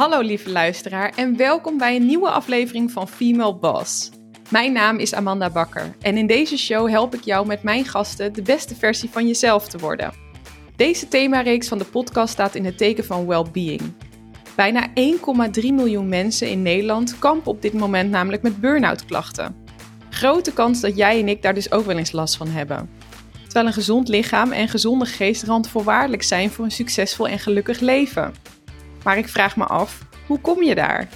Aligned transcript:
Hallo 0.00 0.20
lieve 0.20 0.50
luisteraar 0.50 1.12
en 1.16 1.36
welkom 1.36 1.78
bij 1.78 1.96
een 1.96 2.06
nieuwe 2.06 2.30
aflevering 2.30 2.90
van 2.90 3.08
Female 3.08 3.54
Boss. 3.54 4.10
Mijn 4.48 4.72
naam 4.72 4.98
is 4.98 5.14
Amanda 5.14 5.50
Bakker 5.50 5.94
en 6.00 6.16
in 6.16 6.26
deze 6.26 6.56
show 6.58 6.88
help 6.88 7.14
ik 7.14 7.24
jou 7.24 7.46
met 7.46 7.62
mijn 7.62 7.84
gasten 7.84 8.32
de 8.32 8.42
beste 8.42 8.74
versie 8.74 9.10
van 9.10 9.26
jezelf 9.26 9.68
te 9.68 9.78
worden. 9.78 10.12
Deze 10.76 11.08
themareeks 11.08 11.68
van 11.68 11.78
de 11.78 11.84
podcast 11.84 12.32
staat 12.32 12.54
in 12.54 12.64
het 12.64 12.78
teken 12.78 13.04
van 13.04 13.26
well-being. 13.26 13.92
Bijna 14.54 14.88
1,3 14.88 14.94
miljoen 15.62 16.08
mensen 16.08 16.48
in 16.50 16.62
Nederland 16.62 17.18
kampen 17.18 17.52
op 17.52 17.62
dit 17.62 17.72
moment 17.72 18.10
namelijk 18.10 18.42
met 18.42 18.60
burn-out 18.60 19.04
klachten. 19.04 19.56
Grote 20.10 20.52
kans 20.52 20.80
dat 20.80 20.96
jij 20.96 21.20
en 21.20 21.28
ik 21.28 21.42
daar 21.42 21.54
dus 21.54 21.72
ook 21.72 21.84
wel 21.84 21.98
eens 21.98 22.12
last 22.12 22.36
van 22.36 22.48
hebben. 22.48 22.90
Terwijl 23.42 23.66
een 23.66 23.72
gezond 23.72 24.08
lichaam 24.08 24.52
en 24.52 24.68
gezonde 24.68 25.06
geest 25.06 25.42
randvoorwaardelijk 25.42 26.22
zijn 26.22 26.50
voor 26.50 26.64
een 26.64 26.70
succesvol 26.70 27.28
en 27.28 27.38
gelukkig 27.38 27.80
leven. 27.80 28.34
Maar 29.04 29.18
ik 29.18 29.28
vraag 29.28 29.56
me 29.56 29.64
af, 29.64 29.98
hoe 30.26 30.40
kom 30.40 30.62
je 30.62 30.74
daar? 30.74 31.08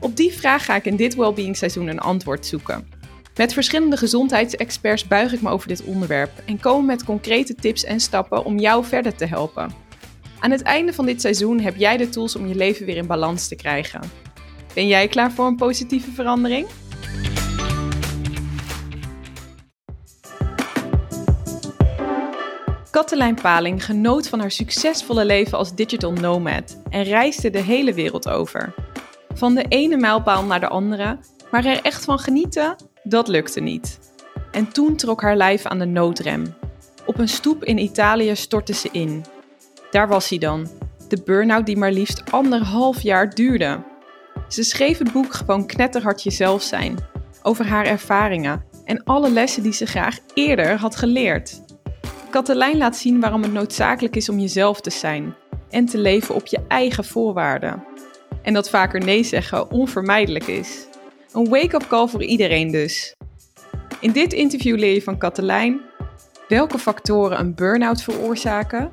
Op 0.00 0.16
die 0.16 0.32
vraag 0.32 0.64
ga 0.64 0.76
ik 0.76 0.84
in 0.84 0.96
dit 0.96 1.14
Wellbeing 1.14 1.56
seizoen 1.56 1.88
een 1.88 1.98
antwoord 1.98 2.46
zoeken. 2.46 2.88
Met 3.36 3.52
verschillende 3.52 3.96
gezondheidsexperts 3.96 5.06
buig 5.06 5.32
ik 5.32 5.42
me 5.42 5.50
over 5.50 5.68
dit 5.68 5.84
onderwerp 5.84 6.30
en 6.46 6.60
kom 6.60 6.86
met 6.86 7.04
concrete 7.04 7.54
tips 7.54 7.84
en 7.84 8.00
stappen 8.00 8.44
om 8.44 8.58
jou 8.58 8.84
verder 8.84 9.14
te 9.14 9.26
helpen. 9.26 9.70
Aan 10.38 10.50
het 10.50 10.62
einde 10.62 10.92
van 10.92 11.06
dit 11.06 11.20
seizoen 11.20 11.60
heb 11.60 11.76
jij 11.76 11.96
de 11.96 12.08
tools 12.08 12.36
om 12.36 12.46
je 12.46 12.54
leven 12.54 12.86
weer 12.86 12.96
in 12.96 13.06
balans 13.06 13.48
te 13.48 13.56
krijgen. 13.56 14.00
Ben 14.74 14.86
jij 14.86 15.08
klaar 15.08 15.32
voor 15.32 15.46
een 15.46 15.56
positieve 15.56 16.10
verandering? 16.10 16.66
Katelijn 22.94 23.34
Paling 23.34 23.84
genoot 23.84 24.28
van 24.28 24.40
haar 24.40 24.50
succesvolle 24.50 25.24
leven 25.24 25.58
als 25.58 25.74
digital 25.74 26.12
nomad 26.12 26.80
en 26.90 27.02
reisde 27.02 27.50
de 27.50 27.60
hele 27.60 27.94
wereld 27.94 28.28
over. 28.28 28.74
Van 29.34 29.54
de 29.54 29.64
ene 29.68 29.96
mijlpaal 29.96 30.44
naar 30.44 30.60
de 30.60 30.68
andere, 30.68 31.18
maar 31.50 31.64
er 31.64 31.82
echt 31.82 32.04
van 32.04 32.18
genieten, 32.18 32.76
dat 33.02 33.28
lukte 33.28 33.60
niet. 33.60 33.98
En 34.50 34.72
toen 34.72 34.96
trok 34.96 35.22
haar 35.22 35.36
lijf 35.36 35.66
aan 35.66 35.78
de 35.78 35.84
noodrem. 35.84 36.54
Op 37.06 37.18
een 37.18 37.28
stoep 37.28 37.64
in 37.64 37.78
Italië 37.78 38.36
stortte 38.36 38.72
ze 38.72 38.88
in. 38.92 39.24
Daar 39.90 40.08
was 40.08 40.28
hij 40.28 40.38
dan, 40.38 40.68
de 41.08 41.22
burn-out 41.24 41.66
die 41.66 41.76
maar 41.76 41.92
liefst 41.92 42.22
anderhalf 42.30 43.00
jaar 43.00 43.34
duurde. 43.34 43.82
Ze 44.48 44.62
schreef 44.62 44.98
het 44.98 45.12
boek 45.12 45.34
Gewoon 45.34 45.66
knetterhard 45.66 46.22
jezelf 46.22 46.62
zijn, 46.62 46.98
over 47.42 47.66
haar 47.66 47.86
ervaringen 47.86 48.64
en 48.84 49.04
alle 49.04 49.30
lessen 49.30 49.62
die 49.62 49.72
ze 49.72 49.86
graag 49.86 50.18
eerder 50.34 50.76
had 50.76 50.96
geleerd. 50.96 51.63
Katelijn 52.34 52.76
laat 52.76 52.96
zien 52.96 53.20
waarom 53.20 53.42
het 53.42 53.52
noodzakelijk 53.52 54.16
is 54.16 54.28
om 54.28 54.38
jezelf 54.38 54.80
te 54.80 54.90
zijn 54.90 55.34
en 55.70 55.86
te 55.86 55.98
leven 55.98 56.34
op 56.34 56.46
je 56.46 56.60
eigen 56.68 57.04
voorwaarden. 57.04 57.84
En 58.42 58.52
dat 58.52 58.70
vaker 58.70 59.04
nee 59.04 59.22
zeggen 59.22 59.70
onvermijdelijk 59.70 60.46
is. 60.46 60.86
Een 61.32 61.48
wake-up 61.48 61.86
call 61.88 62.08
voor 62.08 62.22
iedereen 62.22 62.70
dus. 62.70 63.14
In 64.00 64.12
dit 64.12 64.32
interview 64.32 64.78
leer 64.78 64.94
je 64.94 65.02
van 65.02 65.18
Katelijn 65.18 65.80
welke 66.48 66.78
factoren 66.78 67.38
een 67.38 67.54
burn-out 67.54 68.02
veroorzaken, 68.02 68.90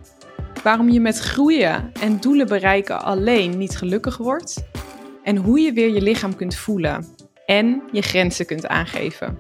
waarom 0.64 0.90
je 0.90 1.00
met 1.00 1.20
groeien 1.20 1.92
en 2.00 2.20
doelen 2.20 2.48
bereiken 2.48 3.04
alleen 3.04 3.58
niet 3.58 3.78
gelukkig 3.78 4.18
wordt 4.18 4.66
en 5.24 5.38
hoe 5.38 5.60
je 5.60 5.74
weer 5.74 5.94
je 5.94 6.02
lichaam 6.02 6.36
kunt 6.36 6.56
voelen 6.56 7.06
en 7.46 7.82
je 7.92 8.02
grenzen 8.02 8.46
kunt 8.46 8.68
aangeven. 8.68 9.38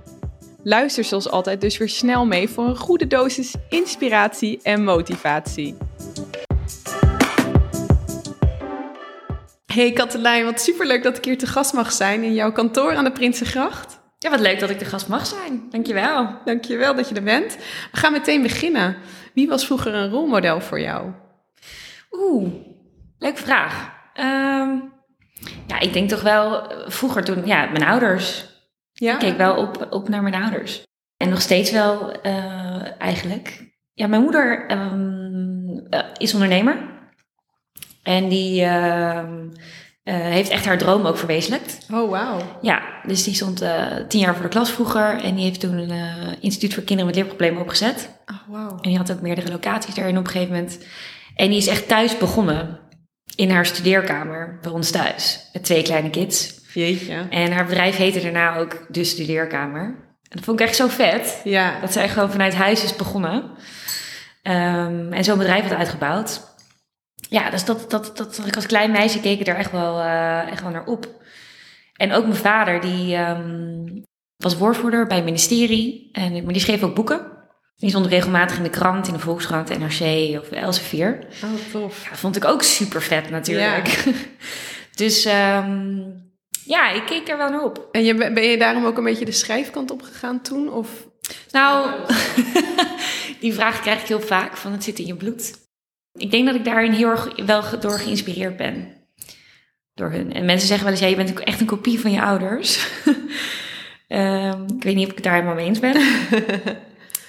Luister 0.64 1.04
zoals 1.04 1.30
altijd 1.30 1.62
dus 1.62 1.78
weer 1.78 1.90
snel 1.90 2.26
mee 2.26 2.50
voor 2.50 2.67
een 2.67 2.78
goede 2.78 3.08
dosis 3.08 3.56
inspiratie 3.70 4.59
en 4.64 4.84
motivatie. 4.84 5.78
Hey 9.66 9.92
Katelijn, 9.92 10.45
wat 10.45 10.62
superleuk 10.62 11.04
dat 11.04 11.17
ik 11.17 11.26
hier 11.26 11.38
te 11.38 11.48
gast 11.48 11.73
mag 11.73 11.92
zijn 11.92 12.23
in 12.23 12.33
jouw 12.33 12.52
kantoor 12.52 12.95
aan 12.95 13.04
de 13.04 13.11
Prinsengracht. 13.11 13.99
Ja, 14.17 14.30
wat 14.30 14.39
leuk 14.39 14.60
dat 14.60 14.70
ik 14.70 14.80
de 14.80 14.86
gast 14.86 15.08
mag 15.08 15.26
zijn. 15.26 15.64
Dankjewel. 15.70 16.39
Dankjewel 16.45 16.95
dat 16.95 17.10
je 17.10 17.16
er 17.16 17.23
bent. 17.23 17.58
We 17.92 17.98
gaan 17.98 18.11
meteen 18.11 18.42
beginnen. 18.42 18.98
Wie 19.33 19.48
was 19.48 19.66
vroeger 19.66 19.93
een 19.93 20.10
rolmodel 20.10 20.61
voor 20.61 20.80
jou? 20.80 21.11
Oeh, 22.11 22.52
leuke 23.17 23.42
vraag. 23.42 23.92
Ehm, 24.14 24.70
ja, 25.67 25.80
ik 25.80 25.93
denk 25.93 26.10
toch 26.10 26.22
wel 26.22 26.70
eh, 26.70 26.89
vroeger 26.89 27.23
toen, 27.23 27.45
ja, 27.45 27.66
mijn 27.66 27.83
ouders. 27.83 28.51
Ja? 29.02 29.14
Ik 29.14 29.20
keek 29.20 29.38
wel 29.38 29.56
op, 29.56 29.88
op 29.89 30.10
naar 30.10 30.22
mijn 30.22 30.44
ouders. 30.44 30.84
En 31.17 31.30
nog 31.30 31.42
steeds 31.42 31.72
wel 31.72 32.12
eh, 32.12 33.02
eigenlijk. 33.02 33.73
Ja, 33.94 34.08
mijn 34.08 34.22
moeder 34.22 34.66
ehm, 34.67 35.78
eh, 35.89 36.00
is 36.17 36.34
ondernemer. 36.34 36.78
En 38.04 38.30
die 38.30 38.64
ehm, 38.64 39.50
eh, 40.04 40.16
heeft 40.16 40.50
echt 40.50 40.66
haar 40.66 40.78
droom 40.78 41.06
ook 41.06 41.17
verwezenlijkt. 41.17 41.88
Oh, 41.92 42.10
wauw. 42.10 42.40
Ja, 42.61 42.82
dus 43.06 43.23
die 43.23 43.34
stond 43.34 43.64
tien 44.08 44.20
jaar 44.20 44.34
voor 44.34 44.44
de 44.44 44.50
klas 44.50 44.72
vroeger. 44.72 45.23
En 45.23 45.36
die 45.36 45.44
heeft 45.44 45.60
toen 45.60 45.78
een 45.78 46.42
instituut 46.42 46.73
voor 46.73 46.84
kinderen 46.84 47.06
met 47.06 47.16
leerproblemen 47.16 47.61
opgezet. 47.61 48.10
Oh, 48.26 48.54
wauw. 48.54 48.70
En 48.70 48.90
die 48.90 48.98
had 48.98 49.11
ook 49.11 49.22
meerdere 49.22 49.52
locaties 49.52 49.95
daarin 49.95 50.17
op 50.17 50.26
een 50.26 50.32
gegeven 50.32 50.54
moment. 50.54 50.80
En 51.36 51.50
die 51.50 51.58
is 51.58 51.67
echt 51.67 51.88
thuis 51.88 52.17
begonnen. 52.17 52.80
In 53.36 53.50
haar 53.50 53.66
studeerkamer 53.66 54.60
bij 54.61 54.72
ons 54.72 54.92
thuis. 54.92 55.50
Met 55.54 55.64
twee 55.64 55.82
kleine 55.82 56.10
kids. 56.10 56.61
Jeetje. 56.73 57.27
En 57.30 57.52
haar 57.52 57.65
bedrijf 57.65 57.95
heette 57.95 58.21
daarna 58.21 58.55
ook 58.55 58.86
De 58.89 59.04
Studeerkamer. 59.04 59.83
En 59.83 60.37
dat 60.37 60.43
vond 60.43 60.59
ik 60.59 60.67
echt 60.67 60.76
zo 60.76 60.87
vet. 60.87 61.42
Ja. 61.43 61.80
Dat 61.80 61.93
zij 61.93 62.09
gewoon 62.09 62.32
vanuit 62.32 62.54
huis 62.54 62.83
is 62.83 62.95
begonnen. 62.95 63.52
Ehm, 64.42 65.14
en 65.14 65.23
zo'n 65.23 65.37
bedrijf 65.37 65.64
had 65.64 65.77
uitgebouwd. 65.77 66.49
Ja, 67.30 67.49
dus 67.49 67.65
dat, 67.65 67.89
dat, 67.89 68.17
dat, 68.17 68.36
dat 68.36 68.48
ik 68.48 68.55
als 68.55 68.65
klein 68.65 68.92
meisje 68.92 69.20
keek 69.20 69.39
ik 69.39 69.48
er 69.48 69.55
echt 69.55 69.71
wel, 69.71 69.99
eh, 69.99 70.52
echt 70.52 70.61
wel 70.61 70.71
naar 70.71 70.86
op. 70.86 71.08
En 71.93 72.11
ook 72.11 72.23
mijn 72.23 72.36
vader, 72.36 72.81
die 72.81 73.15
ehm, 73.15 74.02
was 74.37 74.58
woordvoerder 74.58 75.08
bij 75.08 75.15
het 75.15 75.26
ministerie. 75.26 76.10
En, 76.11 76.43
maar 76.43 76.54
die 76.54 76.61
schreef 76.61 76.83
ook 76.83 76.95
boeken. 76.95 77.31
Die 77.76 77.89
stond 77.89 78.05
regelmatig 78.05 78.58
in 78.58 78.64
de 78.64 78.70
krant, 78.70 79.08
in 79.08 79.14
de 79.14 79.20
Volkskrant, 79.20 79.80
NRC 79.80 80.39
of 80.39 80.52
Elsevier. 80.52 81.27
Oh, 81.43 81.71
tof. 81.71 82.04
Ja, 82.04 82.10
dat 82.10 82.20
vond 82.20 82.36
ik 82.36 82.45
ook 82.45 82.64
super 82.64 83.02
vet 83.02 83.30
natuurlijk. 83.30 84.04
dus 84.95 85.26
ehm, 85.26 85.99
ja, 86.66 86.89
ik 86.92 87.05
keek 87.05 87.30
er 87.30 87.38
wel 87.38 87.49
naar 87.49 87.64
op. 87.64 87.88
En 87.92 88.04
je, 88.04 88.16
ben 88.16 88.44
je 88.44 88.58
daarom 88.58 88.86
ook 88.86 88.98
een 88.98 89.04
beetje 89.04 89.26
de 89.26 89.32
schrijfkant 89.32 89.92
op 89.92 90.02
gegaan 90.02 90.42
toen? 90.42 90.73
Of? 90.73 90.89
Nou, 91.52 91.89
die 93.39 93.54
vraag 93.54 93.82
krijg 93.82 94.02
ik 94.02 94.08
heel 94.08 94.22
vaak, 94.22 94.58
van 94.58 94.72
het 94.72 94.83
zit 94.83 94.99
in 94.99 95.05
je 95.05 95.16
bloed. 95.16 95.54
Ik 96.14 96.32
denk 96.32 96.45
dat 96.45 96.55
ik 96.55 96.66
daarin 96.66 96.92
heel 96.92 97.10
erg 97.10 97.45
wel 97.45 97.64
door 97.80 97.99
geïnspireerd 97.99 98.58
ben. 98.58 98.94
Door 99.94 100.11
hun. 100.11 100.33
En 100.33 100.45
mensen 100.45 100.67
zeggen 100.67 100.86
wel 100.86 100.94
eens, 100.94 101.04
ja, 101.04 101.10
je 101.10 101.16
bent 101.16 101.39
echt 101.39 101.60
een 101.60 101.66
kopie 101.66 101.99
van 101.99 102.11
je 102.11 102.22
ouders. 102.22 102.80
Ehm, 104.08 104.64
ik 104.78 104.83
weet 104.83 104.95
niet 104.95 105.05
of 105.05 105.10
ik 105.10 105.16
het 105.16 105.23
daar 105.23 105.33
helemaal 105.33 105.55
mee 105.55 105.66
eens 105.66 105.80
ben. 105.80 106.02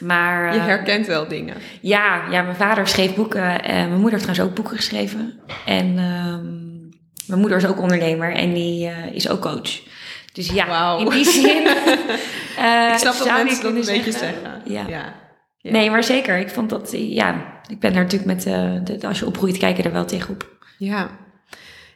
Maar 0.02 0.54
Je 0.54 0.58
eh, 0.58 0.66
herkent 0.66 1.06
wel 1.06 1.28
dingen. 1.28 1.56
ja, 1.80 2.30
ja, 2.30 2.42
mijn 2.42 2.56
vader 2.56 2.86
schreef 2.86 3.14
boeken. 3.14 3.62
En 3.62 3.88
mijn 3.88 4.00
moeder 4.00 4.10
heeft 4.10 4.22
trouwens 4.22 4.48
ook 4.48 4.54
boeken 4.54 4.76
geschreven. 4.76 5.40
En 5.66 5.98
ehm, 5.98 6.71
mijn 7.26 7.40
moeder 7.40 7.58
is 7.58 7.66
ook 7.66 7.80
ondernemer 7.80 8.34
en 8.34 8.52
die 8.54 8.88
eh, 8.88 9.14
is 9.14 9.28
ook 9.28 9.40
coach. 9.40 9.80
Dus 10.32 10.48
ja, 10.48 10.98
in 10.98 11.08
die 11.08 11.24
zin. 11.24 11.66
eh, 12.56 12.90
ik 12.92 12.98
snap 12.98 13.18
dat 13.18 13.26
mensen 13.26 13.44
dat 13.44 13.46
een 13.46 13.58
kunnen 13.58 13.84
beetje 13.84 14.12
zeggen. 14.12 14.62
Ja. 14.64 14.84
ja. 14.88 15.14
Ja. 15.56 15.70
Nee, 15.70 15.90
maar 15.90 16.04
zeker. 16.04 16.38
Ik 16.38 16.48
vond 16.50 16.70
dat, 16.70 16.92
eh, 16.92 17.14
ja, 17.14 17.60
ik 17.68 17.80
ben 17.80 17.94
er 17.94 18.02
natuurlijk 18.02 18.32
met, 18.32 18.42
de, 19.00 19.06
als 19.06 19.18
je 19.18 19.26
opgroeit, 19.26 19.58
kijk 19.58 19.76
je 19.76 19.82
er 19.82 19.92
wel 19.92 20.04
tegenop. 20.04 20.50
Ja. 20.78 21.10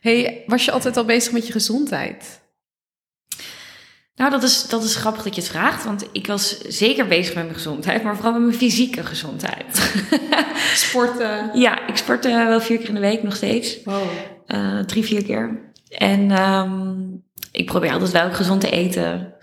Hey, 0.00 0.42
was 0.46 0.64
je 0.64 0.70
altijd 0.70 0.96
al 0.96 1.04
bezig 1.04 1.32
met 1.32 1.46
je 1.46 1.52
gezondheid? 1.52 2.44
Nou, 4.14 4.30
dat 4.30 4.42
is, 4.42 4.68
dat 4.68 4.84
is 4.84 4.94
grappig 4.94 5.22
dat 5.22 5.34
je 5.34 5.40
het 5.40 5.50
vraagt, 5.50 5.84
want 5.84 6.06
ik 6.12 6.26
was 6.26 6.60
zeker 6.60 7.06
bezig 7.06 7.34
met 7.34 7.42
mijn 7.42 7.56
gezondheid, 7.56 8.02
maar 8.02 8.14
vooral 8.14 8.32
met 8.32 8.42
mijn 8.42 8.54
fysieke 8.54 9.04
gezondheid. 9.04 10.02
Sporten? 10.74 11.50
ja, 11.54 11.86
ik 11.86 11.96
sport 11.96 12.24
wel 12.24 12.60
vier 12.60 12.78
keer 12.78 12.88
in 12.88 12.94
de 12.94 13.00
week 13.00 13.22
nog 13.22 13.36
steeds. 13.36 13.82
Wow. 13.84 14.08
Eh, 14.46 14.78
drie, 14.78 15.04
vier 15.04 15.24
keer. 15.24 15.72
En 15.88 16.30
ehm, 16.30 16.94
ik 17.52 17.66
probeer 17.66 17.92
altijd 17.92 18.10
wel 18.10 18.32
gezond 18.32 18.60
te 18.60 18.70
eten. 18.70 19.34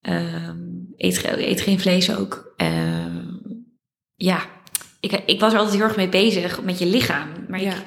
Ehm, 0.00 0.58
eet, 0.96 1.24
eet 1.24 1.60
geen 1.60 1.80
vlees 1.80 2.16
ook. 2.16 2.52
Ehm, 2.56 3.26
ja, 4.14 4.40
ik, 5.00 5.12
ik 5.26 5.40
was 5.40 5.52
er 5.52 5.58
altijd 5.58 5.76
heel 5.76 5.86
erg 5.86 5.96
mee 5.96 6.08
bezig 6.08 6.62
met 6.62 6.78
je 6.78 6.86
lichaam. 6.86 7.28
Maar 7.48 7.60
Ja. 7.60 7.72
ik 7.72 7.82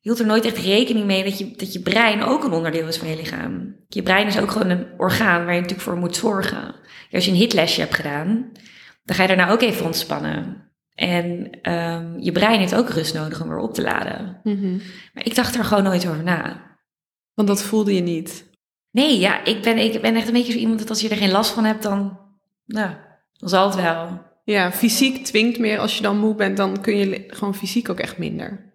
hield 0.00 0.18
er 0.18 0.26
nooit 0.26 0.44
echt 0.44 0.56
rekening 0.58 1.06
mee 1.06 1.24
dat 1.24 1.38
je, 1.38 1.50
dat 1.56 1.72
je 1.72 1.80
brein 1.80 2.22
ook 2.22 2.44
een 2.44 2.52
onderdeel 2.52 2.88
is 2.88 2.96
van 2.96 3.08
je 3.08 3.16
lichaam. 3.16 3.76
Je 3.88 4.02
brein 4.02 4.26
is 4.26 4.38
ook 4.38 4.50
gewoon 4.50 4.70
een 4.70 4.86
orgaan 4.96 5.44
waar 5.44 5.54
je 5.54 5.60
natuurlijk 5.60 5.88
voor 5.88 5.96
moet 5.96 6.16
zorgen. 6.16 6.74
Als 7.12 7.24
je 7.24 7.30
een 7.30 7.36
hitlesje 7.36 7.80
hebt 7.80 7.94
gedaan, 7.94 8.50
dan 9.04 9.16
ga 9.16 9.22
je 9.22 9.28
daarna 9.28 9.50
ook 9.50 9.62
even 9.62 9.86
ontspannen. 9.86 10.65
En 10.96 11.50
ehm, 11.62 12.18
je 12.18 12.32
brein 12.32 12.58
heeft 12.58 12.74
ook 12.74 12.88
rust 12.88 13.14
nodig 13.14 13.42
om 13.42 13.48
weer 13.48 13.58
op 13.58 13.74
te 13.74 13.82
laden. 13.82 14.40
Mhm. 14.42 14.76
Maar 15.12 15.24
ik 15.24 15.34
dacht 15.34 15.54
er 15.54 15.64
gewoon 15.64 15.84
nooit 15.84 16.08
over 16.08 16.22
na. 16.22 16.64
Want 17.34 17.48
dat 17.48 17.62
voelde 17.62 17.94
je 17.94 18.00
niet. 18.00 18.50
Nee, 18.90 19.18
ja, 19.18 19.44
ik 19.44 19.62
ben, 19.62 19.78
ik 19.78 20.00
ben 20.00 20.14
echt 20.14 20.26
een 20.26 20.32
beetje 20.32 20.52
zo 20.52 20.58
iemand 20.58 20.78
dat 20.78 20.88
als 20.88 21.00
je 21.00 21.08
er 21.08 21.16
geen 21.16 21.30
last 21.30 21.50
van 21.50 21.64
hebt, 21.64 21.82
dan, 21.82 22.18
nou, 22.66 22.90
dan 23.32 23.48
zal 23.48 23.66
het 23.66 23.74
wel. 23.74 24.22
Ja, 24.44 24.72
fysiek 24.72 25.24
dwingt 25.24 25.58
meer. 25.58 25.78
Als 25.78 25.96
je 25.96 26.02
dan 26.02 26.18
moe 26.18 26.34
bent, 26.34 26.56
dan 26.56 26.80
kun 26.80 26.96
je 26.96 27.24
gewoon 27.26 27.54
fysiek 27.54 27.88
ook 27.88 28.00
echt 28.00 28.18
minder. 28.18 28.74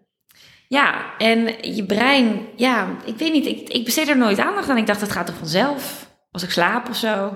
Ja, 0.67 1.17
en 1.17 1.73
je 1.75 1.85
brein, 1.85 2.47
ja, 2.55 2.97
ik 3.05 3.17
weet 3.17 3.31
niet, 3.31 3.45
ik, 3.45 3.69
ik 3.69 3.85
besteed 3.85 4.07
er 4.07 4.17
nooit 4.17 4.39
aandacht 4.39 4.69
aan. 4.69 4.77
Ik 4.77 4.87
dacht, 4.87 5.01
het 5.01 5.11
gaat 5.11 5.25
toch 5.25 5.37
vanzelf? 5.37 6.10
Als 6.31 6.43
ik 6.43 6.49
slaap 6.49 6.89
of 6.89 6.95
zo. 6.95 7.07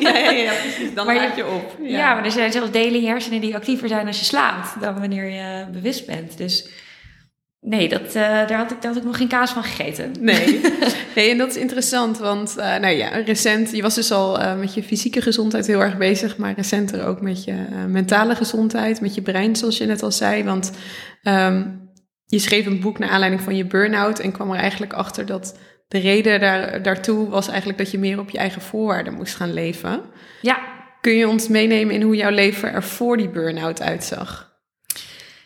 Ja, 0.00 0.16
ja, 0.18 0.30
ja, 0.30 0.52
precies. 0.52 0.94
Dan 0.94 1.06
Maar 1.06 1.14
je- 1.14 1.20
laat 1.20 1.36
je 1.36 1.46
op. 1.46 1.76
Ja. 1.82 2.14
maar 2.14 2.24
er 2.24 2.30
zijn 2.30 2.52
zelfs 2.52 2.70
delen 2.70 2.94
in 2.94 3.00
je 3.00 3.06
hersenen 3.08 3.40
die 3.40 3.54
actiever 3.54 3.88
zijn 3.88 4.06
als 4.06 4.18
je 4.18 4.24
slaapt 4.24 4.80
dan 4.80 4.98
wanneer 5.00 5.24
je 5.30 5.66
bewust 5.72 6.06
bent. 6.06 6.38
Dus 6.38 6.68
nee, 7.60 7.88
dat, 7.88 8.06
eh, 8.06 8.12
daar, 8.22 8.52
had 8.52 8.70
ik, 8.70 8.82
daar 8.82 8.90
had 8.92 9.00
ik 9.00 9.06
nog 9.06 9.16
geen 9.16 9.28
kaas 9.28 9.50
van 9.50 9.62
gegeten. 9.62 10.12
Nee. 10.20 10.60
nee, 11.16 11.30
en 11.30 11.38
dat 11.38 11.48
is 11.48 11.56
interessant, 11.56 12.18
want 12.18 12.56
eh, 12.56 12.64
nou 12.76 12.94
ja, 12.94 13.08
recent, 13.08 13.70
je 13.70 13.82
was 13.82 13.94
dus 13.94 14.12
al 14.12 14.38
eh, 14.40 14.58
met 14.58 14.74
je 14.74 14.82
fysieke 14.82 15.20
gezondheid 15.22 15.66
heel 15.66 15.80
erg 15.82 15.96
bezig, 15.96 16.36
maar 16.36 16.52
recenter 16.56 17.06
ook 17.06 17.20
met 17.20 17.44
je 17.44 17.54
mentale 17.88 18.34
gezondheid, 18.34 19.00
met 19.00 19.14
je 19.14 19.22
brein, 19.22 19.56
zoals 19.56 19.78
je 19.78 19.86
net 19.86 20.02
al 20.02 20.12
zei. 20.12 20.44
Want 20.44 20.70
ehm, 21.22 21.64
je 22.26 22.38
schreef 22.38 22.66
een 22.66 22.80
boek 22.80 22.98
naar 22.98 23.08
aanleiding 23.10 23.42
van 23.42 23.56
je 23.56 23.64
burn-out 23.66 24.18
en 24.18 24.32
kwam 24.32 24.50
er 24.50 24.58
eigenlijk 24.58 24.92
achter 24.92 25.26
dat 25.26 25.58
de 25.88 25.98
reden 25.98 26.40
daar, 26.40 26.82
daartoe 26.82 27.28
was 27.28 27.48
eigenlijk 27.48 27.78
dat 27.78 27.90
je 27.90 27.98
meer 27.98 28.18
op 28.18 28.30
je 28.30 28.38
eigen 28.38 28.62
voorwaarden 28.62 29.14
moest 29.14 29.34
gaan 29.34 29.52
leven. 29.52 30.02
Ja, 30.42 30.58
Kun 31.00 31.14
je 31.14 31.28
ons 31.28 31.48
meenemen 31.48 31.94
in 31.94 32.02
hoe 32.02 32.16
jouw 32.16 32.30
leven 32.30 32.72
er 32.72 32.82
voor 32.82 33.16
die 33.16 33.28
burn-out 33.28 33.82
uitzag? 33.82 34.54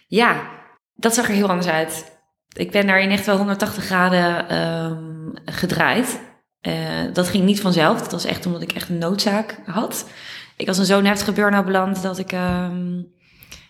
ja, 0.06 0.50
dat 0.94 1.14
zag 1.14 1.28
er 1.28 1.34
heel 1.34 1.48
anders 1.48 1.68
uit. 1.68 2.18
Ik 2.52 2.70
ben 2.70 2.86
daarin 2.86 3.10
echt 3.10 3.26
wel 3.26 3.36
180 3.36 3.84
graden 3.84 4.48
ehm, 4.48 5.30
gedraaid. 5.44 6.20
Eh, 6.60 6.74
dat 7.12 7.28
ging 7.28 7.44
niet 7.44 7.60
vanzelf. 7.60 8.00
Dat 8.00 8.12
was 8.12 8.24
echt 8.24 8.46
omdat 8.46 8.62
ik 8.62 8.72
echt 8.72 8.88
een 8.88 8.98
noodzaak 8.98 9.58
had. 9.66 10.08
Ik 10.56 10.66
was 10.66 10.78
in 10.78 10.84
zo'n 10.84 11.04
heftige 11.04 11.32
burn-out 11.32 11.64
beland 11.64 12.02
dat 12.02 12.18
ik 12.18 12.32
ehm, 12.32 13.02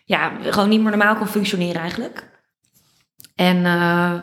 ja, 0.05 0.32
gewoon 0.43 0.69
niet 0.69 0.81
meer 0.81 0.90
normaal 0.90 1.16
kon 1.16 1.26
functioneren 1.26 1.81
eigenlijk. 1.81 2.31
En 3.34 3.64
eh, 3.64 4.14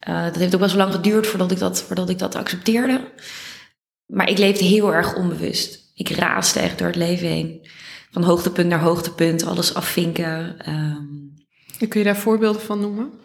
eh, 0.00 0.24
dat 0.24 0.36
heeft 0.36 0.54
ook 0.54 0.60
best 0.60 0.74
wel 0.74 0.82
lang 0.84 0.94
geduurd 0.94 1.26
voordat 1.26 1.50
ik, 1.50 1.58
dat, 1.58 1.82
voordat 1.82 2.08
ik 2.08 2.18
dat 2.18 2.34
accepteerde. 2.34 3.12
Maar 4.06 4.28
ik 4.28 4.38
leefde 4.38 4.64
heel 4.64 4.94
erg 4.94 5.16
onbewust. 5.16 5.92
Ik 5.94 6.08
raaste 6.08 6.60
echt 6.60 6.78
door 6.78 6.86
het 6.86 6.96
leven 6.96 7.28
heen. 7.28 7.68
Van 8.10 8.22
hoogtepunt 8.22 8.68
naar 8.68 8.80
hoogtepunt, 8.80 9.44
alles 9.44 9.74
afvinken. 9.74 10.58
Ehm, 10.58 11.88
Kun 11.88 12.00
je 12.00 12.06
daar 12.06 12.16
voorbeelden 12.16 12.62
van 12.62 12.80
noemen? 12.80 13.20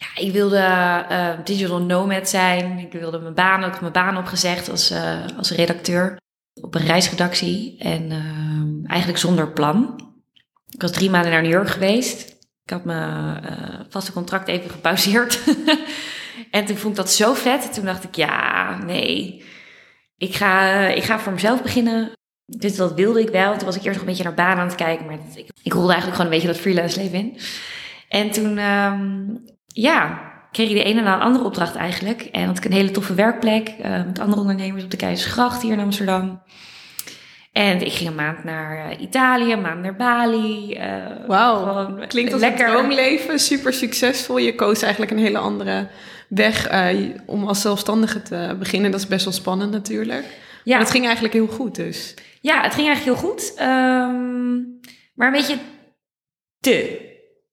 ja, 0.00 0.22
ik 0.22 0.32
wilde 0.32 0.58
eh, 0.58 1.38
digital 1.44 1.82
nomad 1.82 2.28
zijn. 2.28 2.78
Ik 2.78 2.92
wilde 2.92 3.18
mijn 3.18 3.34
baan, 3.34 3.64
ook 3.64 3.80
mijn 3.80 3.92
baan 3.92 4.16
opgezegd 4.16 4.70
als, 4.70 4.90
eh, 4.90 5.24
als 5.36 5.50
redacteur 5.50 6.16
op 6.62 6.74
een 6.74 6.86
reisredactie. 6.86 7.78
En 7.78 8.10
ehm, 8.10 8.86
eigenlijk 8.86 9.18
zonder 9.20 9.52
plan. 9.52 10.08
Ik 10.68 10.80
was 10.80 10.90
drie 10.90 11.10
maanden 11.10 11.30
naar 11.30 11.42
New 11.42 11.50
York 11.50 11.68
geweest. 11.68 12.39
Ik 12.70 12.76
had 12.76 12.84
mijn 12.84 13.44
eh, 13.44 13.80
vaste 13.88 14.12
contract 14.12 14.48
even 14.48 14.70
gepauzeerd. 14.70 15.40
en 16.50 16.64
toen 16.64 16.76
vond 16.76 16.92
ik 16.92 17.04
dat 17.04 17.12
zo 17.12 17.34
vet. 17.34 17.74
Toen 17.74 17.84
dacht 17.84 18.04
ik, 18.04 18.14
ja, 18.14 18.78
nee. 18.84 19.44
Ik 20.16 20.34
ga, 20.34 20.78
ik 20.86 21.02
ga 21.02 21.18
voor 21.18 21.32
mezelf 21.32 21.62
beginnen. 21.62 22.12
Dus 22.46 22.76
dat 22.76 22.94
wilde 22.94 23.20
ik 23.20 23.28
wel. 23.28 23.56
Toen 23.56 23.66
was 23.66 23.76
ik 23.76 23.82
eerst 23.82 23.98
nog 23.98 24.00
een 24.00 24.06
beetje 24.06 24.24
naar 24.24 24.34
baan 24.34 24.58
aan 24.58 24.66
het 24.66 24.74
kijken. 24.74 25.06
Maar 25.06 25.18
ik, 25.34 25.48
ik 25.62 25.72
rolde 25.72 25.92
eigenlijk 25.92 26.16
gewoon 26.16 26.32
een 26.32 26.38
beetje 26.38 26.52
dat 26.52 26.62
freelance 26.62 27.00
leven 27.00 27.18
in. 27.18 27.38
En 28.08 28.30
toen, 28.30 28.58
ehm, 28.58 29.20
ja, 29.66 30.20
kreeg 30.50 30.68
ik 30.68 30.76
de 30.76 30.84
ene 30.84 31.00
na 31.00 31.16
de 31.16 31.24
andere 31.24 31.44
opdracht 31.44 31.74
eigenlijk. 31.74 32.22
En 32.22 32.46
had 32.46 32.58
ik 32.58 32.64
een 32.64 32.72
hele 32.72 32.90
toffe 32.90 33.14
werkplek 33.14 33.68
eh, 33.68 34.04
met 34.04 34.18
andere 34.18 34.40
ondernemers 34.40 34.84
op 34.84 34.90
de 34.90 34.96
Keizersgracht 34.96 35.62
hier 35.62 35.72
in 35.72 35.80
Amsterdam. 35.80 36.42
En 37.60 37.80
ik 37.80 37.92
ging 37.92 38.08
een 38.08 38.14
maand 38.14 38.44
naar 38.44 38.90
eh, 38.90 39.00
Italië, 39.00 39.52
een 39.52 39.60
maand 39.60 39.82
naar 39.82 39.96
Bali. 39.96 40.72
eh, 40.72 41.26
Wauw, 41.26 41.94
klinkt 42.08 42.32
als 42.32 42.40
lekker. 42.40 42.66
een 42.66 42.72
droomleven, 42.72 43.38
super 43.38 43.72
succesvol. 43.72 44.38
Je 44.38 44.54
koos 44.54 44.82
eigenlijk 44.82 45.12
een 45.12 45.18
hele 45.18 45.38
andere 45.38 45.88
weg 46.28 46.66
eh, 46.66 46.96
om 47.26 47.44
als 47.44 47.60
zelfstandige 47.60 48.22
te 48.22 48.56
beginnen. 48.58 48.90
Dat 48.90 49.00
is 49.00 49.06
best 49.06 49.24
wel 49.24 49.34
spannend 49.34 49.70
natuurlijk. 49.70 50.24
Ja. 50.64 50.72
Maar 50.72 50.80
het 50.80 50.90
ging 50.90 51.04
eigenlijk 51.04 51.34
heel 51.34 51.46
goed 51.46 51.74
dus. 51.74 52.14
Ja, 52.40 52.62
het 52.62 52.74
ging 52.74 52.86
eigenlijk 52.86 53.18
heel 53.18 53.28
goed. 53.30 53.54
ehm, 53.56 54.54
maar 55.14 55.26
een 55.26 55.32
beetje 55.32 55.56
te, 56.60 57.00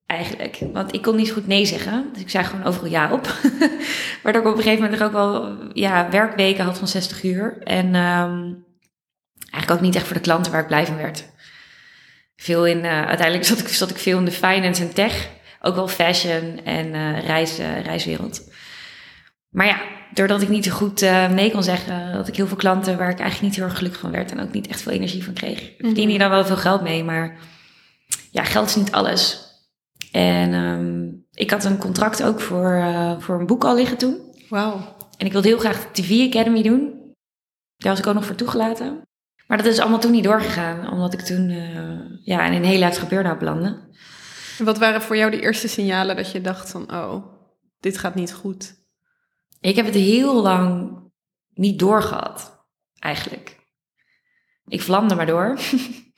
eigenlijk. 0.06 0.59
Want 0.74 0.94
ik 0.94 1.01
kon 1.01 1.15
niet 1.15 1.27
zo 1.27 1.33
goed 1.33 1.48
nee 1.48 1.65
zeggen. 1.65 2.09
Dus 2.13 2.21
ik 2.21 2.30
zei 2.30 2.44
gewoon 2.44 2.65
overal 2.65 2.89
ja 2.89 3.12
op. 3.13 3.25
Waardoor 4.24 4.42
ik 4.42 4.48
op 4.48 4.57
een 4.57 4.63
gegeven 4.63 4.83
moment 4.83 5.00
er 5.00 5.06
ook 5.06 5.13
wel 5.13 5.57
ja, 5.74 6.09
werkweken 6.09 6.63
had 6.65 6.77
van 6.77 6.88
60 6.88 7.24
uur. 7.24 7.57
En 7.63 7.95
ehm, 7.95 8.54
eigenlijk 9.52 9.72
ook 9.72 9.88
niet 9.88 9.96
echt 9.96 10.06
voor 10.06 10.16
de 10.16 10.22
klanten 10.22 10.52
waar 10.52 10.62
ik 10.62 10.68
blij 10.68 10.86
van 10.86 10.98
werd. 10.98 11.26
Veel 12.36 12.66
in, 12.66 12.86
eh, 12.86 13.06
uiteindelijk 13.06 13.46
zat 13.46 13.60
ik, 13.60 13.68
zat 13.68 13.90
ik 13.90 13.98
veel 13.98 14.18
in 14.18 14.26
de 14.26 14.32
finance 14.32 14.82
en 14.82 14.94
tech. 14.94 15.30
Ook 15.62 15.76
wel 15.76 15.88
fashion 15.88 16.64
en 16.64 17.20
reis, 17.20 17.58
eh, 17.58 17.82
reiswereld. 17.82 18.52
Maar 19.50 19.66
ja, 19.66 19.82
doordat 20.14 20.42
ik 20.42 20.50
niet 20.50 20.66
zo 20.66 20.72
goed 20.72 21.02
nee 21.02 21.52
kon 21.52 21.64
zeggen, 21.64 22.12
had 22.12 22.28
ik 22.28 22.36
heel 22.36 22.48
veel 22.48 22.58
klanten 22.58 22.98
waar 22.98 23.10
ik 23.10 23.20
eigenlijk 23.20 23.42
niet 23.42 23.56
heel 23.56 23.70
erg 23.70 23.78
gelukkig 23.78 24.00
van 24.02 24.12
werd 24.12 24.32
en 24.32 24.40
ook 24.40 24.52
niet 24.52 24.68
echt 24.68 24.82
veel 24.82 24.92
energie 24.92 25.24
van 25.24 25.34
kreeg. 25.34 25.62
Ik 25.62 25.76
verdiende 25.78 26.10
hier 26.10 26.20
dan 26.20 26.30
wel 26.30 26.46
veel 26.46 26.58
geld 26.58 26.82
mee, 26.82 27.04
maar 27.04 27.38
ja, 28.32 28.44
geld 28.44 28.68
is 28.68 28.76
niet 28.76 28.92
alles. 28.92 29.46
En 30.12 30.54
ehm, 30.54 31.08
ik 31.32 31.52
had 31.52 31.64
een 31.64 31.78
contract 31.78 32.24
ook 32.24 32.42
voor, 32.42 32.86
voor 33.20 33.40
een 33.40 33.46
boek 33.46 33.64
al 33.64 33.76
liggen 33.76 33.98
toen. 33.98 34.18
Wauw. 34.50 34.96
En 35.18 35.26
ik 35.26 35.32
wilde 35.32 35.48
heel 35.48 35.60
graag 35.60 35.92
de 35.92 36.02
TV 36.02 36.28
Academy 36.28 36.62
doen. 36.62 36.98
Daar 37.78 37.92
was 37.92 38.00
ik 38.00 38.08
ook 38.08 38.14
nog 38.14 38.26
voor 38.26 38.36
toegelaten. 38.36 39.08
Maar 39.48 39.58
dat 39.58 39.66
is 39.66 39.80
allemaal 39.80 40.00
toen 40.00 40.12
niet 40.12 40.24
doorgegaan, 40.24 40.92
omdat 40.92 41.14
ik 41.14 41.20
toen 41.20 41.50
eh, 41.50 42.18
ja, 42.24 42.46
in 42.46 42.54
een 42.54 42.64
hele 42.64 42.84
heftige 42.84 43.08
burn-out 43.08 43.40
belandde. 43.40 43.86
En 44.58 44.66
Wat 44.66 44.78
waren 44.78 45.02
voor 45.02 45.18
jou 45.18 45.32
de 45.32 45.42
eerste 45.42 45.68
signalen 45.68 46.16
dat 46.16 46.32
je 46.32 46.42
dacht 46.42 46.70
van, 46.70 46.94
oh, 46.94 47.26
dit 47.80 47.98
gaat 47.98 48.16
niet 48.16 48.34
goed? 48.34 48.76
Ik 49.60 49.76
heb 49.76 49.86
het 49.86 49.96
heel 49.96 50.42
lang 50.42 50.96
niet 51.54 51.80
doorgehad, 51.80 52.66
eigenlijk. 53.00 53.56
Ik 54.66 54.82
vlamde 54.82 55.16
maar 55.16 55.26
door. 55.26 55.60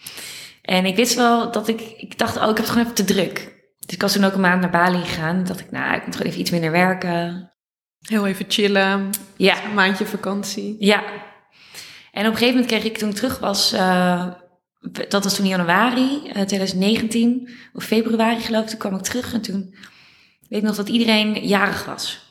en 0.62 0.86
ik 0.86 0.96
wist 0.96 1.16
wel 1.16 1.52
dat 1.52 1.68
ik... 1.68 1.82
Ik 1.82 2.18
dacht, 2.18 2.36
oh, 2.38 2.42
ik 2.42 2.48
heb 2.48 2.58
het 2.58 2.70
gewoon 2.70 2.84
even 2.84 2.96
te 2.96 3.14
druk. 3.14 3.58
Dus 3.80 3.96
ik 3.96 4.02
was 4.02 4.14
toen 4.14 4.24
ook 4.24 4.34
een 4.34 4.42
maand 4.42 4.62
naar 4.62 4.70
Bali 4.70 5.02
gegaan. 5.02 5.36
Toen 5.36 5.46
dacht 5.46 5.60
ik, 5.60 5.72
nou, 5.72 5.96
ik 5.96 6.06
moet 6.06 6.16
gewoon 6.16 6.32
even 6.32 6.42
iets 6.42 6.52
minder 6.52 6.72
werken. 6.72 7.54
Heel 8.00 8.28
even 8.28 8.46
chillen, 8.48 9.10
Ja, 9.36 9.64
een 9.64 9.74
maandje 9.74 10.06
vakantie. 10.06 10.75
ja. 10.80 11.04
En 12.12 12.26
op 12.26 12.32
een 12.32 12.38
gegeven 12.38 12.54
moment 12.60 12.66
kreeg 12.66 12.84
ik 12.84 12.98
toen 12.98 13.10
ik 13.10 13.16
terug 13.16 13.40
was... 13.40 13.72
eh, 13.74 14.28
dat 15.08 15.24
was 15.24 15.36
toen 15.36 15.44
in 15.46 15.52
januari 15.52 16.22
eh, 16.28 16.42
2019. 16.42 17.50
Of 17.74 17.84
februari 17.84 18.40
geloof 18.42 18.64
ik. 18.64 18.70
Toen 18.70 18.80
kwam 18.80 18.96
ik 18.96 19.02
terug 19.02 19.34
en 19.34 19.42
toen... 19.42 19.75
Weet 20.50 20.60
ik 20.60 20.66
nog 20.68 20.75
dat 20.75 20.89
iedereen 20.89 21.48
jarig 21.48 21.86
was. 21.86 22.28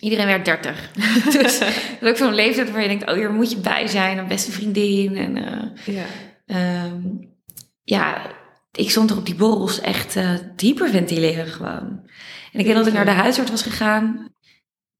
Iedereen 0.00 0.26
werd 0.26 0.44
30. 0.44 0.90
dus 1.24 1.58
dat 1.58 1.68
is 2.00 2.08
ook 2.08 2.16
zo'n 2.16 2.34
leeftijd 2.34 2.70
waar 2.70 2.82
je 2.82 2.88
denkt, 2.88 3.08
oh, 3.10 3.14
hier 3.14 3.32
moet 3.32 3.50
je 3.50 3.56
bij 3.56 3.86
zijn, 3.86 4.18
een 4.18 4.28
beste 4.28 4.50
vriendin. 4.52 5.16
En 5.16 5.36
eh, 5.36 5.94
Ja. 5.94 6.04
ehm, 6.46 7.00
ja, 7.82 8.30
ik 8.72 8.90
stond 8.90 9.10
er 9.10 9.16
op 9.16 9.26
die 9.26 9.34
borrels 9.34 9.80
echt 9.80 10.16
eh 10.16 10.34
te 10.56 10.66
hyperventileren 10.66 11.46
gewoon. 11.46 12.00
En 12.52 12.60
ik 12.60 12.66
weet 12.66 12.74
dat 12.74 12.86
ik 12.86 12.92
naar 12.92 13.04
de 13.04 13.10
huisarts 13.10 13.50
was 13.50 13.62
gegaan, 13.62 14.28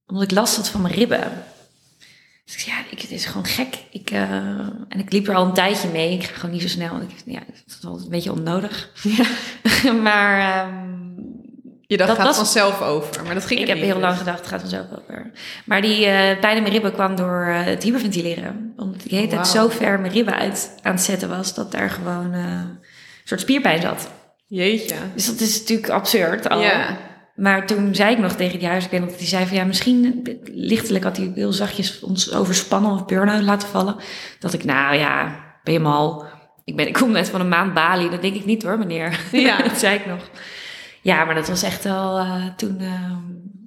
omdat 0.07 0.25
ik 0.25 0.31
last 0.31 0.57
had 0.57 0.69
van 0.69 0.83
mijn 0.83 0.95
ribben. 0.95 1.45
Dus 2.49 2.57
ik 2.57 2.63
zei, 2.63 2.77
ja, 2.77 2.83
ik, 2.91 3.01
het 3.01 3.11
is 3.11 3.27
gewoon 3.27 3.47
gek. 3.47 3.79
Ik, 3.91 4.11
eh, 4.11 4.23
en 4.89 4.99
ik 4.99 5.13
liep 5.13 5.29
er 5.29 5.35
al 5.35 5.45
een 5.47 5.53
tijdje 5.55 5.89
mee. 5.89 6.13
Ik 6.13 6.25
ga 6.25 6.35
gewoon 6.35 6.51
niet 6.51 6.63
zo 6.63 6.69
snel. 6.69 6.91
want 6.91 7.03
Ik, 7.03 7.17
ja, 7.25 7.41
dat 7.67 7.79
wel 7.83 7.99
een 7.99 8.09
beetje 8.09 8.33
onnodig. 8.33 8.91
Ja. 9.03 9.25
maar 10.09 10.41
ehm, 10.67 10.75
Je 11.87 11.97
dacht, 11.97 12.09
Dat 12.09 12.17
gaat 12.19 12.27
was- 12.27 12.37
vanzelf 12.37 12.81
over, 12.83 13.25
maar 13.25 13.35
dat 13.35 13.47
ging 13.47 13.61
ik 13.61 13.67
heb 13.67 13.77
niet, 13.77 13.85
heel 13.87 13.99
lang 13.99 14.11
dus. 14.13 14.19
gedacht, 14.19 14.39
het 14.39 14.49
gaat 14.49 14.61
vanzelf 14.61 14.87
over. 15.01 15.31
Maar 15.65 15.83
die 15.83 16.07
eh 16.07 16.39
pijn 16.41 16.57
in 16.57 16.63
mijn 16.63 16.75
ribben 16.75 16.93
kwam 16.93 17.17
door 17.17 17.47
eh, 17.47 17.65
het 17.65 17.83
hyperventileren. 17.83 18.73
Omdat 18.77 19.05
ik 19.05 19.11
de 19.11 19.17
hele 19.17 19.29
tijd 19.29 19.47
zo 19.49 19.69
ver 19.69 20.01
mijn 20.01 20.13
ribben 20.13 20.35
uit 20.35 20.75
aan 20.83 20.93
het 20.93 21.03
zetten 21.03 21.29
was... 21.29 21.55
dat 21.55 21.73
daar 21.73 21.91
gewoon 21.91 22.33
een 22.33 22.79
soort 23.25 23.41
spierpijn 23.41 23.81
zat. 23.83 24.11
Jeetje. 24.47 24.95
Dus 25.15 25.27
dat 25.27 25.41
is 25.41 25.59
natuurlijk 25.61 25.89
absurd 25.89 26.49
al. 26.49 26.61
Ja. 26.61 26.97
Maar 27.39 27.67
toen 27.67 27.95
zei 27.95 28.13
ik 28.13 28.19
nog 28.19 28.33
tegen 28.33 28.59
die 28.59 28.69
huisarts, 28.69 28.99
dat 28.99 29.19
hij 29.19 29.27
zei 29.27 29.47
van... 29.47 29.57
ja, 29.57 29.65
misschien 29.65 30.27
lichtelijk 30.45 31.05
had 31.05 31.17
hij 31.17 31.33
heel 31.35 31.53
zachtjes 31.53 32.01
ons 32.01 32.33
overspannen 32.33 32.93
of 32.93 33.07
burn-out 33.07 33.43
laten 33.43 33.69
vallen. 33.69 33.97
Dat 34.39 34.53
ik, 34.53 34.65
nou 34.65 34.97
ja, 34.97 35.41
ben 35.63 35.73
je 35.73 35.81
mal. 35.81 36.25
Ik, 36.65 36.77
ben, 36.77 36.87
ik 36.87 36.93
kom 36.93 37.11
net 37.11 37.29
van 37.29 37.41
een 37.41 37.49
maand 37.49 37.75
Bali, 37.75 38.11
dat 38.11 38.23
denk 38.23 38.35
ik 38.35 38.45
niet 38.45 38.63
hoor, 38.63 38.79
meneer. 38.79 39.21
Ja. 39.33 39.63
dat 39.69 39.79
zei 39.79 39.99
ik 39.99 40.07
nog. 40.07 40.31
Ja, 41.03 41.25
maar 41.25 41.35
dat 41.35 41.49
was 41.49 41.63
echt 41.63 41.85
wel 41.85 42.19
eh, 42.19 42.47
toen... 42.57 42.81
eh, 42.81 43.17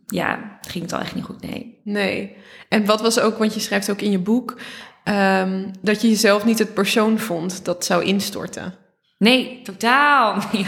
ja, 0.05 0.57
ging 0.67 0.83
het 0.83 0.93
al 0.93 0.99
echt 0.99 1.15
niet 1.15 1.23
goed, 1.23 1.41
nee. 1.41 1.79
Nee. 1.83 2.35
En 2.69 2.85
wat 2.85 3.01
was 3.01 3.19
ook, 3.19 3.37
want 3.37 3.53
je 3.53 3.59
schrijft 3.59 3.91
ook 3.91 4.01
in 4.01 4.11
je 4.11 4.19
boek, 4.19 4.59
ehm, 5.03 5.69
dat 5.81 6.01
je 6.01 6.09
jezelf 6.09 6.45
niet 6.45 6.59
het 6.59 6.73
persoon 6.73 7.19
vond 7.19 7.65
dat 7.65 7.85
zou 7.85 8.03
instorten. 8.03 8.73
Nee, 9.21 9.61
totaal 9.63 10.37
niet. 10.51 10.67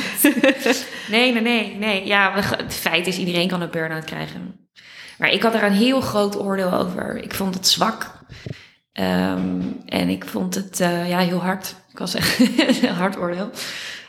Nee, 1.10 1.32
nee, 1.34 1.42
nee, 1.42 1.76
nee. 1.76 2.06
Ja, 2.06 2.32
het 2.58 2.74
feit 2.74 3.08
is, 3.08 3.18
iedereen 3.18 3.48
kan 3.48 3.62
een 3.62 3.70
burn-out 3.70 4.06
krijgen. 4.06 4.70
Maar 5.18 5.30
ik 5.32 5.42
had 5.42 5.54
er 5.54 5.64
een 5.64 5.74
heel 5.74 6.02
groot 6.02 6.40
oordeel 6.40 6.74
over. 6.74 7.18
Ik 7.24 7.34
vond 7.34 7.54
het 7.54 7.68
zwak. 7.68 8.12
Ehm, 8.92 9.62
en 9.86 10.10
ik 10.10 10.26
vond 10.26 10.56
het 10.56 10.80
eh, 10.80 11.10
ja, 11.10 11.20
heel 11.20 11.42
hard. 11.42 11.76
Ik 11.92 11.98
was 11.98 12.14
echt 12.16 12.40
een 12.84 12.94
hard 12.94 13.18
oordeel. 13.18 13.50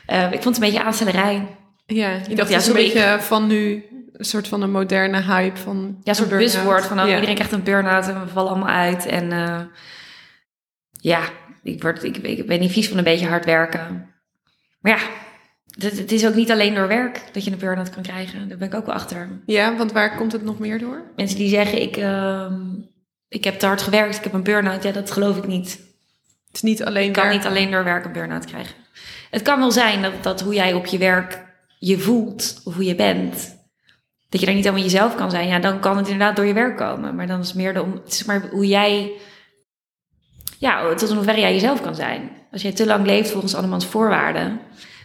Eh, 0.05 0.23
ik 0.31 0.41
vond 0.41 0.55
het 0.55 0.55
een 0.55 0.71
beetje 0.71 0.83
aanstellerij. 0.83 1.47
Ja, 1.85 2.09
je 2.27 2.35
dacht, 2.35 2.49
ja, 2.49 2.57
ja, 2.59 2.65
een 2.67 2.73
beetje 2.73 3.17
van 3.19 3.47
nu, 3.47 3.85
een 4.13 4.25
soort 4.25 4.47
van 4.47 4.61
een 4.61 4.71
moderne 4.71 5.21
hype 5.21 5.57
van 5.57 5.97
Ja, 6.03 6.09
een 6.09 6.15
soort 6.15 6.29
buswoord 6.29 6.85
van 6.85 6.99
oh, 6.99 7.07
Ja. 7.07 7.13
iedereen 7.13 7.35
krijgt 7.35 7.53
een 7.53 7.63
burn-out 7.63 8.07
en 8.07 8.21
we 8.21 8.27
vallen 8.27 8.51
allemaal 8.51 8.75
uit. 8.75 9.05
En 9.05 9.31
eh, 9.31 9.61
ja, 10.91 11.21
ik, 11.63 11.81
word, 11.81 12.03
ik, 12.03 12.17
ik 12.17 12.47
ben 12.47 12.59
niet 12.59 12.71
vies 12.71 12.87
van 12.87 12.97
een 12.97 13.03
beetje 13.03 13.27
hard 13.27 13.45
werken. 13.45 14.13
Maar 14.85 14.97
ja, 14.97 15.07
het, 15.87 16.11
is 16.11 16.27
ook 16.27 16.35
niet 16.35 16.51
alleen 16.51 16.73
door 16.73 16.87
werk 16.87 17.21
dat 17.31 17.43
je 17.43 17.51
een 17.51 17.57
burn-out 17.57 17.89
kan 17.89 18.03
krijgen. 18.03 18.47
Daar 18.49 18.57
ben 18.57 18.67
ik 18.67 18.73
ook 18.73 18.85
wel 18.85 18.95
achter. 18.95 19.29
Ja, 19.45 19.75
want 19.75 19.91
waar 19.91 20.15
komt 20.15 20.31
het 20.31 20.43
nog 20.43 20.59
meer 20.59 20.79
door? 20.79 21.01
Mensen 21.15 21.37
die 21.37 21.49
zeggen, 21.49 21.81
ik, 21.81 21.97
ehm, 21.97 22.53
ik 23.27 23.43
heb 23.43 23.59
te 23.59 23.65
hard 23.65 23.81
gewerkt, 23.81 24.17
ik 24.17 24.23
heb 24.23 24.33
een 24.33 24.43
burn-out. 24.43 24.83
Ja, 24.83 24.91
dat 24.91 25.11
geloof 25.11 25.37
ik 25.37 25.47
niet. 25.47 25.71
Het 26.47 26.55
is 26.55 26.61
niet 26.61 26.83
alleen 26.83 27.05
Je 27.05 27.11
kan 27.11 27.23
werk. 27.23 27.35
niet 27.35 27.45
alleen 27.45 27.71
door 27.71 27.83
werk 27.83 28.05
een 28.05 28.11
burn-out 28.11 28.45
krijgen. 28.45 28.75
Het 29.31 29.41
kan 29.41 29.59
wel 29.59 29.71
zijn 29.71 30.01
dat, 30.01 30.23
dat 30.23 30.41
hoe 30.41 30.53
jij 30.53 30.73
op 30.73 30.85
je 30.85 30.97
werk 30.97 31.43
je 31.79 31.99
voelt, 31.99 32.61
of 32.63 32.73
hoe 32.73 32.85
je 32.85 32.95
bent, 32.95 33.55
dat 34.29 34.39
je 34.39 34.45
daar 34.45 34.55
niet 34.55 34.65
helemaal 34.65 34.85
jezelf 34.85 35.15
kan 35.15 35.31
zijn. 35.31 35.47
Ja, 35.47 35.59
dan 35.59 35.79
kan 35.79 35.97
het 35.97 36.07
inderdaad 36.07 36.35
door 36.35 36.45
je 36.45 36.53
werk 36.53 36.77
komen. 36.77 37.15
Maar 37.15 37.27
dan 37.27 37.39
is 37.39 37.47
het 37.47 37.55
meer 37.55 37.73
de, 37.73 37.81
om, 37.81 37.91
het 38.03 38.13
is 38.13 38.23
maar 38.23 38.49
hoe 38.51 38.67
jij, 38.67 39.11
ja, 40.57 40.93
tot 40.95 41.09
in 41.09 41.15
hoeverre 41.15 41.39
jij 41.39 41.53
jezelf 41.53 41.81
kan 41.81 41.95
zijn. 41.95 42.29
Als 42.51 42.61
jij 42.61 42.71
te 42.71 42.85
lang 42.85 43.05
leeft 43.05 43.31
volgens 43.31 43.55
andermans 43.55 43.85
voorwaarden, 43.85 44.59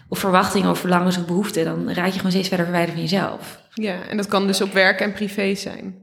of 0.08 0.18
verwachtingen, 0.18 0.70
of 0.70 0.78
verlangens 0.78 1.18
of 1.18 1.26
behoeften, 1.26 1.64
dan 1.64 1.92
raak 1.92 2.06
je 2.06 2.16
gewoon 2.16 2.30
steeds 2.30 2.48
verder 2.48 2.66
verwijderd 2.66 2.94
van 2.94 3.06
jezelf. 3.06 3.60
Ja, 3.74 4.02
en 4.08 4.16
dat 4.16 4.26
kan 4.26 4.46
dus 4.46 4.60
op 4.60 4.72
werk 4.72 5.00
en 5.00 5.12
privé 5.12 5.54
zijn. 5.54 5.94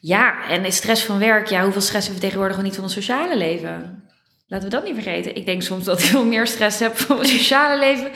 Ja, 0.00 0.48
en 0.48 0.62
de 0.62 0.70
stress 0.70 1.04
van 1.04 1.18
werk, 1.18 1.46
ja, 1.46 1.62
hoeveel 1.62 1.80
stress 1.80 2.06
hebben 2.06 2.14
we 2.14 2.20
tegenwoordig 2.20 2.56
gewoon 2.56 2.68
niet 2.70 2.74
van 2.78 2.84
ons 2.84 2.94
sociale 2.94 3.36
leven? 3.36 4.02
Laten 4.46 4.68
we 4.68 4.74
dat 4.74 4.84
niet 4.84 4.94
vergeten. 4.94 5.36
Ik 5.36 5.46
denk 5.46 5.62
soms 5.62 5.84
dat 5.84 5.98
ik 5.98 6.04
veel 6.04 6.24
meer 6.24 6.46
stress 6.46 6.78
heb 6.78 6.96
van 6.96 7.16
mijn 7.16 7.28
sociale 7.28 7.78
leven 7.78 8.10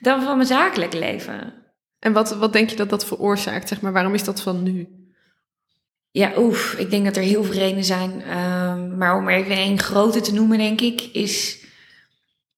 dan 0.00 0.22
van 0.22 0.36
mijn 0.36 0.48
zakelijke 0.48 0.98
leven. 0.98 1.54
En 1.98 2.12
wat, 2.12 2.36
wat 2.36 2.52
denk 2.52 2.70
je 2.70 2.76
dat 2.76 2.90
dat 2.90 3.06
veroorzaakt? 3.06 3.68
Zeg 3.68 3.80
maar, 3.80 3.92
waarom 3.92 4.14
is 4.14 4.24
dat 4.24 4.42
van 4.42 4.62
nu? 4.62 4.88
Ja, 6.12 6.32
oef, 6.36 6.74
ik 6.78 6.90
denk 6.90 7.04
dat 7.04 7.16
er 7.16 7.22
heel 7.22 7.44
veel 7.44 7.54
redenen 7.54 7.84
zijn. 7.84 8.22
Ehm, 8.22 8.96
maar 8.96 9.16
om 9.16 9.28
er 9.28 9.34
even 9.34 9.56
één 9.56 9.78
grote 9.78 10.20
te 10.20 10.34
noemen, 10.34 10.58
denk 10.58 10.80
ik, 10.80 11.08
is... 11.12 11.60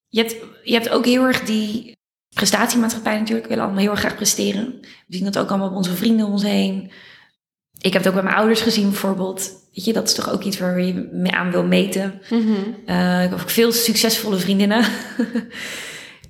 Je 0.08 0.20
hebt, 0.20 0.36
je 0.64 0.72
hebt 0.72 0.88
ook 0.88 1.04
heel 1.04 1.24
erg 1.24 1.40
die 1.40 1.96
prestatiemaatschappij 2.34 3.18
natuurlijk. 3.18 3.42
We 3.42 3.48
willen 3.48 3.64
allemaal 3.64 3.82
heel 3.82 3.90
erg 3.90 4.00
graag 4.00 4.16
presteren. 4.16 4.78
We 5.06 5.16
zien 5.16 5.24
dat 5.24 5.38
ook 5.38 5.48
allemaal 5.48 5.68
op 5.68 5.76
onze 5.76 5.94
vrienden 5.94 6.26
om 6.26 6.32
ons 6.32 6.42
heen. 6.42 6.90
Ik 7.80 7.92
heb 7.92 8.02
het 8.02 8.06
ook 8.06 8.14
bij 8.14 8.22
mijn 8.22 8.36
ouders 8.36 8.60
gezien 8.60 8.88
bijvoorbeeld. 8.88 9.52
Weet 9.74 9.84
je, 9.84 9.92
dat 9.92 10.08
is 10.08 10.14
toch 10.14 10.32
ook 10.32 10.42
iets 10.42 10.58
waar 10.58 10.80
je 10.80 11.08
mee 11.12 11.32
aan 11.32 11.50
wil 11.50 11.64
meten. 11.64 12.20
Eh, 12.86 13.22
ik 13.24 13.30
heb 13.30 13.40
ook 13.40 13.50
veel 13.50 13.72
succesvolle 13.72 14.36
vriendinnen. 14.36 14.84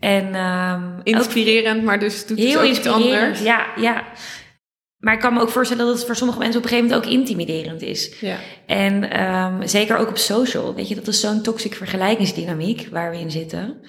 en 0.00 0.35
ehm, 0.35 0.97
ook 0.99 1.04
Inspirerend, 1.04 1.83
maar 1.85 1.99
dus 1.99 2.26
doet 2.26 2.38
het 2.38 2.47
heel 2.49 2.61
ook 2.61 2.64
iets 2.64 2.78
inspirerend. 2.78 3.23
anders. 3.23 3.40
Ja, 3.40 3.66
ja. 3.76 4.04
Maar 5.04 5.14
ik 5.14 5.20
kan 5.20 5.34
me 5.34 5.40
ook 5.40 5.49
voorstellen 5.49 5.87
dat 5.87 5.96
het 5.96 6.06
voor 6.06 6.16
sommige 6.16 6.38
mensen 6.38 6.58
op 6.58 6.64
een 6.64 6.70
gegeven 6.70 6.90
moment 6.90 7.08
ook 7.08 7.18
intimiderend 7.18 7.82
is. 7.82 8.20
Ja. 8.20 8.37
En 8.66 9.11
ehm, 9.11 9.66
zeker 9.66 9.96
ook 9.96 10.08
op 10.08 10.18
social. 10.18 10.75
Weet 10.75 10.88
je, 10.88 10.94
dat 10.94 11.06
is 11.06 11.20
zo'n 11.20 11.42
toxic 11.42 11.75
vergelijkingsdynamiek 11.75 12.88
waar 12.90 13.11
we 13.11 13.18
in 13.18 13.30
zitten. 13.30 13.80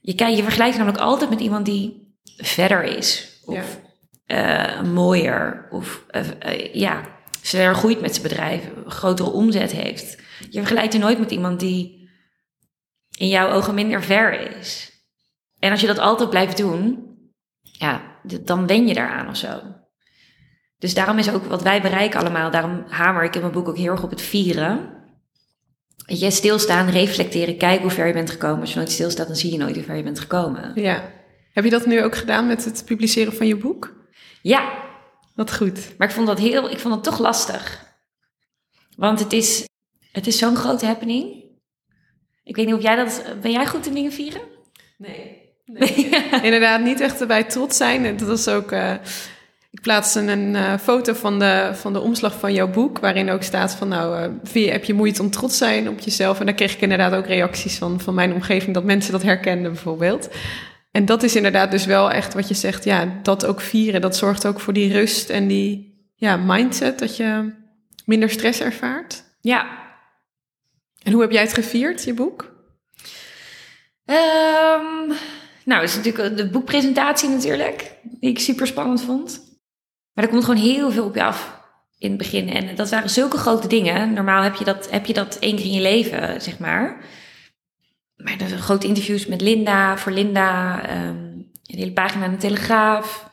Je, 0.00 0.14
kijkt, 0.14 0.36
je 0.36 0.42
vergelijkt 0.42 0.76
namelijk 0.76 1.02
altijd 1.02 1.30
met 1.30 1.40
iemand 1.40 1.64
die 1.66 2.14
verder 2.36 2.82
is. 2.82 3.38
Of 3.44 3.80
eh, 4.26 4.82
mooier. 4.82 5.68
Of 5.70 6.04
eh, 6.08 6.22
eh, 6.38 6.74
ja, 6.74 7.08
sneller 7.42 7.74
groeit 7.74 8.00
met 8.00 8.14
zijn 8.14 8.28
bedrijf. 8.28 8.62
Grotere 8.86 9.30
omzet 9.30 9.72
heeft. 9.72 10.18
Je 10.50 10.58
vergelijkt 10.58 10.92
je 10.92 10.98
nooit 10.98 11.18
met 11.18 11.30
iemand 11.30 11.60
die 11.60 12.10
in 13.18 13.28
jouw 13.28 13.50
ogen 13.50 13.74
minder 13.74 14.02
ver 14.02 14.56
is. 14.58 14.90
En 15.58 15.70
als 15.70 15.80
je 15.80 15.86
dat 15.86 15.98
altijd 15.98 16.30
blijft 16.30 16.56
doen, 16.56 17.10
ja, 17.60 18.02
dan 18.42 18.66
wen 18.66 18.86
je 18.86 18.94
daaraan 18.94 19.28
of 19.28 19.36
zo. 19.36 19.80
Dus 20.82 20.94
daarom 20.94 21.18
is 21.18 21.30
ook 21.30 21.44
wat 21.44 21.62
wij 21.62 21.80
bereiken 21.82 22.20
allemaal, 22.20 22.50
daarom 22.50 22.84
hamer 22.88 23.24
ik 23.24 23.34
in 23.34 23.40
mijn 23.40 23.52
boek 23.52 23.68
ook 23.68 23.76
heel 23.76 23.90
erg 23.90 24.02
op 24.02 24.10
het 24.10 24.20
vieren. 24.22 24.90
Weet 26.06 26.20
je, 26.20 26.30
stilstaan, 26.30 26.88
reflecteren, 26.90 27.56
kijken 27.56 27.82
hoe 27.82 27.90
ver 27.90 28.06
je 28.06 28.12
bent 28.12 28.30
gekomen. 28.30 28.60
Als 28.60 28.70
je 28.72 28.76
nooit 28.76 28.90
stilstaat, 28.90 29.26
dan 29.26 29.36
zie 29.36 29.52
je 29.52 29.58
nooit 29.58 29.74
hoe 29.74 29.84
ver 29.84 29.96
je 29.96 30.02
bent 30.02 30.20
gekomen. 30.20 30.72
ja. 30.74 31.10
Heb 31.52 31.64
je 31.64 31.70
dat 31.70 31.86
nu 31.86 32.02
ook 32.02 32.16
gedaan 32.16 32.46
met 32.46 32.64
het 32.64 32.82
publiceren 32.86 33.32
van 33.32 33.46
je 33.46 33.56
boek? 33.56 33.94
Ja, 34.42 34.72
Wat 35.34 35.54
goed. 35.56 35.94
maar 35.98 36.08
ik 36.08 36.14
vond 36.14 36.26
dat 36.26 36.38
heel, 36.38 36.70
ik 36.70 36.78
vond 36.78 36.94
het 36.94 37.04
toch 37.04 37.18
lastig. 37.18 37.84
Want 38.96 39.18
het 39.18 39.32
is, 39.32 39.68
het 40.12 40.26
is 40.26 40.38
zo'n 40.38 40.56
grote 40.56 40.86
happening. 40.86 41.44
Ik 42.44 42.56
weet 42.56 42.66
niet 42.66 42.74
of 42.74 42.82
jij 42.82 42.96
dat, 42.96 43.22
ben 43.40 43.50
jij 43.50 43.66
goed 43.66 43.86
in 43.86 43.94
dingen 43.94 44.12
vieren? 44.12 44.40
Nee. 44.98 45.40
Inderdaad, 46.42 46.80
niet 46.80 47.00
echt 47.00 47.20
erbij 47.20 47.44
trots 47.44 47.76
zijn. 47.76 48.04
En 48.04 48.16
dat 48.16 48.28
was 48.28 48.48
ook. 48.48 48.72
eh, 48.72 48.94
ik 49.72 49.80
plaatste 49.80 50.20
een 50.20 50.56
eh, 50.56 50.78
foto 50.78 51.12
van 51.12 51.38
de, 51.38 51.70
van 51.72 51.92
de 51.92 52.00
omslag 52.00 52.38
van 52.38 52.52
jouw 52.52 52.70
boek, 52.70 52.98
waarin 52.98 53.30
ook 53.30 53.42
staat 53.42 53.74
van 53.74 53.88
nou, 53.88 54.30
vind 54.42 54.64
je, 54.64 54.70
heb 54.70 54.84
je 54.84 54.94
moeite 54.94 55.22
om 55.22 55.30
trots 55.30 55.58
te 55.58 55.64
zijn 55.64 55.88
op 55.88 55.98
jezelf? 55.98 56.40
En 56.40 56.46
daar 56.46 56.54
kreeg 56.54 56.74
ik 56.74 56.80
inderdaad 56.80 57.14
ook 57.14 57.26
reacties 57.26 57.78
van, 57.78 58.00
van 58.00 58.14
mijn 58.14 58.32
omgeving, 58.32 58.74
dat 58.74 58.84
mensen 58.84 59.12
dat 59.12 59.22
herkenden 59.22 59.72
bijvoorbeeld. 59.72 60.28
En 60.90 61.04
dat 61.04 61.22
is 61.22 61.36
inderdaad 61.36 61.70
dus 61.70 61.84
wel 61.84 62.10
echt 62.10 62.34
wat 62.34 62.48
je 62.48 62.54
zegt, 62.54 62.84
ja, 62.84 63.18
dat 63.22 63.46
ook 63.46 63.60
vieren, 63.60 64.00
dat 64.00 64.16
zorgt 64.16 64.46
ook 64.46 64.60
voor 64.60 64.72
die 64.72 64.92
rust 64.92 65.30
en 65.30 65.46
die 65.46 66.00
ja, 66.16 66.36
mindset, 66.36 66.98
dat 66.98 67.16
je 67.16 67.54
minder 68.04 68.30
stress 68.30 68.60
ervaart. 68.60 69.24
Ja, 69.40 69.66
En 71.02 71.12
hoe 71.12 71.22
heb 71.22 71.30
jij 71.30 71.42
het 71.42 71.54
gevierd, 71.54 72.04
je 72.04 72.14
boek? 72.14 72.52
Ehm, 74.04 75.06
nou, 75.64 75.80
dat 75.80 75.82
is 75.82 75.96
natuurlijk 75.96 76.36
de 76.36 76.50
boekpresentatie 76.50 77.28
natuurlijk, 77.28 77.96
die 78.02 78.30
ik 78.30 78.38
super 78.38 78.66
spannend 78.66 79.02
vond. 79.02 79.51
Maar 80.14 80.24
er 80.24 80.30
komt 80.30 80.44
gewoon 80.44 80.62
heel 80.62 80.90
veel 80.90 81.04
op 81.04 81.14
je 81.14 81.22
af 81.22 81.60
in 81.98 82.08
het 82.08 82.18
begin. 82.18 82.48
En 82.48 82.74
dat 82.74 82.90
waren 82.90 83.10
zulke 83.10 83.36
grote 83.36 83.68
dingen. 83.68 84.12
Normaal 84.12 84.42
heb 84.42 84.54
je 84.54 84.64
dat, 84.64 84.90
heb 84.90 85.06
je 85.06 85.12
dat 85.12 85.36
één 85.38 85.56
keer 85.56 85.64
in 85.64 85.72
je 85.72 85.80
leven, 85.80 86.42
zeg 86.42 86.58
maar. 86.58 87.04
Maar 88.16 88.34
zijn 88.38 88.60
grote 88.60 88.86
interviews 88.86 89.26
met 89.26 89.40
Linda, 89.40 89.96
voor 89.96 90.12
Linda, 90.12 90.82
ehm, 90.86 91.16
een 91.62 91.78
hele 91.78 91.92
pagina 91.92 92.24
in 92.24 92.30
de 92.30 92.36
Telegraaf. 92.36 93.30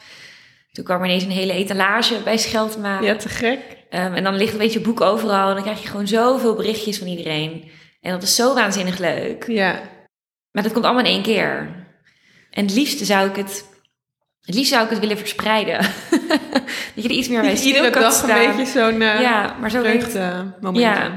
Toen 0.72 0.84
kwam 0.84 1.00
er 1.00 1.06
ineens 1.06 1.24
een 1.24 1.32
hele 1.32 1.54
etalage 1.54 2.22
bij 2.24 2.38
Scheldma. 2.38 3.02
Ja, 3.02 3.16
te 3.16 3.30
gek. 3.30 3.60
Ehm, 3.90 4.14
en 4.14 4.24
dan 4.24 4.36
ligt 4.36 4.52
een 4.52 4.58
beetje 4.58 4.82
boek 4.82 5.02
overal. 5.02 5.48
En 5.48 5.54
dan 5.54 5.64
krijg 5.64 5.82
je 5.82 5.88
gewoon 5.88 6.08
zoveel 6.08 6.56
berichtjes 6.56 6.98
van 6.98 7.08
iedereen. 7.08 7.72
En 8.02 8.12
dat 8.12 8.24
is 8.24 8.36
zo 8.36 8.54
waanzinnig 8.54 8.98
leuk. 8.98 9.48
Ja, 9.48 9.82
Maar 10.52 10.64
dat 10.64 10.72
komt 10.72 10.86
allemaal 10.86 11.04
in 11.04 11.12
één 11.12 11.24
keer. 11.24 11.76
En 12.52 12.66
het 12.66 12.76
liefste 12.76 13.06
zou 13.06 13.30
ik 13.30 13.36
het... 13.36 13.69
Het 14.50 14.58
liefst 14.58 14.72
zou 14.74 14.84
ik 14.84 14.90
het 14.90 15.00
willen 15.00 15.18
verspreiden. 15.18 15.78
dat 16.96 17.04
je 17.04 17.04
er 17.04 17.12
iets 17.12 17.28
meer 17.28 17.42
bij 17.42 17.56
stil 17.56 17.68
iedere 17.68 18.00
dag 18.00 18.14
staan. 18.14 18.30
een 18.42 18.56
beetje 18.56 18.72
zo'n 18.80 19.02
eh 19.02 19.22
ja, 19.22 19.56
maar 19.60 19.72
zo 19.72 19.82
werkt, 19.82 20.14
ja. 20.14 21.12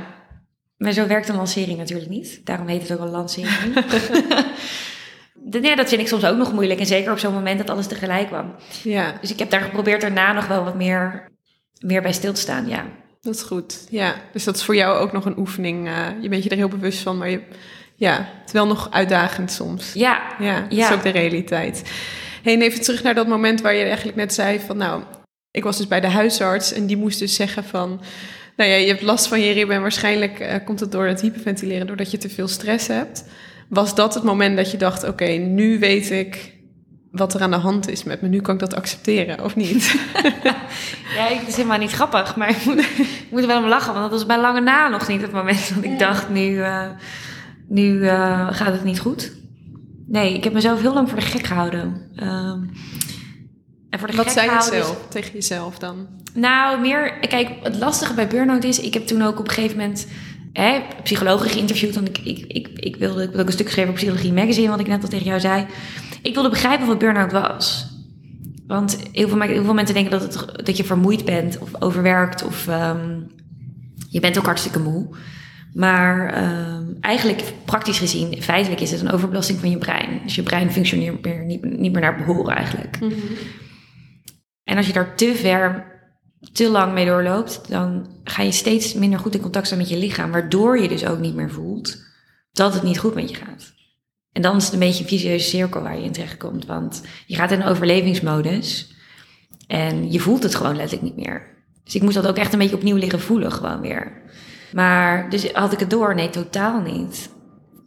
maar 0.76 0.92
zo 0.92 1.06
werkt 1.06 1.28
een 1.28 1.36
lancering 1.36 1.78
natuurlijk 1.78 2.10
niet. 2.10 2.40
Daarom 2.44 2.66
heet 2.66 2.82
het 2.88 2.92
ook 2.92 3.04
een 3.04 3.10
lancering. 3.10 3.74
Nee, 5.60 5.76
dat 5.76 5.88
vind 5.88 6.00
ik 6.00 6.08
soms 6.08 6.24
ook 6.24 6.36
nog 6.36 6.52
moeilijk. 6.52 6.80
En 6.80 6.86
zeker 6.86 7.12
op 7.12 7.18
zo'n 7.18 7.32
moment 7.32 7.58
dat 7.58 7.70
alles 7.70 7.86
tegelijk 7.86 8.26
kwam. 8.26 8.54
ja, 8.82 9.14
Dus 9.20 9.30
ik 9.30 9.38
heb 9.38 9.50
daar 9.50 9.60
geprobeerd 9.60 10.00
daarna 10.00 10.32
nog 10.32 10.46
wel 10.46 10.64
wat 10.64 10.74
meer, 10.74 11.28
meer 11.80 12.02
bij 12.02 12.12
stil 12.12 12.32
te 12.32 12.40
staan. 12.40 12.68
Ja. 12.68 12.84
dat 13.20 13.34
is 13.34 13.42
goed. 13.42 13.86
Ja, 13.90 14.14
dus 14.32 14.44
dat 14.44 14.56
is 14.56 14.64
voor 14.64 14.76
jou 14.76 14.98
ook 14.98 15.12
nog 15.12 15.24
een 15.24 15.38
oefening. 15.38 15.88
eh, 15.88 15.94
je 16.20 16.28
bent 16.28 16.42
je 16.44 16.50
er 16.50 16.56
heel 16.56 16.68
bewust 16.68 16.98
van, 16.98 17.18
maar 17.18 17.30
je, 17.30 17.40
ja, 17.96 18.12
het 18.16 18.46
is 18.46 18.52
wel 18.52 18.66
nog 18.66 18.90
uitdagend 18.90 19.50
soms. 19.52 19.92
Ja, 19.92 20.20
Ja, 20.38 20.60
dat 20.60 20.72
Ja. 20.78 20.88
is 20.88 20.94
ook 20.94 21.02
de 21.02 21.08
realiteit. 21.10 21.82
Hey, 22.42 22.54
en 22.54 22.62
even 22.62 22.80
terug 22.80 23.02
naar 23.02 23.14
dat 23.14 23.26
moment 23.26 23.60
waar 23.60 23.74
je 23.74 23.84
eigenlijk 23.84 24.16
net 24.16 24.34
zei 24.34 24.60
van, 24.60 24.76
nou, 24.76 25.02
ik 25.50 25.64
was 25.64 25.76
dus 25.76 25.88
bij 25.88 26.00
de 26.00 26.08
huisarts 26.08 26.72
en 26.72 26.86
die 26.86 26.96
moest 26.96 27.18
dus 27.18 27.34
zeggen 27.34 27.64
van, 27.64 28.00
nou 28.56 28.70
ja, 28.70 28.76
je 28.76 28.86
hebt 28.86 29.02
last 29.02 29.26
van 29.26 29.40
je 29.40 29.52
ribben 29.52 29.76
en 29.76 29.82
waarschijnlijk 29.82 30.40
eh, 30.40 30.64
komt 30.64 30.80
het 30.80 30.92
door 30.92 31.06
het 31.06 31.20
hyperventileren, 31.20 31.86
doordat 31.86 32.10
je 32.10 32.18
te 32.18 32.28
veel 32.28 32.48
stress 32.48 32.86
hebt. 32.86 33.24
Was 33.68 33.94
dat 33.94 34.14
het 34.14 34.22
moment 34.22 34.56
dat 34.56 34.70
je 34.70 34.76
dacht, 34.76 35.04
oké, 35.04 35.24
nu 35.26 35.78
weet 35.78 36.10
ik 36.10 36.60
wat 37.10 37.34
er 37.34 37.42
aan 37.42 37.50
de 37.50 37.56
hand 37.56 37.88
is 37.88 38.04
met 38.04 38.22
me, 38.22 38.28
nu 38.28 38.40
kan 38.40 38.54
ik 38.54 38.60
dat 38.60 38.74
accepteren, 38.74 39.44
of 39.44 39.56
niet? 39.56 39.94
Ja, 41.16 41.26
het 41.26 41.48
is 41.48 41.56
helemaal 41.56 41.78
niet 41.78 41.90
grappig, 41.90 42.36
maar 42.36 42.50
ik 42.50 42.64
moet, 42.64 42.78
ik 42.98 43.26
moet 43.30 43.40
er 43.40 43.46
wel 43.46 43.62
om 43.62 43.68
lachen. 43.68 43.92
Want 43.92 44.10
dat 44.10 44.18
was 44.18 44.26
bij 44.26 44.40
lange 44.40 44.60
na 44.60 44.88
nog 44.88 45.08
niet 45.08 45.22
het 45.22 45.32
moment 45.32 45.74
dat 45.74 45.84
ik 45.84 45.98
dacht, 45.98 46.28
nu, 46.28 46.62
eh, 46.62 46.86
nu 47.68 48.06
eh, 48.06 48.48
gaat 48.50 48.72
het 48.72 48.84
niet 48.84 49.00
goed. 49.00 49.32
Nee, 50.06 50.34
ik 50.34 50.44
heb 50.44 50.52
mezelf 50.52 50.80
heel 50.80 50.94
lang 50.94 51.08
voor 51.08 51.18
de 51.18 51.24
gek 51.26 51.46
gehouden. 51.46 52.02
Ehm, 52.16 52.60
en 53.90 53.98
voor 53.98 54.08
de 54.08 54.16
Wat 54.16 54.24
gek 54.26 54.34
zei 54.34 54.50
je 54.50 54.56
is- 54.56 54.66
zelf 54.66 55.06
tegen 55.08 55.32
jezelf 55.32 55.78
dan? 55.78 56.06
Nou, 56.34 56.80
meer, 56.80 57.18
kijk, 57.28 57.48
het 57.62 57.76
lastige 57.78 58.14
bij 58.14 58.26
burn-out 58.28 58.64
is, 58.64 58.80
ik 58.80 58.94
heb 58.94 59.06
toen 59.06 59.22
ook 59.22 59.38
op 59.38 59.48
een 59.48 59.54
gegeven 59.54 59.76
moment 59.76 60.06
hè, 60.52 60.80
psychologen 61.02 61.50
geïnterviewd. 61.50 61.94
Want 61.94 62.08
ik, 62.08 62.18
ik, 62.18 62.38
ik, 62.48 62.68
ik 62.78 62.96
wilde, 62.96 63.22
ik 63.22 63.30
had 63.30 63.40
ook 63.40 63.46
een 63.46 63.52
stuk 63.52 63.66
geschreven 63.66 63.90
op 63.90 63.96
Psychologie 63.96 64.32
Magazine, 64.32 64.68
wat 64.68 64.80
ik 64.80 64.86
net 64.86 65.02
al 65.02 65.08
tegen 65.08 65.26
jou 65.26 65.40
zei. 65.40 65.66
Ik 66.22 66.34
wilde 66.34 66.48
begrijpen 66.48 66.86
wat 66.86 66.98
burn-out 66.98 67.32
was. 67.32 67.90
Want 68.66 68.98
heel 69.12 69.28
veel, 69.28 69.40
heel 69.40 69.64
veel 69.64 69.74
mensen 69.74 69.94
denken 69.94 70.18
dat, 70.18 70.22
het, 70.34 70.66
dat 70.66 70.76
je 70.76 70.84
vermoeid 70.84 71.24
bent 71.24 71.58
of 71.58 71.70
overwerkt 71.82 72.44
of 72.44 72.68
ehm, 72.68 73.20
je 74.08 74.20
bent 74.20 74.38
ook 74.38 74.44
hartstikke 74.46 74.78
moe. 74.80 75.06
Maar 75.74 76.32
ehm, 76.32 76.81
eigenlijk 77.02 77.42
praktisch 77.64 77.98
gezien, 77.98 78.42
feitelijk 78.42 78.80
is 78.80 78.90
het 78.90 79.00
een 79.00 79.10
overbelasting 79.10 79.58
van 79.58 79.70
je 79.70 79.78
brein. 79.78 80.20
Dus 80.22 80.34
je 80.34 80.42
brein 80.42 80.72
functioneert 80.72 81.24
meer, 81.24 81.44
niet, 81.44 81.64
niet 81.78 81.92
meer 81.92 82.00
naar 82.00 82.16
behoren 82.16 82.56
eigenlijk. 82.56 83.00
Mhm. 83.00 83.14
En 84.64 84.76
als 84.76 84.86
je 84.86 84.92
daar 84.92 85.16
te 85.16 85.34
ver, 85.34 85.86
te 86.52 86.68
lang 86.68 86.92
mee 86.92 87.06
doorloopt, 87.06 87.68
dan 87.68 88.06
ga 88.24 88.42
je 88.42 88.52
steeds 88.52 88.94
minder 88.94 89.18
goed 89.18 89.34
in 89.34 89.40
contact 89.40 89.66
staan 89.66 89.78
met 89.78 89.88
je 89.88 89.96
lichaam. 89.96 90.30
Waardoor 90.30 90.80
je 90.80 90.88
dus 90.88 91.06
ook 91.06 91.18
niet 91.18 91.34
meer 91.34 91.50
voelt 91.50 92.04
dat 92.52 92.74
het 92.74 92.82
niet 92.82 92.98
goed 92.98 93.14
met 93.14 93.30
je 93.30 93.36
gaat. 93.36 93.72
En 94.32 94.42
dan 94.42 94.56
is 94.56 94.64
het 94.64 94.72
een 94.72 94.78
beetje 94.78 95.02
een 95.02 95.08
vicieuze 95.08 95.48
cirkel 95.48 95.82
waar 95.82 95.98
je 95.98 96.04
in 96.04 96.12
terechtkomt. 96.12 96.66
Want 96.66 97.02
je 97.26 97.34
gaat 97.34 97.50
in 97.50 97.60
een 97.60 97.68
overlevingsmodus 97.68 98.94
en 99.66 100.12
je 100.12 100.20
voelt 100.20 100.42
het 100.42 100.54
gewoon 100.54 100.76
letterlijk 100.76 101.16
niet 101.16 101.26
meer. 101.26 101.50
Dus 101.84 101.94
ik 101.94 102.02
moest 102.02 102.14
dat 102.14 102.26
ook 102.26 102.36
echt 102.36 102.52
een 102.52 102.58
beetje 102.58 102.76
opnieuw 102.76 102.96
leren 102.96 103.20
voelen, 103.20 103.52
gewoon 103.52 103.80
weer. 103.80 104.22
Maar 104.72 105.30
dus 105.30 105.52
had 105.52 105.72
ik 105.72 105.78
het 105.78 105.90
door? 105.90 106.14
Nee, 106.14 106.30
totaal 106.30 106.80
niet. 106.80 107.30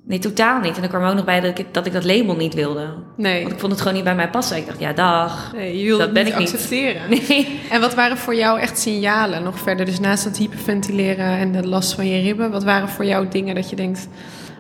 Nee, 0.08 0.20
totaal 0.20 0.60
niet. 0.60 0.76
En 0.76 0.82
dan 0.82 0.90
kwam 0.90 1.02
er 1.02 1.10
ook 1.10 1.16
nog 1.16 1.26
bij 1.26 1.40
dat 1.42 1.60
ik, 1.60 1.74
dat 1.74 1.86
ik 1.86 1.94
dat 1.94 2.04
label 2.04 2.36
niet 2.36 2.54
wilde. 2.54 2.94
Nee. 3.18 3.42
Want 3.42 3.54
ik 3.54 3.60
vond 3.60 3.72
het 3.72 3.82
gewoon 3.82 3.96
niet 3.96 4.04
bij 4.06 4.16
mij 4.16 4.30
passen. 4.30 4.58
Ik 4.58 4.66
dacht, 4.66 4.80
ja, 4.80 4.94
dag. 4.94 5.52
nee, 5.54 5.78
je 5.78 5.86
wilde 5.86 6.04
dat 6.04 6.14
ben 6.14 6.24
niet 6.24 6.34
ik 6.34 6.40
niet. 6.40 6.54
accepteren. 6.54 7.10
Nee. 7.28 7.60
En 7.72 7.82
wat 7.82 7.94
waren 7.96 8.18
voor 8.18 8.36
jou 8.36 8.60
echt 8.60 8.80
signalen 8.80 9.44
nog 9.44 9.60
verder? 9.60 9.86
Dus 9.86 10.00
naast 10.00 10.24
het 10.24 10.38
hyperventileren 10.38 11.38
en 11.38 11.52
de 11.52 11.68
last 11.68 11.94
van 11.94 12.08
je 12.08 12.22
ribben, 12.22 12.52
wat 12.52 12.64
waren 12.64 12.90
voor 12.90 13.06
jou 13.06 13.28
dingen 13.28 13.56
dat 13.56 13.70
je 13.70 13.76
denkt, 13.76 14.08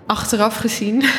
achteraf 0.05 0.55
gezien? 0.57 1.03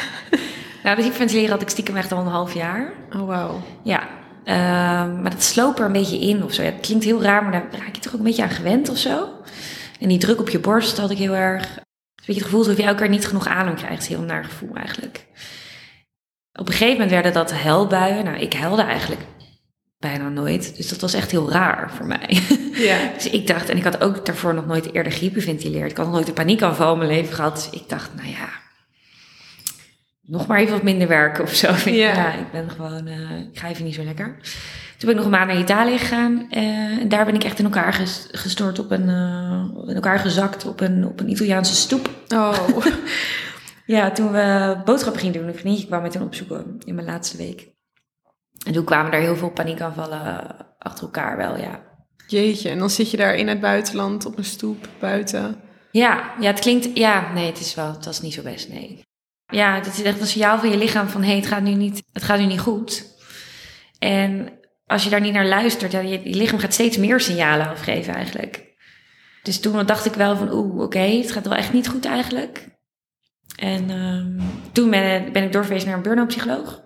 Nou, 0.82 0.98
dat 0.98 1.06
hyperventileren 1.06 1.50
had 1.50 1.62
ik 1.62 1.68
stiekem 1.68 1.96
echt 1.96 2.12
al 2.12 2.18
een 2.18 2.26
half 2.26 2.54
jaar. 2.54 2.92
Oh, 3.16 3.26
wauw. 3.26 3.60
Ja. 3.82 4.02
Ehm, 4.44 5.22
maar 5.22 5.30
dat 5.30 5.42
sloop 5.42 5.78
er 5.78 5.84
een 5.84 5.92
beetje 5.92 6.18
in 6.18 6.44
of 6.44 6.52
zo. 6.52 6.62
Ja, 6.62 6.70
het 6.70 6.80
klinkt 6.80 7.04
heel 7.04 7.22
raar, 7.22 7.42
maar 7.42 7.52
daar 7.52 7.66
raak 7.70 7.94
je 7.94 8.00
toch 8.00 8.12
ook 8.12 8.18
een 8.18 8.24
beetje 8.24 8.42
aan 8.42 8.50
gewend 8.50 8.88
of 8.88 8.96
zo. 8.96 9.28
En 10.00 10.08
die 10.08 10.18
druk 10.18 10.40
op 10.40 10.48
je 10.48 10.58
borst 10.58 10.96
had 10.96 11.10
ik 11.10 11.18
heel 11.18 11.34
erg. 11.34 11.76
Een 11.76 11.82
beetje 12.16 12.34
het 12.34 12.42
gevoel 12.42 12.60
alsof 12.60 12.76
je 12.76 12.82
elke 12.82 13.00
keer 13.00 13.08
niet 13.08 13.26
genoeg 13.26 13.46
adem 13.46 13.74
krijgt. 13.74 14.06
Heel 14.06 14.22
naar 14.22 14.44
gevoel 14.44 14.74
eigenlijk. 14.74 15.26
Op 16.52 16.66
een 16.66 16.72
gegeven 16.72 16.92
moment 16.92 17.10
werden 17.10 17.32
dat 17.32 17.52
huilbuien. 17.52 18.24
Nou, 18.24 18.38
ik 18.38 18.52
huilde 18.52 18.82
eigenlijk 18.82 19.20
bijna 19.98 20.28
nooit. 20.28 20.76
Dus 20.76 20.88
dat 20.88 21.00
was 21.00 21.14
echt 21.14 21.30
heel 21.30 21.50
raar 21.50 21.90
voor 21.90 22.06
mij. 22.06 22.38
Ja. 22.76 23.10
Dus 23.14 23.30
ik 23.30 23.46
dacht, 23.46 23.68
en 23.68 23.76
ik 23.76 23.84
had 23.84 24.00
ook 24.00 24.26
daarvoor 24.26 24.54
nog 24.54 24.66
nooit 24.66 24.92
eerder 24.92 25.12
gehyperventileerd. 25.12 25.90
Ik 25.90 25.96
had 25.96 26.06
nog 26.06 26.14
nooit 26.14 26.28
een 26.28 26.34
paniekaanval 26.34 26.92
in 26.92 26.98
mijn 26.98 27.10
leven 27.10 27.34
gehad. 27.34 27.54
Dus 27.54 27.80
ik 27.80 27.88
dacht, 27.88 28.10
nou 28.14 28.28
ja, 28.28 28.48
nog 30.22 30.46
maar 30.46 30.58
even 30.58 30.72
wat 30.72 30.82
minder 30.82 31.08
werken 31.08 31.44
of 31.44 31.54
zo. 31.54 31.72
Ja. 31.90 32.14
Ja, 32.14 32.32
ik 32.32 32.50
ben 32.52 32.70
gewoon, 32.70 33.06
eh, 33.06 33.38
ik 33.52 33.58
ga 33.58 33.68
even 33.68 33.84
niet 33.84 33.94
zo 33.94 34.04
lekker. 34.04 34.36
Toen 34.98 35.08
ben 35.08 35.10
ik 35.10 35.14
nog 35.16 35.24
een 35.24 35.30
maand 35.30 35.46
naar 35.46 35.58
Italië 35.60 35.98
gegaan. 35.98 36.46
eh, 36.50 36.98
en 36.98 37.08
daar 37.08 37.24
ben 37.24 37.34
ik 37.34 37.44
echt 37.44 37.58
in 37.58 37.64
elkaar 37.64 37.92
ges- 37.92 38.28
gestort 38.30 38.78
op 38.78 38.90
een, 38.90 39.08
eh, 39.08 39.88
in 39.88 39.94
elkaar 39.94 40.18
gezakt 40.18 40.66
op 40.66 40.80
een, 40.80 41.06
op 41.06 41.20
een 41.20 41.30
Italiaanse 41.30 41.74
stoep. 41.74 42.10
Oh. 42.34 42.66
Ja, 43.86 44.10
toen 44.10 44.32
we 44.32 44.76
boodschappen 44.84 45.20
gingen 45.20 45.38
doen, 45.40 45.48
een 45.48 45.54
vriendje 45.58 45.86
kwam 45.86 46.00
mij 46.00 46.10
toen 46.10 46.22
opzoeken 46.22 46.78
in 46.84 46.94
mijn 46.94 47.06
laatste 47.06 47.36
week. 47.36 47.68
En 48.66 48.72
toen 48.72 48.84
kwamen 48.84 49.12
er 49.12 49.20
heel 49.20 49.36
veel 49.36 49.50
paniekaanvallen 49.50 50.56
achter 50.78 51.04
elkaar 51.04 51.36
wel, 51.36 51.56
ja. 51.58 51.80
Jeetje, 52.26 52.68
en 52.70 52.78
dan 52.78 52.90
zit 52.90 53.10
je 53.10 53.16
daar 53.16 53.34
in 53.34 53.48
het 53.48 53.60
buitenland 53.60 54.24
op 54.26 54.38
een 54.38 54.44
stoep 54.44 54.88
buiten. 55.00 55.60
Ja, 55.90 56.30
ja, 56.40 56.46
het 56.46 56.60
klinkt. 56.60 56.88
Ja, 56.94 57.32
nee, 57.32 57.46
het 57.46 57.60
is 57.60 57.74
wel. 57.74 57.92
Het 57.92 58.04
was 58.04 58.20
niet 58.20 58.34
zo 58.34 58.42
best, 58.42 58.68
nee. 58.68 59.02
Ja, 59.46 59.74
het 59.74 59.86
is 59.86 60.02
echt 60.02 60.20
een 60.20 60.26
signaal 60.26 60.58
van 60.58 60.70
je 60.70 60.78
lichaam 60.78 61.08
van 61.08 61.20
hé, 61.20 61.26
hey, 61.26 61.36
het 61.36 61.46
gaat 61.46 61.62
nu 61.62 61.74
niet, 61.74 62.02
het 62.12 62.22
gaat 62.22 62.38
nu 62.38 62.44
niet 62.46 62.60
goed. 62.60 63.04
En 63.98 64.48
als 64.86 65.04
je 65.04 65.10
daar 65.10 65.20
niet 65.20 65.32
naar 65.32 65.46
luistert, 65.46 65.92
ja, 65.92 66.00
je, 66.00 66.20
je 66.24 66.36
lichaam 66.36 66.58
gaat 66.58 66.72
steeds 66.72 66.96
meer 66.96 67.20
signalen 67.20 67.68
afgeven 67.68 68.14
eigenlijk. 68.14 68.64
Dus 69.42 69.60
toen 69.60 69.86
dacht 69.86 70.06
ik 70.06 70.14
wel 70.14 70.36
van 70.36 70.52
oeh, 70.52 70.82
oké, 70.82 70.98
het 70.98 71.32
gaat 71.32 71.48
wel 71.48 71.56
echt 71.56 71.72
niet 71.72 71.88
goed 71.88 72.04
eigenlijk. 72.04 72.68
En 73.56 73.90
ehm, 73.90 74.40
toen 74.72 74.90
ben, 74.90 75.32
ben 75.32 75.44
ik 75.44 75.52
doorverwezen 75.52 75.88
naar 75.88 75.96
een 75.96 76.02
burn-out 76.02 76.28
psycholoog. 76.28 76.84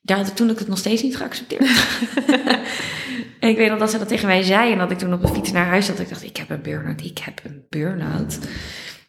Daar 0.00 0.16
had 0.16 0.26
ik 0.26 0.34
toen 0.34 0.50
ook 0.50 0.58
het 0.58 0.68
nog 0.68 0.78
steeds 0.78 1.02
niet 1.02 1.16
geaccepteerd. 1.16 1.86
en 3.40 3.48
ik 3.52 3.56
weet 3.56 3.70
nog 3.70 3.78
dat 3.78 3.90
ze 3.90 3.98
dat 3.98 4.08
tegen 4.08 4.26
mij 4.26 4.42
zei 4.42 4.72
en 4.72 4.78
dat 4.78 4.90
ik 4.90 4.98
toen 4.98 5.12
op 5.12 5.22
de 5.22 5.28
fiets 5.28 5.52
naar 5.52 5.66
huis 5.66 5.86
zat. 5.86 5.98
Ik 5.98 6.08
dacht, 6.08 6.22
ik 6.22 6.36
heb 6.36 6.50
een 6.50 6.62
burn-out, 6.62 7.04
ik 7.04 7.18
heb 7.18 7.40
een 7.44 7.66
burn-out. 7.68 8.38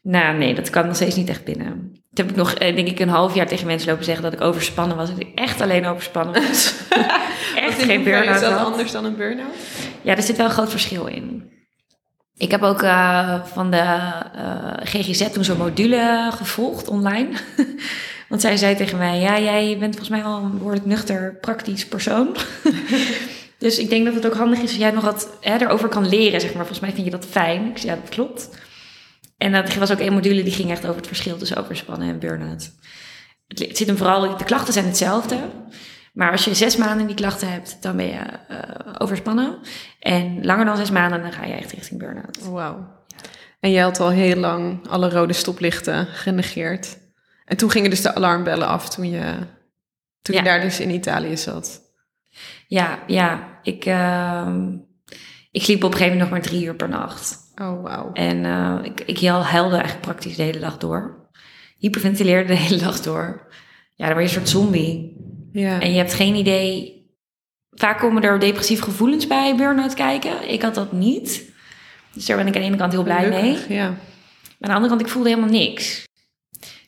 Nou, 0.01 0.37
nee, 0.37 0.55
dat 0.55 0.69
kan 0.69 0.85
nog 0.85 0.95
steeds 0.95 1.15
niet 1.15 1.29
echt 1.29 1.43
binnen. 1.43 1.67
Toen 2.13 2.25
heb 2.25 2.29
ik 2.29 2.35
nog, 2.35 2.53
eh, 2.53 2.75
denk 2.75 2.87
ik, 2.87 2.99
een 2.99 3.09
half 3.09 3.35
jaar 3.35 3.47
tegen 3.47 3.67
mensen 3.67 3.89
lopen 3.89 4.05
zeggen 4.05 4.23
dat 4.23 4.33
ik 4.33 4.41
overspannen 4.41 4.97
was. 4.97 5.09
Dat 5.09 5.19
ik 5.19 5.31
echt 5.35 5.61
alleen 5.61 5.85
overspannen 5.85 6.41
was. 6.41 6.73
echt 7.55 7.83
geen 7.83 8.03
burn-out 8.03 8.35
Is 8.35 8.41
dat 8.41 8.51
had. 8.51 8.71
anders 8.71 8.91
dan 8.91 9.05
een 9.05 9.15
burn-out? 9.15 9.55
Ja, 10.01 10.15
er 10.15 10.23
zit 10.23 10.37
wel 10.37 10.45
een 10.45 10.51
groot 10.51 10.69
verschil 10.69 11.05
in. 11.05 11.51
Ik 12.37 12.51
heb 12.51 12.61
ook 12.61 12.81
eh, 12.81 13.43
van 13.45 13.71
de 13.71 13.77
eh, 13.77 14.73
GGZ 14.83 15.31
toen 15.31 15.43
zo'n 15.43 15.57
module 15.57 16.29
gevolgd 16.31 16.87
online. 16.87 17.29
Want 18.29 18.41
zij 18.41 18.57
zei 18.57 18.75
tegen 18.75 18.97
mij, 18.97 19.19
ja, 19.19 19.39
jij 19.39 19.77
bent 19.79 19.95
volgens 19.95 20.09
mij 20.09 20.23
wel 20.23 20.37
een 20.37 20.57
behoorlijk 20.57 20.85
nuchter, 20.85 21.37
praktisch 21.41 21.87
persoon. 21.87 22.35
dus 23.57 23.77
ik 23.77 23.89
denk 23.89 24.05
dat 24.05 24.13
het 24.13 24.25
ook 24.25 24.35
handig 24.35 24.59
is 24.59 24.69
als 24.69 24.77
jij 24.77 24.91
nog 24.91 25.03
wat 25.03 25.29
hè, 25.41 25.57
erover 25.57 25.89
kan 25.89 26.09
leren, 26.09 26.41
zeg 26.41 26.53
maar. 26.53 26.65
Volgens 26.65 26.79
mij 26.79 26.91
vind 26.91 27.05
je 27.05 27.11
dat 27.11 27.25
fijn. 27.25 27.69
Ik 27.69 27.77
zei, 27.77 27.91
ja, 27.91 27.99
dat 28.01 28.09
klopt. 28.09 28.49
En 29.37 29.51
dat 29.51 29.73
was 29.73 29.91
ook 29.91 29.99
een 29.99 30.13
module 30.13 30.43
die 30.43 30.53
ging 30.53 30.71
echt 30.71 30.83
over 30.83 30.97
het 30.97 31.07
verschil 31.07 31.37
tussen 31.37 31.57
overspannen 31.57 32.09
en 32.09 32.19
burn-out. 32.19 32.71
Het 33.47 33.77
zit 33.77 33.87
hem 33.87 33.97
vooral, 33.97 34.37
de 34.37 34.43
klachten 34.43 34.73
zijn 34.73 34.85
hetzelfde. 34.85 35.37
Maar 36.13 36.31
als 36.31 36.45
je 36.45 36.53
zes 36.53 36.77
maanden 36.77 37.07
die 37.07 37.15
klachten 37.15 37.51
hebt, 37.51 37.81
dan 37.81 37.97
ben 37.97 38.05
je 38.05 38.19
eh, 38.47 38.93
overspannen. 38.97 39.59
En 39.99 40.45
langer 40.45 40.65
dan 40.65 40.77
zes 40.77 40.91
maanden, 40.91 41.21
dan 41.21 41.31
ga 41.31 41.45
je 41.45 41.53
echt 41.53 41.71
richting 41.71 41.99
burn-out. 41.99 42.49
Wauw. 42.49 43.01
En 43.59 43.71
jij 43.71 43.81
had 43.81 43.99
al 43.99 44.09
heel 44.09 44.35
lang 44.35 44.87
alle 44.87 45.09
rode 45.09 45.33
stoplichten 45.33 46.05
genegeerd. 46.05 46.97
En 47.45 47.57
toen 47.57 47.71
gingen 47.71 47.89
dus 47.89 48.01
de 48.01 48.15
alarmbellen 48.15 48.67
af 48.67 48.89
toen 48.89 49.09
je, 49.09 49.33
toen 50.21 50.35
je 50.35 50.43
daar 50.43 50.61
dus 50.61 50.79
in 50.79 50.89
Italië 50.89 51.37
zat. 51.37 51.81
Ja, 52.67 52.99
ja. 53.07 53.59
Ik, 53.61 53.85
ehm, 53.85 54.77
ik 55.51 55.63
sliep 55.63 55.83
op 55.83 55.91
een 55.91 55.97
gegeven 55.97 56.17
moment 56.17 56.19
nog 56.19 56.29
maar 56.29 56.49
drie 56.49 56.65
uur 56.65 56.75
per 56.75 56.89
nacht. 56.89 57.37
Oh, 57.61 57.83
wauw. 57.83 58.11
En 58.13 58.45
eh, 58.45 58.79
ik, 58.83 59.01
ik 59.01 59.27
huilde 59.27 59.75
eigenlijk 59.75 60.01
praktisch 60.01 60.35
de 60.35 60.43
hele 60.43 60.59
dag 60.59 60.77
door. 60.77 61.29
Hyperventileerde 61.77 62.47
de 62.47 62.59
hele 62.59 62.77
dag 62.77 63.01
door. 63.01 63.51
Ja, 63.95 64.05
dan 64.05 64.13
word 64.15 64.29
je 64.29 64.37
een 64.37 64.47
soort 64.47 64.63
zombie. 64.63 65.21
Ja. 65.53 65.79
En 65.79 65.91
je 65.91 65.97
hebt 65.97 66.13
geen 66.13 66.35
idee. 66.35 67.01
Vaak 67.69 67.99
komen 67.99 68.23
er 68.23 68.39
depressieve 68.39 68.83
gevoelens 68.83 69.27
bij 69.27 69.55
burn-out 69.55 69.93
kijken. 69.93 70.49
Ik 70.49 70.61
had 70.61 70.75
dat 70.75 70.91
niet. 70.91 71.51
Dus 72.13 72.25
daar 72.25 72.37
ben 72.37 72.47
ik 72.47 72.55
aan 72.55 72.61
de 72.61 72.67
ene 72.67 72.77
kant 72.77 72.91
heel 72.91 73.03
blij 73.03 73.29
mee. 73.29 73.57
Ja. 73.75 73.87
Maar 73.87 73.97
aan 74.59 74.67
de 74.69 74.73
andere 74.73 74.87
kant, 74.87 75.01
ik 75.01 75.07
voelde 75.07 75.29
helemaal 75.29 75.49
niks. 75.49 76.07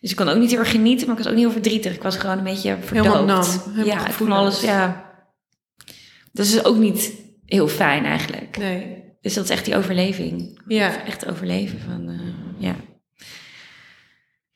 Dus 0.02 0.12
ik 0.12 0.16
kon 0.16 0.30
ook 0.30 0.38
niet 0.38 0.50
heel 0.50 0.60
erg 0.60 0.72
genieten, 0.72 1.08
maar 1.08 1.18
ik 1.18 1.24
was 1.24 1.32
ook 1.32 1.38
niet 1.38 1.46
heel 1.48 1.62
verdrietig. 1.62 1.94
Ik 1.94 2.04
was 2.04 2.18
gewoon 2.18 2.38
een 2.38 2.44
beetje 2.44 2.78
verdoofd. 2.82 3.08
Helemaal 3.14 3.26
nam, 3.26 3.46
helemaal 3.66 3.86
ja, 3.86 3.94
ik 3.94 4.00
vond 4.00 4.12
gevoelloos. 4.12 4.38
alles, 4.38 4.62
ja. 4.62 5.14
Dat 6.32 6.46
is 6.46 6.64
ook 6.64 6.78
niet 6.78 7.14
heel 7.46 7.68
fijn 7.68 8.06
eigenlijk. 8.06 8.58
Nee. 8.58 9.04
Dus 9.22 9.34
dat 9.34 9.44
is 9.44 9.50
echt 9.50 9.66
die 9.66 9.76
overleving. 9.76 10.62
Ja. 10.68 11.06
Echt 11.06 11.28
overleven 11.28 11.80
van, 11.80 12.10
eh, 12.10 12.20
ja. 12.58 12.76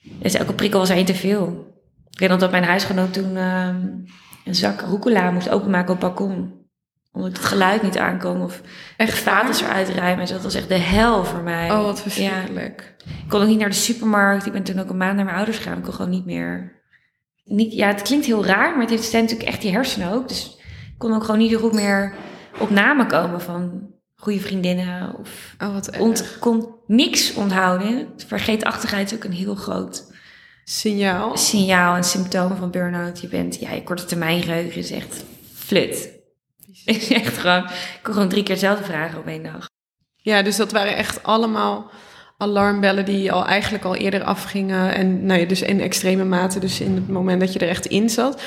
Dus 0.01 0.33
elke 0.33 0.53
prikkel 0.53 0.79
was 0.79 0.89
er 0.89 0.95
één 0.95 1.05
te 1.05 1.15
veel. 1.15 1.68
Ik 2.19 2.25
weet 2.27 2.33
nog 2.33 2.43
dat 2.43 2.51
mijn 2.51 2.69
huisgenoot 2.71 3.13
toen 3.13 3.37
ehm, 3.37 3.87
een 4.45 4.55
zak 4.55 4.81
rucola 4.81 5.31
moest 5.31 5.49
openmaken 5.49 5.93
op 5.93 6.01
het 6.01 6.15
balkon. 6.15 6.53
Omdat 7.11 7.31
het 7.31 7.45
geluid 7.45 7.81
niet 7.81 7.97
aankom 7.97 8.41
of 8.41 8.61
Echt 8.97 9.19
vaten 9.19 9.65
eruit 9.65 9.89
ruimen. 9.89 10.19
Dus 10.19 10.29
dat 10.29 10.43
was 10.43 10.55
echt 10.55 10.67
de 10.67 10.77
hel 10.77 11.25
voor 11.25 11.41
mij. 11.41 11.71
Oh, 11.71 11.83
wat 11.83 11.95
Ja, 11.97 12.01
verschrikkelijk. 12.01 12.95
ik 13.05 13.29
kon 13.29 13.41
ook 13.41 13.47
niet 13.47 13.59
naar 13.59 13.69
de 13.69 13.75
supermarkt. 13.75 14.45
Ik 14.45 14.51
ben 14.51 14.63
toen 14.63 14.79
ook 14.79 14.89
een 14.89 14.97
maand 14.97 15.15
naar 15.15 15.25
mijn 15.25 15.37
ouders 15.37 15.57
gegaan. 15.57 15.77
Ik 15.77 15.83
kon 15.83 15.93
gewoon 15.93 16.11
niet 16.11 16.25
meer. 16.25 16.81
Niet, 17.43 17.73
ja, 17.73 17.87
het 17.87 18.01
klinkt 18.01 18.25
heel 18.25 18.45
raar, 18.45 18.71
maar 18.71 18.81
het 18.81 18.89
heeft 18.89 19.13
natuurlijk 19.13 19.49
echt 19.49 19.61
die 19.61 19.71
hersenen 19.71 20.11
ook. 20.11 20.27
Dus 20.27 20.57
ik 20.87 20.97
kon 20.97 21.13
ook 21.13 21.23
gewoon 21.23 21.39
niet 21.39 21.55
goed 21.55 21.73
meer 21.73 22.13
op 22.59 22.69
namen 22.69 23.07
komen 23.07 23.41
van 23.41 23.89
goede 24.15 24.39
vriendinnen. 24.39 25.15
Of 25.19 25.55
Oh, 25.61 25.73
wat 25.73 25.87
erg. 25.89 26.01
ont, 26.01 26.37
kon 26.39 26.75
niks 26.87 27.33
onthouden. 27.33 28.07
Vergeetachtigheid 28.27 29.11
is 29.11 29.17
ook 29.17 29.23
een 29.23 29.31
heel 29.31 29.55
groot 29.55 30.08
Signaal. 30.71 31.37
signaal 31.37 31.95
en 31.95 32.03
symptoom 32.03 32.55
van 32.55 32.71
burn-out. 32.71 33.21
Je 33.21 33.27
bent, 33.27 33.59
ja, 33.59 33.71
je 33.71 33.83
korte 33.83 34.05
termijn 34.05 34.41
geheugen 34.41 34.81
is 34.81 34.91
echt 34.91 35.23
flut. 35.53 36.09
Is 36.85 37.11
echt 37.11 37.37
gewoon, 37.37 37.63
ik 37.63 37.99
kon 38.03 38.13
gewoon 38.13 38.29
drie 38.29 38.43
keer 38.43 38.51
hetzelfde 38.51 38.83
vragen 38.83 39.19
op 39.19 39.27
één 39.27 39.43
dag. 39.43 39.69
Ja, 40.15 40.41
dus 40.41 40.55
dat 40.55 40.71
waren 40.71 40.95
echt 40.95 41.23
allemaal 41.23 41.91
alarmbellen 42.37 43.05
die 43.05 43.31
al 43.31 43.45
eigenlijk 43.45 43.83
al 43.83 43.95
eerder 43.95 44.23
afgingen. 44.23 44.93
En 44.93 45.25
nou 45.25 45.39
ja, 45.39 45.45
dus 45.45 45.61
in 45.61 45.81
extreme 45.81 46.23
mate, 46.23 46.59
dus 46.59 46.79
in 46.81 46.95
het 46.95 47.07
moment 47.07 47.39
dat 47.39 47.53
je 47.53 47.59
er 47.59 47.69
echt 47.69 47.85
in 47.85 48.09
zat. 48.09 48.41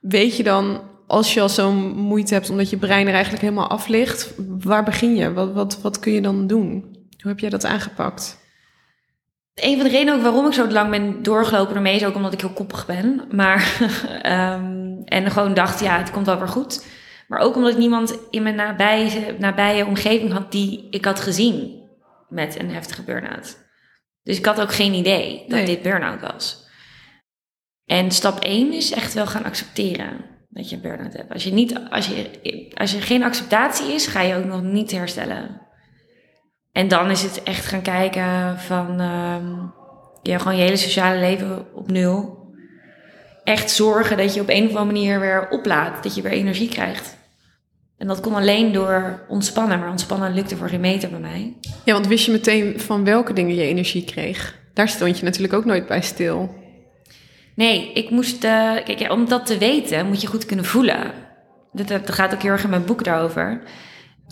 Weet 0.00 0.36
je 0.36 0.42
dan, 0.42 0.80
als 1.06 1.34
je 1.34 1.40
al 1.40 1.48
zo'n 1.48 1.96
moeite 1.96 2.34
hebt 2.34 2.50
omdat 2.50 2.70
je 2.70 2.76
brein 2.76 3.06
er 3.06 3.12
eigenlijk 3.12 3.42
helemaal 3.42 3.68
af 3.68 3.88
ligt, 3.88 4.32
waar 4.58 4.84
begin 4.84 5.16
je? 5.16 5.32
Wat, 5.32 5.52
wat, 5.52 5.80
wat 5.80 5.98
kun 5.98 6.12
je 6.12 6.20
dan 6.20 6.46
doen? 6.46 6.70
Hoe 7.20 7.30
heb 7.30 7.38
jij 7.38 7.50
dat 7.50 7.64
aangepakt? 7.64 8.38
Een 9.62 9.76
van 9.76 9.84
de 9.84 9.90
redenen 9.90 10.14
ook 10.14 10.22
waarom 10.22 10.46
ik 10.46 10.52
zo 10.52 10.68
lang 10.68 10.90
ben 10.90 11.22
doorgelopen 11.22 11.74
ermee 11.76 11.96
is 11.96 12.04
ook 12.04 12.14
omdat 12.14 12.32
ik 12.32 12.40
heel 12.40 12.52
koppig 12.52 12.86
ben. 12.86 13.22
Maar, 13.30 13.78
ehm, 14.22 15.02
en 15.04 15.30
gewoon 15.30 15.54
dacht, 15.54 15.80
ja, 15.80 15.98
het 15.98 16.10
komt 16.10 16.26
wel 16.26 16.38
weer 16.38 16.48
goed. 16.48 16.86
Maar 17.28 17.38
ook 17.38 17.56
omdat 17.56 17.70
ik 17.72 17.78
niemand 17.78 18.18
in 18.30 18.42
mijn 18.42 18.54
nabije, 18.54 19.36
nabije 19.38 19.86
omgeving 19.86 20.32
had 20.32 20.52
die 20.52 20.86
ik 20.90 21.04
had 21.04 21.20
gezien 21.20 21.82
met 22.28 22.58
een 22.58 22.70
heftige 22.70 23.02
burn-out. 23.02 23.58
Dus 24.22 24.38
ik 24.38 24.44
had 24.46 24.60
ook 24.60 24.72
geen 24.72 24.94
idee 24.94 25.38
dat 25.38 25.48
Nee. 25.48 25.66
dit 25.66 25.82
burn-out 25.82 26.20
was. 26.20 26.64
En 27.84 28.10
stap 28.10 28.38
1 28.40 28.72
is 28.72 28.92
echt 28.92 29.14
wel 29.14 29.26
gaan 29.26 29.44
accepteren 29.44 30.24
dat 30.48 30.70
je 30.70 30.76
een 30.76 30.82
burn-out 30.82 31.12
hebt. 31.12 31.32
Als 31.32 31.44
je, 31.44 31.52
niet, 31.52 31.80
als, 31.90 32.06
je, 32.06 32.70
als 32.74 32.94
er 32.94 33.02
geen 33.02 33.22
acceptatie 33.22 33.92
is, 33.92 34.06
ga 34.06 34.20
je 34.20 34.34
ook 34.36 34.44
nog 34.44 34.62
niet 34.62 34.90
herstellen. 34.90 35.65
En 36.76 36.88
dan 36.88 37.10
is 37.10 37.22
het 37.22 37.42
echt 37.42 37.66
gaan 37.66 37.82
kijken 37.82 38.58
van 38.58 39.00
ehm, 39.00 39.46
ja, 40.22 40.38
gewoon 40.38 40.56
je 40.56 40.62
hele 40.62 40.76
sociale 40.76 41.18
leven 41.18 41.66
op 41.74 41.90
nul. 41.90 42.48
Echt 43.44 43.70
zorgen 43.70 44.16
dat 44.16 44.34
je 44.34 44.40
op 44.40 44.48
een 44.48 44.62
of 44.62 44.68
andere 44.68 44.84
manier 44.84 45.20
weer 45.20 45.48
oplaadt, 45.50 46.02
dat 46.02 46.14
je 46.14 46.22
weer 46.22 46.32
energie 46.32 46.68
krijgt. 46.68 47.16
En 47.98 48.06
dat 48.06 48.20
kon 48.20 48.34
alleen 48.34 48.72
door 48.72 49.24
ontspannen, 49.28 49.78
maar 49.78 49.90
ontspannen 49.90 50.34
lukte 50.34 50.56
voor 50.56 50.68
geen 50.68 50.80
meter 50.80 51.10
bij 51.10 51.18
mij. 51.18 51.56
Ja, 51.84 51.92
want 51.92 52.06
wist 52.06 52.26
je 52.26 52.32
meteen 52.32 52.80
van 52.80 53.04
welke 53.04 53.32
dingen 53.32 53.54
je 53.54 53.62
energie 53.62 54.04
kreeg? 54.04 54.58
Daar 54.74 54.88
stond 54.88 55.18
je 55.18 55.24
natuurlijk 55.24 55.54
ook 55.54 55.64
nooit 55.64 55.86
bij 55.86 56.02
stil. 56.02 56.54
Nee, 57.54 57.92
ik 57.92 58.10
moest. 58.10 58.44
eh, 58.44 58.72
kijk, 58.84 58.98
ja, 58.98 59.10
om 59.10 59.28
dat 59.28 59.46
te 59.46 59.58
weten 59.58 60.06
moet 60.06 60.20
je 60.20 60.26
goed 60.26 60.46
kunnen 60.46 60.64
voelen. 60.64 61.12
Dat, 61.72 61.88
dat 61.88 62.12
gaat 62.12 62.34
ook 62.34 62.42
heel 62.42 62.52
erg 62.52 62.64
in 62.64 62.70
mijn 62.70 62.84
boek 62.84 63.04
daarover. 63.04 63.62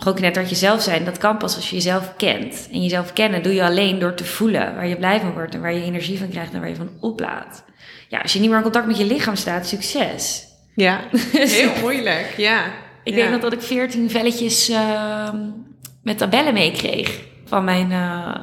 Ook 0.06 0.20
net 0.20 0.34
dat 0.34 0.50
jezelf 0.50 0.82
zijn, 0.82 1.04
dat 1.04 1.18
kan 1.18 1.36
pas 1.36 1.56
als 1.56 1.70
je 1.70 1.76
jezelf 1.76 2.12
kent. 2.16 2.68
En 2.72 2.82
jezelf 2.82 3.12
kennen 3.12 3.42
doe 3.42 3.54
je 3.54 3.64
alleen 3.64 3.98
door 3.98 4.14
te 4.14 4.24
voelen 4.24 4.74
waar 4.74 4.86
je 4.86 4.96
blij 4.96 5.20
van 5.20 5.32
wordt 5.32 5.54
en 5.54 5.60
waar 5.60 5.74
je 5.74 5.82
energie 5.82 6.18
van 6.18 6.28
krijgt 6.28 6.52
en 6.52 6.60
waar 6.60 6.68
je 6.68 6.74
van 6.74 6.90
oplaadt. 7.00 7.64
Ja, 8.08 8.20
als 8.20 8.32
je 8.32 8.38
niet 8.38 8.48
meer 8.48 8.56
in 8.56 8.62
contact 8.62 8.86
met 8.86 8.98
je 8.98 9.06
lichaam 9.06 9.36
staat, 9.36 9.66
succes. 9.66 10.46
Ja, 10.74 11.00
heel 11.32 11.72
moeilijk. 11.80 12.34
Ja. 12.36 12.64
Ik 13.04 13.14
ja. 13.14 13.28
nog 13.28 13.40
dat 13.40 13.52
ik 13.52 13.62
veertien 13.62 14.10
velletjes 14.10 14.68
ehm, 14.68 15.36
met 16.02 16.18
tabellen 16.18 16.54
meekreeg 16.54 17.20
van 17.44 17.64
mijn 17.64 17.92
eh, 17.92 18.34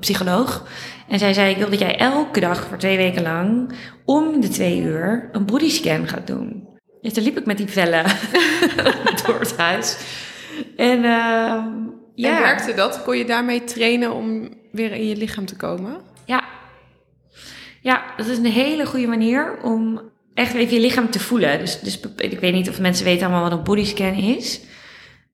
psycholoog. 0.00 0.66
En 1.08 1.18
zij 1.18 1.32
zei, 1.32 1.50
ik 1.50 1.56
wil 1.56 1.70
dat 1.70 1.78
jij 1.78 1.96
elke 1.98 2.40
dag 2.40 2.66
voor 2.68 2.78
twee 2.78 2.96
weken 2.96 3.22
lang 3.22 3.72
om 4.04 4.40
de 4.40 4.48
twee 4.48 4.80
uur 4.80 5.28
een 5.32 5.44
bodyscan 5.44 6.08
gaat 6.08 6.26
doen. 6.26 6.68
Dus 7.00 7.12
toen 7.12 7.24
liep 7.24 7.38
ik 7.38 7.46
met 7.46 7.56
die 7.56 7.66
vellen 7.66 8.04
door 9.26 9.40
het 9.40 9.56
huis. 9.56 9.96
En 10.76 11.04
ehm, 11.04 11.68
ja, 12.14 12.36
En 12.36 12.42
werkte 12.42 12.74
dat? 12.74 13.02
Kon 13.02 13.16
je 13.16 13.24
daarmee 13.24 13.64
trainen 13.64 14.12
om 14.12 14.48
weer 14.72 14.92
in 14.92 15.08
je 15.08 15.16
lichaam 15.16 15.46
te 15.46 15.56
komen? 15.56 16.00
ja. 16.24 16.44
ja, 17.80 18.02
dat 18.16 18.26
is 18.26 18.38
een 18.38 18.44
hele 18.44 18.86
goede 18.86 19.06
manier 19.06 19.58
om 19.62 20.00
echt 20.34 20.54
even 20.54 20.74
je 20.74 20.80
lichaam 20.80 21.10
te 21.10 21.20
voelen. 21.20 21.58
Dus, 21.58 21.80
dus 21.80 22.00
ik 22.16 22.40
weet 22.40 22.52
niet 22.52 22.68
of 22.68 22.80
mensen 22.80 23.04
weten 23.04 23.26
allemaal 23.26 23.42
wat 23.42 23.58
een 23.58 23.64
bodyscan 23.64 24.14
is. 24.14 24.60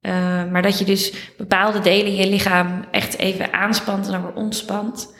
Uh, 0.03 0.13
maar 0.51 0.63
dat 0.63 0.79
je 0.79 0.85
dus 0.85 1.13
bepaalde 1.37 1.81
delen 1.81 2.07
in 2.07 2.15
je 2.15 2.29
lichaam 2.29 2.85
echt 2.91 3.19
even 3.19 3.53
aanspant 3.53 4.07
en 4.07 4.13
dan 4.13 4.23
weer 4.23 4.35
ontspant. 4.35 5.15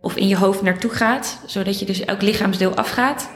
Of 0.00 0.16
in 0.16 0.28
je 0.28 0.36
hoofd 0.36 0.62
naartoe 0.62 0.90
gaat, 0.90 1.40
zodat 1.46 1.78
je 1.78 1.86
dus 1.86 2.04
elk 2.04 2.22
lichaamsdeel 2.22 2.74
afgaat. 2.74 3.30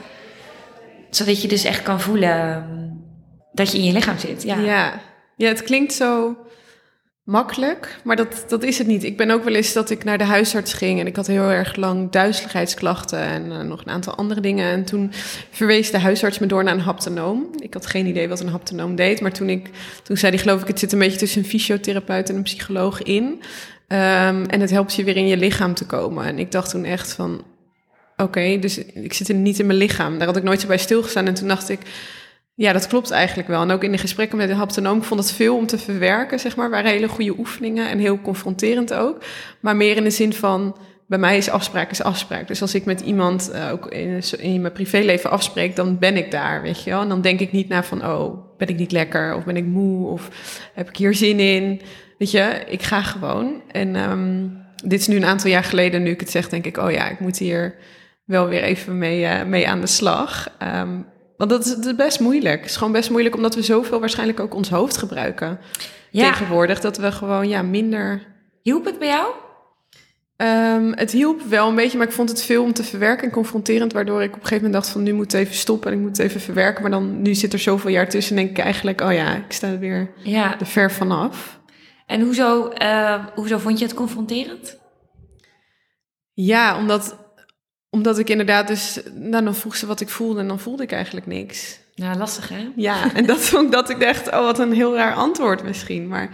Zodat 1.10 1.42
je 1.42 1.48
dus 1.48 1.64
echt 1.64 1.82
kan 1.82 2.00
voelen 2.00 2.56
um, 2.56 3.04
dat 3.52 3.72
je 3.72 3.78
in 3.78 3.84
je 3.84 3.92
lichaam 3.92 4.18
zit. 4.18 4.42
Ja, 4.42 4.58
ja. 4.58 5.00
Ja 5.40 5.48
het 5.48 5.62
klinkt 5.62 5.92
zo 5.92 6.36
makkelijk, 7.24 8.00
maar 8.04 8.16
dat, 8.16 8.44
dat 8.48 8.62
is 8.62 8.78
het 8.78 8.86
niet. 8.86 9.04
Ik 9.04 9.16
ben 9.16 9.30
ook 9.30 9.44
wel 9.44 9.54
eens 9.54 9.72
dat 9.72 9.90
ik 9.90 10.04
naar 10.04 10.18
de 10.18 10.24
huisarts 10.24 10.72
ging 10.72 11.00
en 11.00 11.06
ik 11.06 11.16
had 11.16 11.26
heel 11.26 11.50
erg 11.50 11.76
lang 11.76 12.10
duizeligheidsklachten 12.10 13.18
en 13.18 13.46
uh, 13.46 13.60
nog 13.60 13.80
een 13.80 13.92
aantal 13.92 14.14
andere 14.14 14.40
dingen. 14.40 14.70
En 14.70 14.84
toen 14.84 15.12
verwees 15.50 15.90
de 15.90 15.98
huisarts 15.98 16.38
me 16.38 16.46
door 16.46 16.64
naar 16.64 16.74
een 16.74 16.80
haptonoom. 16.80 17.46
Ik 17.58 17.74
had 17.74 17.86
geen 17.86 18.06
idee 18.06 18.28
wat 18.28 18.40
een 18.40 18.48
haptonoom 18.48 18.94
deed, 18.94 19.20
maar 19.20 19.32
toen, 19.32 19.48
ik, 19.48 19.70
toen 20.02 20.16
zei 20.16 20.32
hij 20.32 20.42
geloof 20.42 20.60
ik, 20.60 20.68
het 20.68 20.78
zit 20.78 20.92
een 20.92 20.98
beetje 20.98 21.18
tussen 21.18 21.42
een 21.42 21.48
fysiotherapeut 21.48 22.28
en 22.28 22.36
een 22.36 22.42
psycholoog 22.42 23.02
in. 23.02 23.24
Um, 23.24 24.46
en 24.46 24.60
het 24.60 24.70
helpt 24.70 24.94
je 24.94 25.04
weer 25.04 25.16
in 25.16 25.26
je 25.26 25.36
lichaam 25.36 25.74
te 25.74 25.86
komen. 25.86 26.24
En 26.24 26.38
ik 26.38 26.52
dacht 26.52 26.70
toen 26.70 26.84
echt 26.84 27.12
van, 27.12 27.44
oké, 28.16 28.58
dus 28.58 28.78
ik 28.78 29.12
zit 29.12 29.28
er 29.28 29.34
niet 29.34 29.58
in 29.58 29.66
mijn 29.66 29.78
lichaam. 29.78 30.18
Daar 30.18 30.26
had 30.26 30.36
ik 30.36 30.42
nooit 30.42 30.60
zo 30.60 30.66
bij 30.66 30.78
stilgestaan 30.78 31.26
en 31.26 31.34
toen 31.34 31.48
dacht 31.48 31.68
ik... 31.68 31.80
Ja, 32.60 32.72
dat 32.72 32.86
klopt 32.86 33.10
eigenlijk 33.10 33.48
wel. 33.48 33.62
En 33.62 33.70
ook 33.70 33.84
in 33.84 33.92
de 33.92 33.98
gesprekken 33.98 34.38
met 34.38 34.48
de 34.48 34.54
haptonoom, 34.54 34.98
ik 34.98 35.04
vond 35.04 35.20
het 35.20 35.32
veel 35.32 35.56
om 35.56 35.66
te 35.66 35.78
verwerken, 35.78 36.40
zeg 36.40 36.56
maar. 36.56 36.70
waren 36.70 36.90
hele 36.90 37.08
goede 37.08 37.38
oefeningen 37.38 37.88
en 37.88 37.98
heel 37.98 38.20
confronterend 38.20 38.94
ook. 38.94 39.22
Maar 39.60 39.76
meer 39.76 39.96
in 39.96 40.04
de 40.04 40.10
zin 40.10 40.32
van, 40.32 40.76
bij 41.06 41.18
mij 41.18 41.36
is 41.36 41.50
afspraak 41.50 41.90
is 41.90 42.02
afspraak. 42.02 42.48
Dus 42.48 42.62
als 42.62 42.74
ik 42.74 42.84
met 42.84 43.00
iemand 43.00 43.50
uh, 43.54 43.72
ook 43.72 43.86
in, 44.38 44.60
mijn 44.60 44.72
privéleven 44.72 45.30
afspreek, 45.30 45.76
dan 45.76 45.98
ben 45.98 46.16
ik 46.16 46.30
daar, 46.30 46.62
weet 46.62 46.82
je 46.82 46.90
wel. 46.90 47.00
En 47.00 47.08
dan 47.08 47.20
denk 47.20 47.40
ik 47.40 47.52
niet 47.52 47.68
na 47.68 47.82
van, 47.82 48.06
oh, 48.06 48.56
ben 48.58 48.68
ik 48.68 48.76
niet 48.76 48.92
lekker? 48.92 49.34
Of 49.34 49.44
ben 49.44 49.56
ik 49.56 49.66
moe? 49.66 50.08
Of 50.08 50.28
heb 50.74 50.88
ik 50.88 50.96
hier 50.96 51.14
zin 51.14 51.40
in? 51.40 51.80
Weet 52.18 52.30
je, 52.30 52.62
ik 52.66 52.82
ga 52.82 53.02
gewoon. 53.02 53.62
En 53.70 54.10
um, 54.10 54.58
dit 54.84 55.00
is 55.00 55.06
nu 55.06 55.16
een 55.16 55.24
aantal 55.24 55.50
jaar 55.50 55.64
geleden, 55.64 56.02
nu 56.02 56.10
ik 56.10 56.20
het 56.20 56.30
zeg, 56.30 56.48
denk 56.48 56.66
ik, 56.66 56.76
oh 56.76 56.90
ja, 56.90 57.08
ik 57.08 57.20
moet 57.20 57.38
hier 57.38 57.74
wel 58.24 58.48
weer 58.48 58.62
even 58.62 58.98
mee, 58.98 59.22
uh, 59.22 59.44
mee 59.44 59.68
aan 59.68 59.80
de 59.80 59.86
slag. 59.86 60.48
Um, 60.76 61.06
want 61.40 61.52
dat 61.52 61.64
is, 61.64 61.74
dat 61.74 61.86
is, 61.86 61.94
best 61.94 62.20
moeilijk. 62.20 62.60
Het 62.60 62.70
is 62.70 62.76
gewoon 62.76 62.92
best 62.92 63.10
moeilijk 63.10 63.36
omdat 63.36 63.54
we 63.54 63.62
zoveel 63.62 64.00
waarschijnlijk 64.00 64.40
ook 64.40 64.54
ons 64.54 64.70
hoofd 64.70 64.96
gebruiken 64.96 65.58
ja. 66.10 66.30
tegenwoordig. 66.30 66.80
Dat 66.80 66.96
we 66.96 67.12
gewoon 67.12 67.48
ja, 67.48 67.62
minder. 67.62 68.22
Hielp 68.62 68.84
het 68.84 68.98
bij 68.98 69.08
jou? 69.08 69.32
Um, 70.36 70.92
het 70.92 71.10
hielp 71.10 71.42
wel 71.42 71.68
een 71.68 71.74
beetje, 71.74 71.98
maar 71.98 72.06
ik 72.06 72.12
vond 72.12 72.28
het 72.28 72.42
veel 72.42 72.62
om 72.62 72.72
te 72.72 72.84
verwerken 72.84 73.26
en 73.26 73.32
confronterend. 73.32 73.92
Waardoor 73.92 74.22
ik 74.22 74.28
op 74.28 74.34
een 74.34 74.40
gegeven 74.40 74.64
moment 74.64 74.82
dacht 74.82 74.88
van 74.92 75.02
nu 75.02 75.12
moet 75.12 75.32
het 75.32 75.40
even 75.40 75.54
stoppen 75.54 75.90
en 75.90 75.96
ik 75.96 76.02
moet 76.02 76.16
het 76.16 76.26
even 76.26 76.40
verwerken. 76.40 76.82
Maar 76.82 76.90
dan 76.90 77.22
nu 77.22 77.34
zit 77.34 77.52
er 77.52 77.58
zoveel 77.58 77.90
jaar 77.90 78.08
tussen 78.08 78.36
en 78.36 78.42
denk 78.44 78.58
ik 78.58 78.64
eigenlijk, 78.64 79.00
oh 79.00 79.12
ja, 79.12 79.34
ik 79.34 79.52
sta 79.52 79.68
er 79.68 79.78
weer 79.78 80.10
ja. 80.22 80.60
er 80.60 80.66
ver 80.66 80.92
vanaf. 80.92 81.60
En 82.06 82.20
hoezo, 82.20 82.72
uh, 82.82 83.24
hoezo 83.34 83.58
vond 83.58 83.78
je 83.78 83.84
het 83.84 83.94
confronterend? 83.94 84.78
Ja, 86.32 86.78
omdat 86.78 87.16
omdat 87.90 88.18
ik 88.18 88.30
inderdaad 88.30 88.66
dus, 88.66 89.00
nou 89.14 89.44
dan 89.44 89.54
vroeg 89.54 89.76
ze 89.76 89.86
wat 89.86 90.00
ik 90.00 90.08
voelde 90.08 90.40
en 90.40 90.48
dan 90.48 90.60
voelde 90.60 90.82
ik 90.82 90.92
eigenlijk 90.92 91.26
niks. 91.26 91.78
Ja, 91.94 92.16
lastig 92.16 92.48
hè? 92.48 92.68
Ja, 92.76 93.14
en 93.14 93.26
dat 93.26 93.40
vond 93.40 93.72
dat 93.72 93.90
ik 93.90 94.00
dacht, 94.00 94.26
oh 94.28 94.44
wat 94.44 94.58
een 94.58 94.72
heel 94.72 94.94
raar 94.94 95.14
antwoord 95.14 95.62
misschien. 95.62 96.08
Maar 96.08 96.30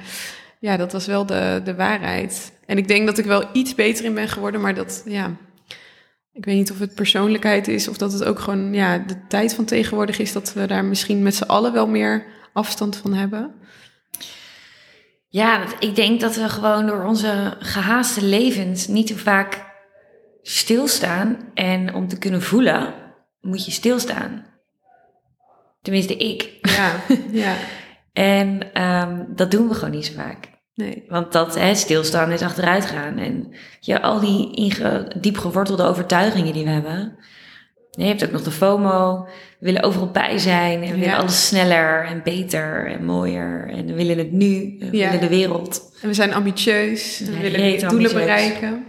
ja, 0.58 0.76
dat 0.76 0.92
was 0.92 1.06
wel 1.06 1.26
de, 1.26 1.60
de 1.64 1.74
waarheid. 1.74 2.52
En 2.66 2.78
ik 2.78 2.88
denk 2.88 3.06
dat 3.06 3.18
ik 3.18 3.24
wel 3.24 3.48
iets 3.52 3.74
beter 3.74 4.04
in 4.04 4.14
ben 4.14 4.28
geworden, 4.28 4.60
maar 4.60 4.74
dat, 4.74 5.02
ja, 5.04 5.36
ik 6.32 6.44
weet 6.44 6.56
niet 6.56 6.70
of 6.70 6.78
het 6.78 6.94
persoonlijkheid 6.94 7.68
is 7.68 7.88
of 7.88 7.96
dat 7.96 8.12
het 8.12 8.24
ook 8.24 8.38
gewoon, 8.38 8.74
ja, 8.74 8.98
de 8.98 9.26
tijd 9.28 9.54
van 9.54 9.64
tegenwoordig 9.64 10.18
is 10.18 10.32
dat 10.32 10.52
we 10.52 10.66
daar 10.66 10.84
misschien 10.84 11.22
met 11.22 11.34
z'n 11.34 11.44
allen 11.44 11.72
wel 11.72 11.88
meer 11.88 12.26
afstand 12.52 12.96
van 12.96 13.14
hebben. 13.14 13.54
Ja, 15.28 15.64
ik 15.78 15.94
denk 15.94 16.20
dat 16.20 16.36
we 16.36 16.48
gewoon 16.48 16.86
door 16.86 17.04
onze 17.04 17.56
gehaaste 17.58 18.24
levens 18.24 18.86
niet 18.86 19.08
zo 19.08 19.16
vaak 19.16 19.65
stilstaan. 20.48 21.36
En 21.54 21.94
om 21.94 22.08
te 22.08 22.18
kunnen 22.18 22.42
voelen, 22.42 22.94
moet 23.40 23.64
je 23.64 23.70
stilstaan. 23.70 24.44
Tenminste, 25.82 26.16
ik. 26.16 26.58
Ja, 26.60 26.92
ja. 27.44 27.54
en 28.12 28.82
um, 28.82 29.26
dat 29.36 29.50
doen 29.50 29.68
we 29.68 29.74
gewoon 29.74 29.90
niet 29.94 30.06
zo 30.06 30.12
vaak. 30.16 30.48
Nee. 30.74 31.04
Want 31.08 31.32
dat 31.32 31.58
hè, 31.58 31.74
stilstaan 31.74 32.30
is 32.30 32.42
achteruit 32.42 32.84
gaan. 32.86 33.18
En 33.18 33.54
ja, 33.80 33.96
al 33.96 34.20
die 34.20 34.54
inge, 34.54 35.12
diep 35.20 35.36
gewortelde 35.38 35.82
overtuigingen 35.82 36.52
die 36.52 36.64
we 36.64 36.70
hebben. 36.70 37.16
Je 37.90 38.04
hebt 38.04 38.24
ook 38.24 38.30
nog 38.30 38.42
de 38.42 38.50
FOMO. 38.50 39.24
We 39.58 39.66
willen 39.66 39.82
overal 39.82 40.10
bij 40.10 40.38
zijn. 40.38 40.82
En 40.82 40.92
we 40.92 40.98
willen 40.98 41.16
alles 41.16 41.46
sneller 41.46 42.04
en 42.04 42.20
beter 42.24 42.86
en 42.86 43.04
mooier. 43.04 43.68
En 43.70 43.86
we 43.86 43.94
willen 43.94 44.18
het 44.18 44.32
nu. 44.32 44.76
We 44.78 44.96
Ja. 44.96 45.04
willen 45.10 45.20
de 45.20 45.28
wereld. 45.36 45.96
En 46.02 46.08
we 46.08 46.14
zijn 46.14 46.34
ambitieus, 46.34 47.18
we 47.18 47.32
Ja, 47.32 47.40
willen 47.40 47.60
doelen 47.60 47.88
ambitieus. 47.88 48.12
bereiken. 48.12 48.84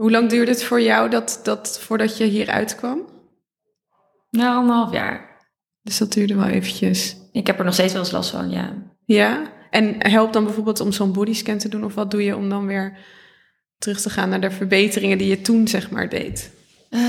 Hoe 0.00 0.10
lang 0.10 0.28
duurde 0.30 0.50
het 0.50 0.64
voor 0.64 0.80
jou 0.80 1.10
dat, 1.10 1.40
dat, 1.42 1.80
voordat 1.80 2.16
je 2.18 2.24
hier 2.24 2.48
uitkwam? 2.50 3.08
Nou, 4.30 4.56
anderhalf 4.56 4.92
jaar. 4.92 5.38
Dus 5.82 5.98
dat 5.98 6.12
duurde 6.12 6.34
wel 6.34 6.46
eventjes. 6.46 7.16
Ik 7.32 7.46
heb 7.46 7.58
er 7.58 7.64
nog 7.64 7.74
steeds 7.74 7.92
wel 7.92 8.02
eens 8.02 8.10
last 8.10 8.30
van, 8.30 8.50
ja. 8.50 8.72
Ja, 9.04 9.42
en 9.70 9.94
helpt 9.98 10.32
dan 10.32 10.44
bijvoorbeeld 10.44 10.80
om 10.80 10.92
zo'n 10.92 11.12
bodyscan 11.12 11.58
te 11.58 11.68
doen? 11.68 11.84
Of 11.84 11.94
wat 11.94 12.10
doe 12.10 12.24
je 12.24 12.36
om 12.36 12.48
dan 12.48 12.66
weer 12.66 12.98
terug 13.78 14.00
te 14.00 14.10
gaan 14.10 14.28
naar 14.28 14.40
de 14.40 14.50
verbeteringen 14.50 15.18
die 15.18 15.28
je 15.28 15.40
toen 15.40 15.68
zeg 15.68 15.90
maar 15.90 16.08
deed? 16.08 16.50
Ehm, 16.90 17.00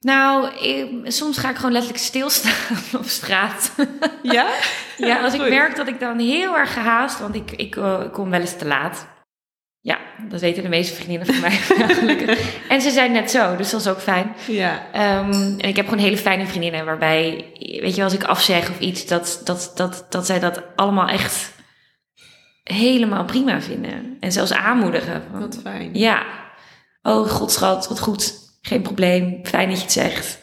nou, 0.00 0.48
ik- 0.54 1.12
soms 1.12 1.38
ga 1.38 1.50
ik 1.50 1.56
gewoon 1.56 1.72
letterlijk 1.72 2.02
stilstaan 2.04 2.82
op 3.00 3.06
straat. 3.06 3.74
Ja? 4.22 4.48
ja, 4.96 5.22
als 5.24 5.34
ik 5.34 5.48
merk 5.48 5.76
dat 5.76 5.88
ik 5.88 6.00
dan 6.00 6.18
heel 6.18 6.56
erg 6.56 6.72
gehaast, 6.72 7.18
want 7.20 7.34
ik, 7.34 7.50
ik 7.50 7.76
eh, 7.76 8.12
kom 8.12 8.30
wel 8.30 8.40
eens 8.40 8.56
te 8.56 8.66
laat. 8.66 9.12
Ja, 9.84 9.98
dat 10.28 10.40
weten 10.40 10.62
de 10.62 10.68
meeste 10.68 10.94
vriendinnen 10.94 11.26
van 11.26 11.40
mij 11.40 11.50
gelukkig. 11.98 12.68
En 12.68 12.80
ze 12.80 12.90
zijn 12.90 13.12
net 13.12 13.30
zo, 13.30 13.56
dus 13.56 13.70
dat 13.70 13.80
is 13.80 13.88
ook 13.88 14.00
fijn. 14.00 14.34
Ja. 14.46 14.92
Ehm, 14.92 15.32
en 15.32 15.68
ik 15.68 15.76
heb 15.76 15.88
gewoon 15.88 16.04
hele 16.04 16.16
fijne 16.16 16.46
vriendinnen 16.46 16.84
waarbij, 16.84 17.44
weet 17.58 17.94
je, 17.94 18.02
als 18.02 18.12
ik 18.12 18.24
afzeg 18.24 18.70
of 18.70 18.78
iets, 18.78 19.06
dat, 19.06 19.40
dat, 19.44 19.72
dat, 19.74 20.06
dat 20.10 20.26
zij 20.26 20.40
dat 20.40 20.62
allemaal 20.76 21.08
echt 21.08 21.52
helemaal 22.62 23.24
prima 23.24 23.60
vinden. 23.60 24.16
En 24.20 24.32
zelfs 24.32 24.52
aanmoedigen. 24.52 25.22
Wat 25.32 25.58
fijn. 25.62 25.94
ja. 25.94 26.22
Oh, 27.02 27.28
godschat, 27.28 27.88
wat 27.88 28.00
goed. 28.00 28.34
Geen 28.60 28.82
probleem. 28.82 29.46
Fijn 29.46 29.68
dat 29.68 29.76
je 29.76 29.82
het 29.82 29.92
zegt. 29.92 30.38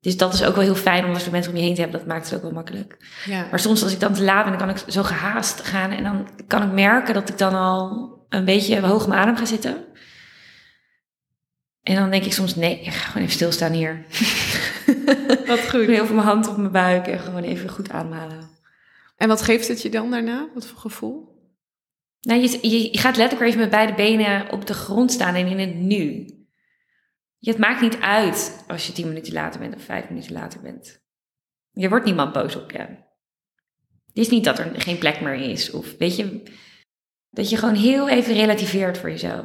Dus 0.00 0.16
dat 0.16 0.34
is 0.34 0.44
ook 0.44 0.54
wel 0.54 0.64
heel 0.64 0.74
fijn 0.74 1.04
om 1.04 1.12
dat 1.12 1.20
soort 1.20 1.32
mensen 1.32 1.52
om 1.52 1.58
je 1.58 1.64
heen 1.64 1.74
te 1.74 1.80
hebben. 1.80 1.98
Dat 1.98 2.08
maakt 2.08 2.24
het 2.24 2.34
ook 2.34 2.42
wel 2.42 2.52
makkelijk. 2.52 2.96
Ja. 3.24 3.46
Maar 3.50 3.60
soms 3.60 3.82
als 3.82 3.92
ik 3.92 4.00
dan 4.00 4.12
te 4.12 4.22
laat 4.22 4.44
ben, 4.44 4.58
dan 4.58 4.66
kan 4.66 4.76
ik 4.76 4.92
zo 4.92 5.02
gehaast 5.02 5.60
gaan. 5.60 5.90
En 5.90 6.02
dan 6.02 6.28
kan 6.46 6.62
ik 6.62 6.72
merken 6.72 7.14
dat 7.14 7.28
ik 7.28 7.38
dan 7.38 7.54
al 7.54 8.11
een 8.32 8.44
beetje 8.44 8.80
hoog 8.80 9.08
mijn 9.08 9.20
adem 9.20 9.36
ga 9.36 9.44
zitten. 9.44 9.84
En 11.82 11.94
dan 11.94 12.10
denk 12.10 12.24
ik 12.24 12.32
soms, 12.32 12.54
nee, 12.54 12.80
ik 12.80 12.92
ga 12.92 13.06
gewoon 13.06 13.22
even 13.22 13.34
stilstaan 13.34 13.72
hier. 13.72 14.04
Wat 15.46 15.68
goed. 15.68 15.86
Heel 15.86 16.06
veel 16.06 16.14
mijn 16.14 16.26
hand 16.26 16.48
op 16.48 16.56
mijn 16.56 16.72
buik 16.72 17.06
en 17.06 17.18
gewoon 17.18 17.42
even 17.42 17.68
goed 17.68 17.90
ademhalen. 17.90 18.50
En 19.16 19.28
wat 19.28 19.42
geeft 19.42 19.68
het 19.68 19.82
je 19.82 19.90
dan 19.90 20.10
daarna? 20.10 20.48
Wat 20.54 20.66
voor 20.66 20.78
gevoel? 20.78 21.40
Nou, 22.20 22.40
je, 22.40 22.58
je, 22.68 22.92
je 22.92 22.98
gaat 22.98 23.16
letterlijk 23.16 23.48
even 23.48 23.60
met 23.60 23.70
beide 23.70 23.94
benen 23.94 24.52
op 24.52 24.66
de 24.66 24.74
grond 24.74 25.12
staan 25.12 25.34
en 25.34 25.46
in 25.46 25.58
het 25.58 25.74
nu. 25.74 26.26
Je, 27.38 27.50
het 27.50 27.58
maakt 27.58 27.80
niet 27.80 28.00
uit 28.00 28.64
als 28.68 28.86
je 28.86 28.92
tien 28.92 29.08
minuten 29.08 29.32
later 29.32 29.60
bent 29.60 29.74
of 29.74 29.82
vijf 29.82 30.08
minuten 30.08 30.32
later 30.32 30.60
bent. 30.60 31.02
Je 31.72 31.88
wordt 31.88 32.04
niemand 32.04 32.32
boos 32.32 32.56
op 32.56 32.70
je. 32.70 32.78
Het 32.78 34.20
is 34.22 34.28
niet 34.28 34.44
dat 34.44 34.58
er 34.58 34.80
geen 34.80 34.98
plek 34.98 35.20
meer 35.20 35.34
is. 35.34 35.70
Of 35.70 35.96
weet 35.98 36.16
je, 36.16 36.42
dat 37.32 37.50
je 37.50 37.56
gewoon 37.56 37.74
heel 37.74 38.08
even 38.08 38.34
relativeert 38.34 38.98
voor 38.98 39.10
jezelf. 39.10 39.44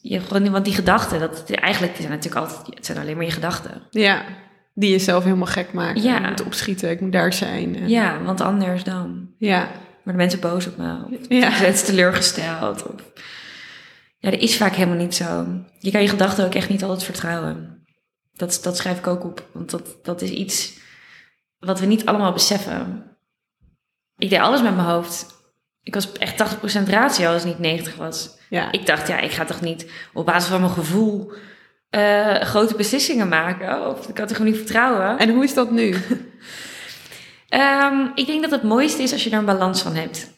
Je, 0.00 0.20
gewoon, 0.20 0.50
want 0.50 0.64
die 0.64 0.74
gedachten, 0.74 1.20
dat, 1.20 1.50
eigenlijk 1.50 1.96
zijn 1.96 2.08
natuurlijk 2.08 2.46
altijd, 2.46 2.76
het 2.76 2.86
zijn 2.86 2.98
alleen 2.98 3.16
maar 3.16 3.24
je 3.24 3.30
gedachten. 3.30 3.82
Ja, 3.90 4.24
die 4.74 4.90
jezelf 4.90 5.24
helemaal 5.24 5.46
gek 5.46 5.72
maken. 5.72 6.02
Ja. 6.02 6.20
Ik 6.22 6.28
moet 6.28 6.44
opschieten, 6.44 6.90
ik 6.90 7.00
moet 7.00 7.12
daar 7.12 7.32
zijn. 7.32 7.76
En- 7.76 7.88
Ja, 7.88 8.22
want 8.22 8.40
anders 8.40 8.84
dan. 8.84 9.30
Ja. 9.38 9.58
Maar 10.04 10.14
de 10.16 10.22
mensen 10.22 10.40
boos 10.40 10.66
op 10.66 10.76
me. 10.76 11.04
Of 11.04 11.26
Ja. 11.28 11.56
zijn 11.56 11.76
ze 11.76 11.84
teleurgesteld. 11.84 12.82
Of... 12.86 12.94
Ja, 14.18 14.30
dat 14.30 14.40
is 14.40 14.56
vaak 14.56 14.74
helemaal 14.74 14.98
niet 14.98 15.14
zo. 15.14 15.46
Je 15.78 15.90
kan 15.90 16.02
je 16.02 16.08
gedachten 16.08 16.44
ook 16.44 16.54
echt 16.54 16.68
niet 16.68 16.82
altijd 16.82 17.04
vertrouwen. 17.04 17.84
Dat, 18.32 18.58
dat 18.62 18.76
schrijf 18.76 18.98
ik 18.98 19.06
ook 19.06 19.24
op. 19.24 19.48
Want 19.52 19.70
dat, 19.70 19.98
dat 20.02 20.22
is 20.22 20.30
iets 20.30 20.78
wat 21.58 21.80
we 21.80 21.86
niet 21.86 22.06
allemaal 22.06 22.32
beseffen. 22.32 23.04
Ik 24.16 24.30
deed 24.30 24.38
alles 24.40 24.62
met 24.62 24.74
mijn 24.76 24.88
hoofd. 24.88 25.37
Ik 25.88 25.94
was 25.94 26.12
echt 26.12 26.56
80% 26.86 26.88
ratio 26.88 27.32
als 27.32 27.42
het 27.42 27.52
niet 27.52 27.58
90 27.58 27.96
was. 27.96 28.30
Ja. 28.48 28.72
Ik 28.72 28.86
dacht, 28.86 29.08
ja, 29.08 29.18
ik 29.18 29.30
ga 29.30 29.44
toch 29.44 29.60
niet 29.60 29.90
op 30.12 30.26
basis 30.26 30.50
van 30.50 30.60
mijn 30.60 30.72
gevoel 30.72 31.32
eh, 31.90 32.34
grote 32.34 32.76
beslissingen 32.76 33.28
maken. 33.28 33.86
Of 33.86 34.08
ik 34.08 34.18
had 34.18 34.30
er 34.30 34.36
gewoon 34.36 34.50
niet 34.50 34.60
vertrouwen. 34.60 35.18
En 35.18 35.30
hoe 35.30 35.44
is 35.44 35.54
dat 35.54 35.70
nu? 35.70 35.94
Ehm, 37.48 38.06
ik 38.14 38.26
denk 38.26 38.42
dat 38.42 38.50
het 38.50 38.62
mooiste 38.62 39.02
is 39.02 39.12
als 39.12 39.24
je 39.24 39.30
er 39.30 39.38
een 39.38 39.44
balans 39.44 39.82
van 39.82 39.94
hebt. 39.94 40.30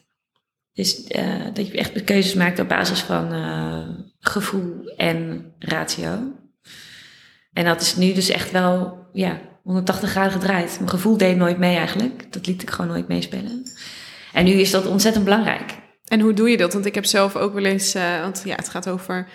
Dus 0.73 1.03
eh, 1.03 1.45
dat 1.53 1.67
je 1.67 1.77
echt 1.77 2.03
keuzes 2.03 2.33
maakt 2.33 2.59
op 2.59 2.67
basis 2.67 2.99
van 2.99 3.33
eh, 3.33 3.89
gevoel 4.19 4.93
en 4.97 5.45
ratio. 5.59 6.31
En 7.53 7.65
dat 7.65 7.81
is 7.81 7.95
nu 7.95 8.13
dus 8.13 8.29
echt 8.29 8.51
wel, 8.51 9.07
ja, 9.13 9.41
180 9.63 10.09
graden 10.09 10.31
gedraaid. 10.31 10.75
Mijn 10.77 10.89
gevoel 10.89 11.17
deed 11.17 11.37
nooit 11.37 11.57
mee 11.57 11.77
eigenlijk. 11.77 12.33
Dat 12.33 12.47
liet 12.47 12.61
ik 12.61 12.69
gewoon 12.69 12.91
nooit 12.91 13.07
meespelen. 13.07 13.63
En 14.33 14.45
nu 14.45 14.51
is 14.51 14.71
dat 14.71 14.85
ontzettend 14.87 15.23
belangrijk. 15.23 15.73
En 16.05 16.19
hoe 16.19 16.33
doe 16.33 16.49
je 16.49 16.57
dat? 16.57 16.73
Want 16.73 16.85
ik 16.85 16.95
heb 16.95 17.05
zelf 17.05 17.35
ook 17.35 17.53
wel 17.53 17.65
eens, 17.65 17.93
eh, 17.93 18.21
want 18.21 18.41
ja, 18.45 18.55
het 18.55 18.69
gaat 18.69 18.89
over 18.89 19.27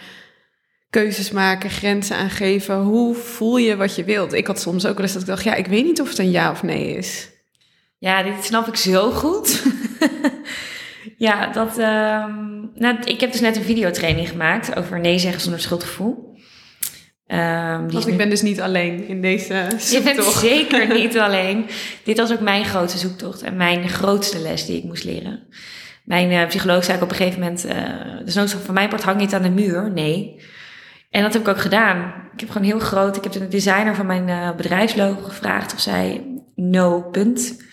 keuzes 0.90 1.30
maken, 1.30 1.70
grenzen 1.70 2.16
aangeven. 2.16 2.76
Hoe 2.76 3.14
voel 3.14 3.56
je 3.56 3.76
wat 3.76 3.94
je 3.96 4.04
wilt? 4.04 4.32
Ik 4.32 4.46
had 4.46 4.60
soms 4.60 4.86
ook 4.86 4.94
wel 4.94 5.02
eens 5.02 5.12
dat 5.12 5.22
ik 5.22 5.28
dacht, 5.28 5.44
ja, 5.44 5.54
ik 5.54 5.66
weet 5.66 5.84
niet 5.84 6.00
of 6.00 6.08
het 6.08 6.18
een 6.18 6.30
ja 6.30 6.50
of 6.50 6.62
nee 6.62 6.96
is. 6.96 7.28
Ja, 7.98 8.22
dit 8.22 8.44
snap 8.44 8.66
ik 8.66 8.76
zo 8.76 9.10
goed. 9.10 9.62
ja, 11.26 11.46
dat. 11.46 11.78
ehm, 11.78 12.60
nou, 12.74 12.96
ik 13.04 13.20
heb 13.20 13.32
dus 13.32 13.40
net 13.40 13.56
een 13.56 13.62
videotraining 13.62 14.28
gemaakt 14.28 14.76
over 14.76 15.00
nee 15.00 15.18
zeggen 15.18 15.40
zonder 15.40 15.60
schuldgevoel. 15.60 16.25
Ehm, 17.26 17.86
nu- 17.86 17.98
ik 18.12 18.16
ben 18.16 18.28
dus 18.30 18.42
niet 18.42 18.60
alleen 18.60 19.08
in 19.08 19.20
deze 19.20 19.54
Je 19.90 20.00
bent 20.02 20.16
zoektocht. 20.16 20.38
zeker 20.40 20.94
niet 21.00 21.18
alleen. 21.18 21.66
Dit 22.04 22.16
was 22.16 22.32
ook 22.32 22.40
mijn 22.40 22.64
grootste 22.64 22.98
zoektocht 22.98 23.42
en 23.42 23.56
mijn 23.56 23.88
grootste 23.88 24.38
les 24.38 24.66
die 24.66 24.76
ik 24.76 24.84
moest 24.84 25.04
leren. 25.04 25.42
Mijn 26.04 26.30
eh, 26.30 26.46
psycholoog 26.46 26.84
zei 26.84 26.96
ook 26.96 27.02
op 27.02 27.10
een 27.10 27.16
gegeven 27.16 27.40
moment: 27.40 27.62
de 27.62 28.32
noodzaak 28.34 28.60
van 28.60 28.74
mijn 28.74 28.88
part 28.88 29.02
hangt 29.02 29.20
niet 29.20 29.34
aan 29.34 29.42
de 29.42 29.50
muur. 29.50 29.90
Nee. 29.90 30.40
En 31.10 31.22
dat 31.22 31.32
heb 31.32 31.42
ik 31.42 31.48
ook 31.48 31.60
gedaan. 31.60 32.14
Ik 32.32 32.40
heb 32.40 32.50
gewoon 32.50 32.66
heel 32.66 32.78
groot. 32.78 33.16
Ik 33.16 33.22
heb 33.22 33.32
de 33.32 33.48
designer 33.48 33.94
van 33.94 34.06
mijn 34.06 34.28
eh, 34.28 34.50
bedrijfslogo 34.56 35.22
gevraagd 35.22 35.72
of 35.74 35.80
zij 35.80 36.24
no 36.54 37.02
punt. 37.02 37.64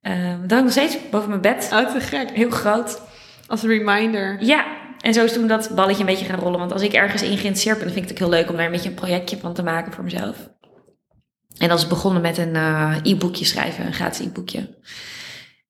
Eh, 0.00 0.12
dat 0.40 0.50
hangt 0.50 0.64
nog 0.64 0.70
steeds 0.72 0.96
boven 1.10 1.28
mijn 1.28 1.40
bed. 1.40 1.68
Oh, 1.72 1.92
te 1.92 2.00
gek. 2.00 2.30
Heel 2.30 2.50
groot. 2.50 3.00
Als 3.46 3.62
reminder. 3.62 4.36
Ja, 4.40 4.64
en 5.04 5.14
zo 5.14 5.24
is 5.24 5.32
toen 5.32 5.46
dat 5.46 5.70
balletje 5.74 6.00
een 6.00 6.06
beetje 6.06 6.24
gaan 6.24 6.38
rollen. 6.38 6.58
Want 6.58 6.72
als 6.72 6.82
ik 6.82 6.92
ergens 6.92 7.22
in 7.22 7.28
geïnteresseerd 7.28 7.76
ben, 7.76 7.84
dan 7.84 7.94
vind 7.94 8.04
ik 8.04 8.10
het 8.10 8.18
heel 8.18 8.28
leuk 8.28 8.50
om 8.50 8.56
daar 8.56 8.66
een 8.66 8.72
beetje 8.72 8.88
een 8.88 8.94
projectje 8.94 9.38
van 9.38 9.54
te 9.54 9.62
maken 9.62 9.92
voor 9.92 10.04
mezelf. 10.04 10.36
En 11.58 11.68
dat 11.68 11.78
is 11.78 11.86
begonnen 11.86 12.22
met 12.22 12.38
een 12.38 12.56
eh, 12.56 12.96
e-boekje 13.02 13.44
schrijven, 13.44 13.86
een 13.86 13.92
gratis 13.92 14.26
e-boekje. 14.26 14.78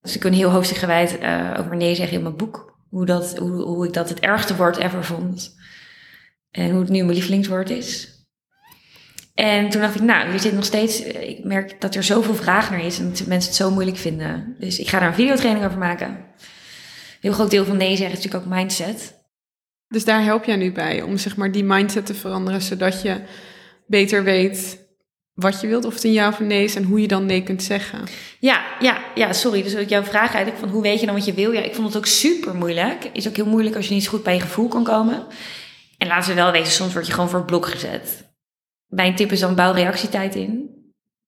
Dus 0.01 0.16
ik 0.16 0.25
een 0.25 0.33
heel 0.33 0.51
hoofdstuk 0.51 0.79
gewijd 0.79 1.18
eh, 1.18 1.55
over 1.59 1.77
nee 1.77 1.94
zeggen 1.94 2.16
in 2.16 2.23
mijn 2.23 2.37
boek. 2.37 2.79
Hoe, 2.88 3.07
dat, 3.07 3.38
hoe, 3.38 3.62
hoe 3.62 3.87
ik 3.87 3.92
dat 3.92 4.09
het 4.09 4.20
ergste 4.20 4.57
woord 4.57 4.77
ever 4.77 5.05
vond. 5.05 5.55
En 6.51 6.70
hoe 6.70 6.81
het 6.81 6.88
nu 6.88 7.03
mijn 7.03 7.14
lievelingswoord 7.14 7.70
is. 7.70 8.09
En 9.35 9.68
toen 9.68 9.81
dacht 9.81 9.94
ik, 9.94 10.03
nou, 10.03 10.31
hier 10.31 10.40
zit 10.40 10.55
nog 10.55 10.64
steeds... 10.64 11.03
eh, 11.03 11.29
Ik 11.29 11.44
merk 11.44 11.81
dat 11.81 11.94
er 11.94 12.03
zoveel 12.03 12.35
vraag 12.35 12.70
naar 12.70 12.85
is 12.85 12.99
en 12.99 13.09
dat 13.09 13.27
mensen 13.27 13.51
het 13.51 13.61
zo 13.61 13.70
moeilijk 13.70 13.97
vinden. 13.97 14.57
Dus 14.59 14.79
ik 14.79 14.88
ga 14.88 14.99
daar 14.99 15.09
een 15.09 15.14
videotraining 15.14 15.66
over 15.66 15.79
maken. 15.79 16.09
Een 16.09 17.31
heel 17.31 17.33
groot 17.33 17.51
deel 17.51 17.64
van 17.64 17.77
nee 17.77 17.97
zeggen 17.97 18.18
is 18.18 18.25
natuurlijk 18.25 18.44
ook 18.44 18.59
mindset. 18.59 19.13
Dus 19.88 20.05
daar 20.05 20.23
help 20.23 20.44
jij 20.44 20.57
nu 20.57 20.73
bij 20.73 21.03
om 21.03 21.16
zeg 21.16 21.37
maar 21.37 21.53
die 21.53 21.64
mindset 21.64 22.07
te 22.07 22.14
veranderen, 22.14 22.62
zodat 22.62 23.03
je 23.03 23.20
beter 23.87 24.25
weet 24.25 24.83
wat 25.35 25.61
je 25.61 25.66
wilt, 25.66 25.85
of 25.85 25.94
het 25.94 26.05
een 26.05 26.12
ja 26.12 26.29
of 26.29 26.40
een 26.40 26.47
nee 26.47 26.64
is 26.64 26.75
en 26.75 26.85
hoe 26.85 27.01
je 27.01 27.09
dan 27.09 27.27
nee 27.27 27.42
kunt 27.42 27.62
zeggen. 27.62 27.99
Ja, 28.40 28.64
ja, 28.81 28.99
ja, 29.14 29.33
sorry. 29.33 29.62
Dus 29.62 29.77
ook 29.77 29.88
jouw 29.88 30.03
vraag 30.03 30.35
eigenlijk 30.35 30.59
van 30.59 30.68
hoe 30.68 30.83
weet 30.83 31.01
je 31.01 31.07
dan 31.07 31.14
wat 31.14 31.25
je 31.25 31.35
wil? 31.35 31.53
Ja, 31.53 31.61
ik 31.61 31.75
vond 31.75 31.87
het 31.87 31.97
ook 31.97 32.07
super 32.07 32.55
moeilijk. 32.55 33.11
Is 33.12 33.29
ook 33.29 33.37
heel 33.37 33.47
moeilijk 33.47 33.77
als 33.77 33.88
je 33.88 33.94
niet 33.94 34.05
zo 34.05 34.11
goed 34.11 34.23
bij 34.23 34.35
je 34.35 34.40
gevoel 34.40 34.68
kan 34.68 34.85
komen. 34.85 35.27
En 35.99 36.07
laten 36.07 36.29
we 36.29 36.35
wel 36.35 36.53
wezen, 36.53 36.73
soms 36.73 36.92
word 36.92 37.07
je 37.07 37.12
gewoon 37.12 37.29
voor 37.29 37.38
het 37.38 37.47
blok 37.47 37.66
gezet. 37.66 38.33
Mijn 38.87 39.16
tip 39.16 39.33
is 39.33 39.40
dan 39.40 39.55
bouw 39.55 39.73
reactietijd 39.73 40.35
in. 40.35 40.70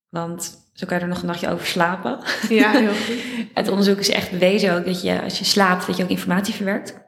Want 0.09 0.69
zo 0.73 0.87
kan 0.87 0.97
je 0.97 1.03
er 1.03 1.09
nog 1.09 1.21
een 1.21 1.27
nachtje 1.27 1.51
over 1.51 1.67
slapen. 1.67 2.19
Ja, 2.49 2.71
heel 2.71 2.95
goed. 3.07 3.17
Het 3.55 3.69
onderzoek 3.69 3.99
is 3.99 4.09
echt 4.09 4.31
bewezen 4.31 4.75
ook 4.75 4.85
dat 4.85 5.03
je 5.03 5.23
als 5.23 5.39
je 5.39 5.45
slaapt, 5.45 5.87
dat 5.87 5.97
je 5.97 6.03
ook 6.03 6.11
informatie 6.11 6.55
verwerkt. 6.55 7.06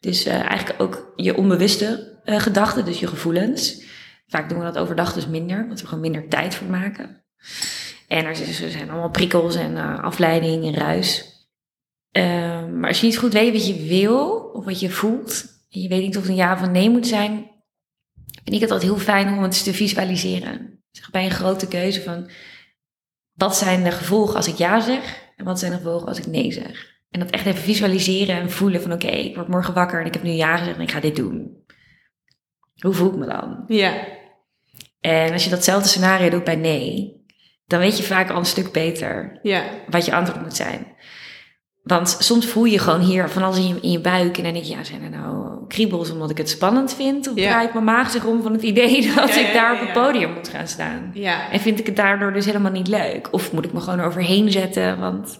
Dus 0.00 0.24
eh, 0.24 0.40
eigenlijk 0.40 0.82
ook 0.82 1.12
je 1.16 1.36
onbewuste 1.36 2.20
eh, 2.24 2.40
gedachten, 2.40 2.84
dus 2.84 3.00
je 3.00 3.06
gevoelens. 3.06 3.84
Vaak 4.26 4.48
doen 4.48 4.58
we 4.58 4.64
dat 4.64 4.78
overdag 4.78 5.12
dus 5.12 5.26
minder, 5.26 5.66
want 5.66 5.80
we 5.80 5.86
gewoon 5.86 6.00
minder 6.00 6.28
tijd 6.28 6.54
voor 6.54 6.66
maken. 6.66 7.24
En 8.08 8.24
er, 8.24 8.36
zijn 8.36 8.90
allemaal 8.90 9.10
prikkels 9.10 9.54
en 9.54 9.76
eh, 9.76 10.02
afleiding 10.02 10.64
en 10.64 10.74
ruis. 10.74 11.34
Ehm, 12.10 12.78
maar 12.78 12.88
als 12.88 13.00
je 13.00 13.06
niet 13.06 13.18
goed 13.18 13.32
weet 13.32 13.52
wat 13.52 13.66
je 13.66 13.86
wil 13.86 14.28
of 14.52 14.64
wat 14.64 14.80
je 14.80 14.90
voelt, 14.90 15.44
en 15.70 15.80
je 15.80 15.88
weet 15.88 16.02
niet 16.02 16.16
of 16.16 16.22
het 16.22 16.30
een 16.30 16.36
ja 16.36 16.52
of 16.52 16.62
een 16.62 16.70
nee 16.70 16.90
moet 16.90 17.06
zijn, 17.06 17.50
vind 18.22 18.56
ik 18.56 18.60
het 18.60 18.70
altijd 18.70 18.90
heel 18.90 19.00
fijn 19.00 19.36
om 19.36 19.42
het 19.42 19.64
te 19.64 19.74
visualiseren. 19.74 20.84
Zeg, 20.90 21.10
bij 21.10 21.24
een 21.24 21.30
grote 21.30 21.68
keuze 21.68 22.02
van, 22.02 22.30
wat 23.32 23.56
zijn 23.56 23.84
de 23.84 23.90
gevolgen 23.90 24.36
als 24.36 24.48
ik 24.48 24.56
ja 24.56 24.80
zeg 24.80 25.18
en 25.36 25.44
wat 25.44 25.58
zijn 25.58 25.70
de 25.70 25.76
gevolgen 25.76 26.08
als 26.08 26.18
ik 26.18 26.26
nee 26.26 26.52
zeg? 26.52 26.95
En 27.10 27.20
dat 27.20 27.30
echt 27.30 27.46
even 27.46 27.62
visualiseren 27.62 28.36
en 28.36 28.50
voelen 28.50 28.82
van 28.82 28.92
oké, 28.92 29.06
ik 29.06 29.34
word 29.34 29.48
morgen 29.48 29.74
wakker 29.74 30.00
en 30.00 30.06
ik 30.06 30.12
heb 30.14 30.22
nu 30.22 30.30
ja 30.30 30.56
gezegd 30.56 30.76
en 30.76 30.82
ik 30.82 30.90
ga 30.90 31.00
dit 31.00 31.16
doen. 31.16 31.64
Hoe 32.76 32.92
voel 32.92 33.10
ik 33.10 33.16
me 33.18 33.26
dan? 33.26 33.64
Ja, 33.66 33.92
En 35.00 35.32
als 35.32 35.44
je 35.44 35.50
datzelfde 35.50 35.88
scenario 35.88 36.28
doet 36.28 36.44
bij 36.44 36.56
nee, 36.56 37.14
dan 37.66 37.78
weet 37.78 37.96
je 37.96 38.02
vaak 38.02 38.30
al 38.30 38.38
een 38.38 38.44
stuk 38.44 38.72
beter 38.72 39.38
ja, 39.42 39.62
wat 39.88 40.04
je 40.04 40.14
antwoord 40.14 40.42
moet 40.42 40.56
zijn. 40.56 40.94
Want 41.82 42.16
soms 42.18 42.46
voel 42.46 42.64
je 42.64 42.78
gewoon 42.78 43.00
hier 43.00 43.28
van 43.28 43.42
alles 43.42 43.56
in 43.56 43.66
je, 43.68 43.78
in 43.80 43.90
je 43.90 44.00
buik 44.00 44.36
en 44.36 44.42
dan 44.42 44.52
denk 44.52 44.64
je, 44.64 44.72
ja, 44.76 44.84
zijn 44.84 45.02
er 45.02 45.10
nou 45.10 45.66
kriebels 45.66 46.10
omdat 46.10 46.30
ik 46.30 46.36
het 46.38 46.48
spannend 46.48 46.94
vind? 46.94 47.28
Of 47.28 47.36
Ja. 47.36 47.50
draait 47.50 47.72
mijn 47.72 47.84
maag 47.84 48.10
zich 48.10 48.24
om 48.24 48.42
van 48.42 48.52
het 48.52 48.62
idee 48.62 49.02
dat 49.14 49.34
Ja, 49.34 49.48
ik 49.48 49.52
daar 49.52 49.72
op 49.74 49.80
het 49.80 49.92
podium 49.92 50.32
moet 50.32 50.48
gaan 50.48 50.68
staan? 50.68 51.10
ja. 51.14 51.50
En 51.50 51.60
vind 51.60 51.78
ik 51.78 51.86
het 51.86 51.96
daardoor 51.96 52.32
dus 52.32 52.46
helemaal 52.46 52.72
niet 52.72 52.88
leuk? 52.88 53.28
Of 53.32 53.52
moet 53.52 53.64
ik 53.64 53.72
me 53.72 53.80
gewoon 53.80 54.00
overheen 54.00 54.50
zetten, 54.52 54.98
want 54.98 55.38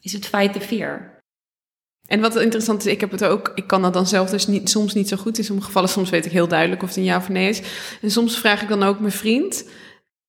is 0.00 0.12
het 0.12 0.26
fight 0.26 0.52
the 0.52 0.60
fear? 0.60 1.18
En 2.06 2.20
wat 2.20 2.36
interessant 2.36 2.86
is, 2.86 2.92
ik 2.92 3.00
heb 3.00 3.10
het 3.10 3.24
ook, 3.24 3.52
ik 3.54 3.66
kan 3.66 3.82
dat 3.82 3.92
dan 3.92 4.06
zelf 4.06 4.30
dus 4.30 4.46
niet, 4.46 4.70
soms 4.70 4.94
niet 4.94 5.08
zo 5.08 5.16
goed. 5.16 5.38
In 5.38 5.44
sommige 5.44 5.66
gevallen, 5.66 5.88
soms 5.88 6.10
weet 6.10 6.26
ik 6.26 6.32
heel 6.32 6.48
duidelijk 6.48 6.82
of 6.82 6.88
het 6.88 6.96
een 6.96 7.04
ja 7.04 7.16
of 7.16 7.28
nee 7.28 7.48
is. 7.48 7.62
En 8.02 8.10
soms 8.10 8.38
vraag 8.38 8.62
ik 8.62 8.68
dan 8.68 8.82
ook 8.82 9.00
mijn 9.00 9.12
vriend, 9.12 9.64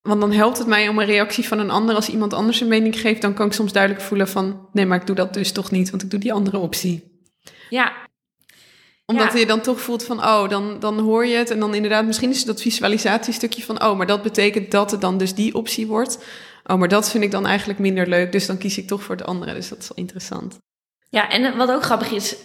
want 0.02 0.22
dan 0.22 0.32
helpt 0.32 0.58
het 0.58 0.68
mij 0.68 0.88
om 0.88 1.00
een 1.00 1.06
reactie 1.06 1.48
van 1.48 1.60
een 1.60 1.70
ander. 1.70 1.96
Als 1.96 2.10
iemand 2.10 2.34
anders 2.34 2.62
een 2.62 2.68
mening 2.68 3.00
geeft, 3.00 3.22
dan 3.22 3.34
kan 3.34 3.46
ik 3.46 3.54
soms 3.54 3.72
duidelijk 3.72 4.04
voelen 4.04 4.28
van, 4.28 4.68
nee, 4.74 4.86
maar 4.86 5.00
ik 5.00 5.08
doe 5.08 5.16
dat 5.16 5.34
dus 5.34 5.52
toch 5.52 5.72
niet, 5.72 5.90
want 5.90 6.04
ik 6.04 6.10
doe 6.10 6.20
die 6.20 6.34
andere 6.34 6.58
optie. 6.58 7.20
Ja, 7.70 7.94
Omdat 9.06 9.34
Ja. 9.34 9.40
je 9.40 9.46
dan 9.46 9.62
toch 9.62 9.82
voelt 9.82 10.04
van, 10.04 10.18
oh, 10.20 10.50
dan, 10.50 10.80
dan 10.80 11.00
hoor 11.00 11.26
je 11.26 11.36
het. 11.36 11.50
En 11.50 11.60
dan 11.60 11.74
inderdaad, 11.76 12.06
misschien 12.06 12.30
is 12.30 12.38
het 12.38 12.48
dat 12.48 12.62
visualisatiestukje 12.62 13.64
van, 13.64 13.84
oh, 13.84 13.98
maar 13.98 14.08
dat 14.08 14.22
betekent 14.22 14.72
dat 14.72 14.92
het 14.92 15.02
dan 15.02 15.18
dus 15.18 15.34
die 15.34 15.56
optie 15.56 15.88
wordt. 15.88 16.20
Oh, 16.72 16.78
maar 16.78 16.88
dat 16.88 17.10
vind 17.10 17.24
ik 17.24 17.32
dan 17.32 17.46
eigenlijk 17.46 17.80
minder 17.80 18.08
leuk, 18.08 18.32
dus 18.32 18.46
dan 18.46 18.58
kies 18.58 18.78
ik 18.78 18.88
toch 18.88 19.04
voor 19.04 19.16
het 19.16 19.26
andere. 19.26 19.54
Dus 19.54 19.70
dat 19.70 19.78
is 19.78 19.88
wel 19.88 19.98
interessant. 19.98 20.58
Ja, 21.10 21.30
en 21.30 21.58
wat 21.58 21.72
ook 21.72 21.84
grappig 21.84 22.12
is, 22.12 22.36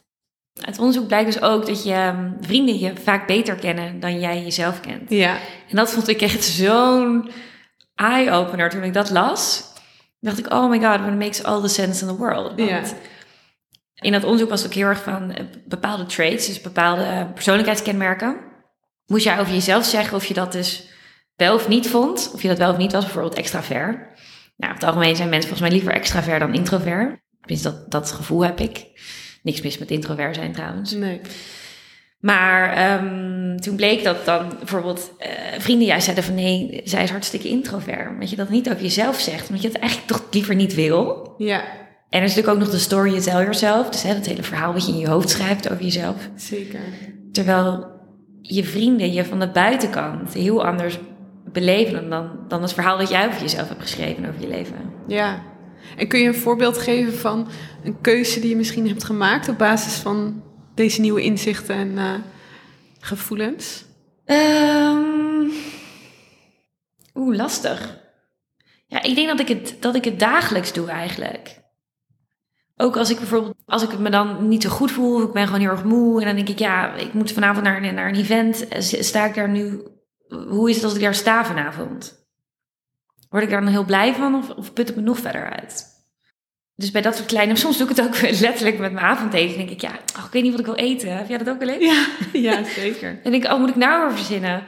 uit 0.60 0.78
onderzoek 0.78 1.06
blijkt 1.06 1.32
dus 1.32 1.42
ook 1.42 1.66
dat 1.66 1.84
je 1.84 1.92
ehm, 1.92 2.32
vrienden 2.40 2.78
je 2.78 2.92
vaak 2.96 3.26
beter 3.26 3.54
kennen 3.54 4.00
dan 4.00 4.20
jij 4.20 4.42
jezelf 4.42 4.80
kent. 4.80 5.10
Ja, 5.10 5.38
En 5.68 5.76
dat 5.76 5.92
vond 5.92 6.08
ik 6.08 6.20
echt 6.20 6.44
zo'n 6.44 7.30
eye-opener 7.94 8.70
toen 8.70 8.82
ik 8.82 8.94
dat 8.94 9.10
las. 9.10 9.64
dacht 10.20 10.38
ik, 10.38 10.52
oh 10.52 10.70
my 10.70 10.80
god, 10.80 11.06
it 11.06 11.18
makes 11.18 11.42
all 11.44 11.60
the 11.60 11.68
sense 11.68 12.02
in 12.04 12.08
the 12.10 12.16
world. 12.16 12.56
Want 12.56 12.68
Ja. 12.68 12.82
in 13.94 14.12
dat 14.12 14.24
onderzoek 14.24 14.48
was 14.48 14.62
het 14.62 14.68
ook 14.68 14.76
heel 14.76 14.86
erg 14.86 15.02
van 15.02 15.32
eh, 15.32 15.44
bepaalde 15.66 16.06
traits, 16.06 16.46
dus 16.46 16.60
bepaalde 16.60 17.30
persoonlijkheidskenmerken. 17.34 18.36
moest 19.06 19.24
jij 19.24 19.40
over 19.40 19.52
jezelf 19.52 19.84
zeggen 19.84 20.16
of 20.16 20.24
je 20.24 20.34
dat 20.34 20.52
dus 20.52 20.88
wel 21.36 21.54
of 21.54 21.68
niet 21.68 21.88
vond. 21.88 22.30
Of 22.34 22.42
je 22.42 22.48
dat 22.48 22.58
wel 22.58 22.70
of 22.70 22.76
niet 22.76 22.92
was, 22.92 23.04
bijvoorbeeld 23.04 23.34
extravert. 23.34 23.96
Nou, 24.56 24.72
op 24.72 24.78
het 24.78 24.88
algemeen 24.88 25.16
zijn 25.16 25.28
mensen 25.28 25.48
volgens 25.48 25.68
mij 25.68 25.78
liever 25.78 25.94
extravert 25.94 26.40
dan 26.40 26.54
introvert. 26.54 27.20
Tenminste, 27.40 27.70
dat, 27.70 27.90
dat 27.90 28.12
gevoel 28.12 28.44
heb 28.44 28.60
ik. 28.60 28.86
Niks 29.42 29.62
mis 29.62 29.78
met 29.78 29.90
introvert 29.90 30.34
zijn 30.34 30.52
trouwens. 30.52 30.92
Nee. 30.92 31.20
Maar 32.20 32.72
ehm, 32.72 33.56
toen 33.56 33.76
bleek 33.76 34.04
dat 34.04 34.24
dan 34.24 34.48
bijvoorbeeld 34.58 35.12
eh, 35.18 35.30
vrienden 35.58 35.86
juist 35.86 36.04
zeiden 36.04 36.24
van 36.24 36.34
nee, 36.34 36.80
zij 36.84 37.02
is 37.02 37.10
hartstikke 37.10 37.48
introvert. 37.48 38.20
Dat 38.20 38.30
je 38.30 38.36
dat 38.36 38.48
niet 38.48 38.68
over 38.68 38.82
jezelf 38.82 39.20
zegt, 39.20 39.48
omdat 39.48 39.62
je 39.62 39.68
het 39.68 39.78
eigenlijk 39.78 40.10
toch 40.10 40.22
liever 40.30 40.54
niet 40.54 40.74
wil. 40.74 41.34
Ja, 41.38 41.60
En 42.10 42.18
er 42.18 42.22
is 42.22 42.34
natuurlijk 42.34 42.54
ook 42.54 42.62
nog 42.62 42.70
de 42.70 42.78
story 42.78 43.10
you 43.10 43.20
tell 43.22 43.32
yourself. 43.32 43.88
Dus 43.88 44.02
hè, 44.02 44.14
dat 44.14 44.26
hele 44.26 44.42
verhaal 44.42 44.72
wat 44.72 44.86
je 44.86 44.92
in 44.92 44.98
je 44.98 45.08
hoofd 45.08 45.30
schrijft 45.30 45.70
over 45.70 45.84
jezelf. 45.84 46.16
zeker. 46.36 46.80
Terwijl 47.32 47.94
je 48.42 48.64
vrienden 48.64 49.12
je 49.12 49.24
van 49.24 49.40
de 49.40 49.50
buitenkant 49.50 50.32
heel 50.32 50.66
anders 50.66 50.98
beleven 51.60 52.10
dan, 52.10 52.30
dan 52.48 52.62
het 52.62 52.72
verhaal 52.72 52.98
dat 52.98 53.08
jij 53.08 53.26
over 53.26 53.40
jezelf 53.40 53.68
hebt 53.68 53.80
geschreven 53.82 54.28
over 54.28 54.40
je 54.40 54.48
leven. 54.48 54.92
Ja. 55.06 55.42
En 55.96 56.08
kun 56.08 56.20
je 56.20 56.26
een 56.28 56.34
voorbeeld 56.34 56.78
geven 56.78 57.14
van 57.14 57.48
een 57.84 58.00
keuze 58.00 58.40
die 58.40 58.48
je 58.48 58.56
misschien 58.56 58.88
hebt 58.88 59.04
gemaakt 59.04 59.48
op 59.48 59.58
basis 59.58 59.94
van 59.94 60.42
deze 60.74 61.00
nieuwe 61.00 61.22
inzichten 61.22 61.74
en 61.76 61.98
eh, 61.98 62.12
gevoelens? 63.00 63.84
Ehm 64.24 65.04
Oeh, 67.14 67.36
lastig. 67.36 67.98
Ja, 68.86 69.02
ik 69.02 69.14
denk 69.14 69.28
dat 69.28 69.40
ik, 69.40 69.48
het, 69.48 69.76
dat 69.80 69.94
ik 69.94 70.04
het 70.04 70.18
dagelijks 70.18 70.72
doe 70.72 70.88
eigenlijk. 70.88 71.64
Ook 72.76 72.96
als 72.96 73.10
ik 73.10 73.16
bijvoorbeeld, 73.18 73.54
als 73.66 73.82
ik 73.82 73.98
me 73.98 74.10
dan 74.10 74.48
niet 74.48 74.62
zo 74.62 74.68
goed 74.70 74.90
voel, 74.90 75.14
of 75.16 75.22
ik 75.22 75.32
ben 75.32 75.46
gewoon 75.46 75.60
heel 75.60 75.70
erg 75.70 75.84
moe. 75.84 76.20
En 76.20 76.26
dan 76.26 76.36
denk 76.36 76.48
ik, 76.48 76.58
ja, 76.58 76.94
ik 76.94 77.12
moet 77.12 77.32
vanavond 77.32 77.64
naar, 77.64 77.82
een- 77.82 77.94
naar 77.94 78.08
een 78.08 78.14
event. 78.14 78.68
Eh, 78.68 78.80
Sta 78.80 79.24
ik 79.26 79.34
daar 79.34 79.48
nu, 79.48 79.80
hoe 80.28 80.70
is 80.70 80.74
het 80.74 80.84
als 80.84 80.94
ik 80.94 81.00
daar 81.00 81.14
sta 81.14 81.44
vanavond? 81.44 82.26
Word 83.28 83.42
ik 83.42 83.50
daar 83.50 83.60
dan 83.60 83.70
heel 83.70 83.84
blij 83.84 84.14
van 84.14 84.34
of, 84.34 84.50
of 84.50 84.72
put 84.72 84.86
het 84.86 84.96
me 84.96 85.02
nog 85.02 85.18
verder 85.18 85.50
uit? 85.50 85.94
Dus 86.74 86.90
bij 86.90 87.02
dat 87.02 87.16
soort 87.16 87.28
kleine, 87.28 87.56
soms 87.66 87.78
doe 87.78 87.90
ik 87.90 87.96
het 87.96 88.06
ook 88.06 88.20
letterlijk 88.40 88.78
met 88.78 88.92
mijn 88.92 89.06
avondeten. 89.06 89.56
Denk 89.56 89.70
ik, 89.70 89.80
ja, 89.80 89.92
oh, 90.18 90.24
ik 90.24 90.32
weet 90.32 90.42
niet 90.42 90.50
wat 90.50 90.60
ik 90.60 90.66
wil 90.66 90.74
eten. 90.74 91.16
Heb 91.16 91.28
jij 91.28 91.38
dat 91.38 91.48
ook 91.48 91.58
wel 91.58 91.68
eens? 91.68 91.84
Ja, 91.84 92.06
ja 92.50 92.64
zeker. 92.64 93.20
En 93.22 93.30
denk 93.30 93.44
ik, 93.44 93.52
oh, 93.52 93.58
moet 93.58 93.68
ik 93.68 93.76
nou 93.76 94.06
weer 94.06 94.16
verzinnen? 94.16 94.64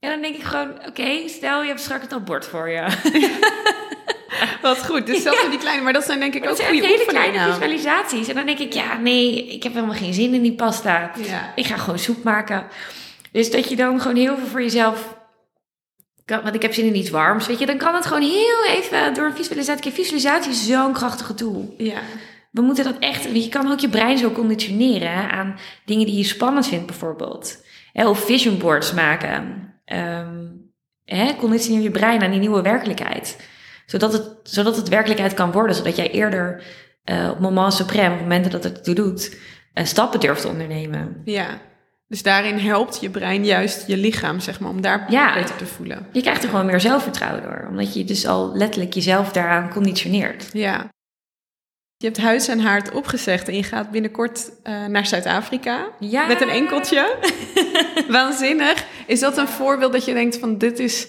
En 0.00 0.10
dan 0.10 0.20
denk 0.20 0.34
ik 0.34 0.42
gewoon, 0.42 0.86
oké, 0.86 1.28
stel 1.28 1.62
je 1.62 1.68
hebt 1.68 1.80
straks 1.80 2.02
het 2.02 2.12
al 2.12 2.20
bord 2.20 2.46
voor 2.46 2.68
je. 2.68 2.86
Wat 4.62 4.86
goed. 4.86 5.06
Dus 5.06 5.22
zelfs 5.22 5.44
in 5.44 5.50
die 5.50 5.58
kleine, 5.58 5.82
maar 5.82 5.92
dat 5.92 6.04
zijn 6.04 6.20
denk 6.20 6.34
ik 6.34 6.46
ook 6.48 6.62
goede 6.62 6.86
hele 6.86 7.04
kleine 7.06 7.52
visualisaties. 7.52 8.28
En 8.28 8.34
dan 8.34 8.46
denk 8.46 8.58
ik, 8.58 8.72
ja, 8.72 8.96
nee, 8.96 9.46
ik 9.46 9.62
heb 9.62 9.74
helemaal 9.74 9.94
geen 9.94 10.14
zin 10.14 10.34
in 10.34 10.42
die 10.42 10.54
pasta. 10.54 11.12
Ja. 11.26 11.52
Ik 11.54 11.66
ga 11.66 11.76
gewoon 11.76 11.98
soep 11.98 12.22
maken. 12.22 12.66
Dus 13.32 13.50
dat 13.50 13.68
je 13.68 13.76
dan 13.76 14.00
gewoon 14.00 14.16
heel 14.16 14.36
veel 14.36 14.46
voor 14.46 14.62
jezelf... 14.62 15.16
kan- 16.24 16.42
Want 16.42 16.54
ik 16.54 16.62
heb 16.62 16.72
zin 16.74 16.84
in 16.86 16.96
iets 16.96 17.10
warms, 17.10 17.46
weet 17.46 17.58
je. 17.58 17.66
Dan 17.66 17.76
kan 17.78 17.94
het 17.94 18.06
gewoon 18.06 18.22
heel 18.22 18.64
even 18.66 19.14
door 19.14 19.24
een 19.26 19.36
visualisatie... 19.36 19.92
Visualisatie 19.92 20.50
is 20.50 20.66
zo'n 20.66 20.92
krachtige 20.92 21.34
tool. 21.34 21.74
Ja. 21.78 22.00
We 22.50 22.60
moeten 22.62 22.84
dat 22.84 22.98
echt... 22.98 23.24
Je 23.24 23.48
kan 23.48 23.70
ook 23.72 23.78
je 23.78 23.88
brein 23.88 24.18
zo 24.18 24.30
conditioneren 24.30 25.30
aan 25.30 25.56
dingen 25.84 26.06
die 26.06 26.16
je 26.16 26.24
spannend 26.24 26.66
vindt 26.68 26.86
bijvoorbeeld. 26.86 27.64
Of 27.92 28.24
vision 28.24 28.58
boards 28.58 28.92
maken. 28.92 29.72
Ehm 29.84 30.46
hè, 31.04 31.34
conditioneer 31.36 31.82
je 31.82 31.90
brein 31.90 32.22
aan 32.22 32.30
die 32.30 32.40
nieuwe 32.40 32.62
werkelijkheid. 32.62 33.36
Zodat 33.86 34.12
het, 34.12 34.30
zodat 34.42 34.76
het 34.76 34.88
werkelijkheid 34.88 35.34
kan 35.34 35.52
worden. 35.52 35.76
Zodat 35.76 35.96
jij 35.96 36.10
eerder 36.10 36.62
eh, 37.04 37.28
op 37.30 37.40
moment 37.40 37.82
suprême, 37.82 38.12
op 38.12 38.20
momenten 38.20 38.50
dat 38.50 38.64
het 38.64 38.84
toe 38.84 38.94
doet... 38.94 39.36
eh, 39.74 39.84
stappen 39.84 40.20
durft 40.20 40.40
te 40.42 40.48
ondernemen. 40.48 41.22
ja. 41.24 41.66
Dus 42.08 42.22
daarin 42.22 42.58
helpt 42.58 43.00
je 43.00 43.10
brein 43.10 43.44
juist 43.44 43.86
je 43.86 43.96
lichaam, 43.96 44.40
zeg 44.40 44.60
maar, 44.60 44.70
om 44.70 44.80
daar 44.80 45.06
Ja. 45.10 45.34
beter 45.34 45.56
te 45.56 45.66
voelen. 45.66 46.06
Je 46.12 46.20
krijgt 46.20 46.42
er 46.42 46.48
gewoon 46.48 46.66
meer 46.66 46.80
zelfvertrouwen 46.80 47.42
door. 47.42 47.66
Omdat 47.68 47.94
je 47.94 48.04
dus 48.04 48.26
al 48.26 48.52
letterlijk 48.56 48.92
jezelf 48.94 49.32
daaraan 49.32 49.70
conditioneert. 49.70 50.50
Ja. 50.52 50.88
Je 51.96 52.06
hebt 52.06 52.18
huis 52.18 52.48
en 52.48 52.60
haard 52.60 52.90
opgezegd 52.90 53.48
en 53.48 53.54
je 53.56 53.62
gaat 53.62 53.90
binnenkort 53.90 54.50
eh, 54.62 54.84
naar 54.86 55.06
Zuid-Afrika 55.06 55.88
Ja. 55.98 56.26
met 56.26 56.40
een 56.40 56.48
enkeltje. 56.48 57.16
Waanzinnig. 58.08 58.84
Is 59.06 59.20
dat 59.20 59.36
een 59.36 59.48
voorbeeld 59.48 59.92
dat 59.92 60.04
je 60.04 60.12
denkt 60.12 60.38
van 60.38 60.58
dit 60.58 60.78
is 60.78 61.08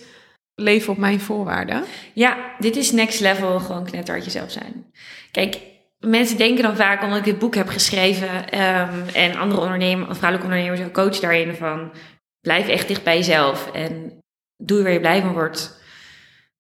leven 0.56 0.92
op 0.94 0.98
mijn 0.98 1.20
voorwaarden? 1.20 1.84
Ja, 2.14 2.38
dit 2.60 2.76
is 2.76 2.92
next 2.92 3.20
level, 3.20 3.60
gewoon 3.60 3.86
knetterhard 3.86 4.26
jezelf 4.26 4.52
zijn. 4.52 4.86
Kijk, 5.32 5.60
mensen 6.00 6.38
denken 6.38 6.64
dan 6.64 6.76
vaak, 6.76 7.04
omdat 7.04 7.18
ik 7.18 7.24
dit 7.24 7.40
boek 7.40 7.56
heb 7.56 7.68
geschreven... 7.68 8.50
ehm, 8.50 9.08
en 9.14 9.36
andere 9.36 9.62
ondernemers, 9.62 10.18
vrouwelijke 10.18 10.54
ondernemers, 10.54 10.88
ook 10.88 10.94
coach 10.94 11.20
daarin 11.20 11.56
van... 11.56 11.92
blijf 12.42 12.68
echt 12.68 12.88
dicht 12.88 13.04
bij 13.04 13.18
jezelf 13.18 13.72
en 13.72 14.24
doe 14.58 14.84
waar 14.84 14.92
je 14.92 15.00
blij 15.00 15.22
van 15.22 15.34
wordt. 15.34 15.78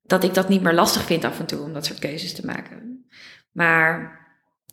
Dat 0.02 0.24
ik 0.24 0.34
dat 0.34 0.50
niet 0.50 0.62
meer 0.62 0.74
lastig 0.74 1.04
vind 1.04 1.24
af 1.24 1.40
en 1.40 1.46
toe 1.46 1.62
om 1.62 1.74
dat 1.74 1.86
soort 1.86 2.00
keuzes 2.00 2.34
te 2.34 2.46
maken. 2.46 3.06
Maar 3.52 4.20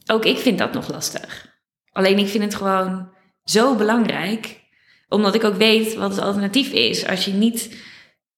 ook 0.07 0.25
ik 0.25 0.39
vind 0.39 0.59
dat 0.59 0.73
nog 0.73 0.91
lastig. 0.91 1.55
Alleen 1.91 2.19
ik 2.19 2.29
vind 2.29 2.45
het 2.45 2.55
gewoon 2.55 3.15
zo 3.45 3.75
belangrijk, 3.75 4.61
omdat 5.09 5.35
ik 5.35 5.45
ook 5.45 5.57
weet 5.57 5.95
wat 5.95 6.11
het 6.11 6.21
alternatief 6.21 6.73
is 6.73 7.07
als 7.07 7.25
je 7.25 7.33
niet, 7.33 7.85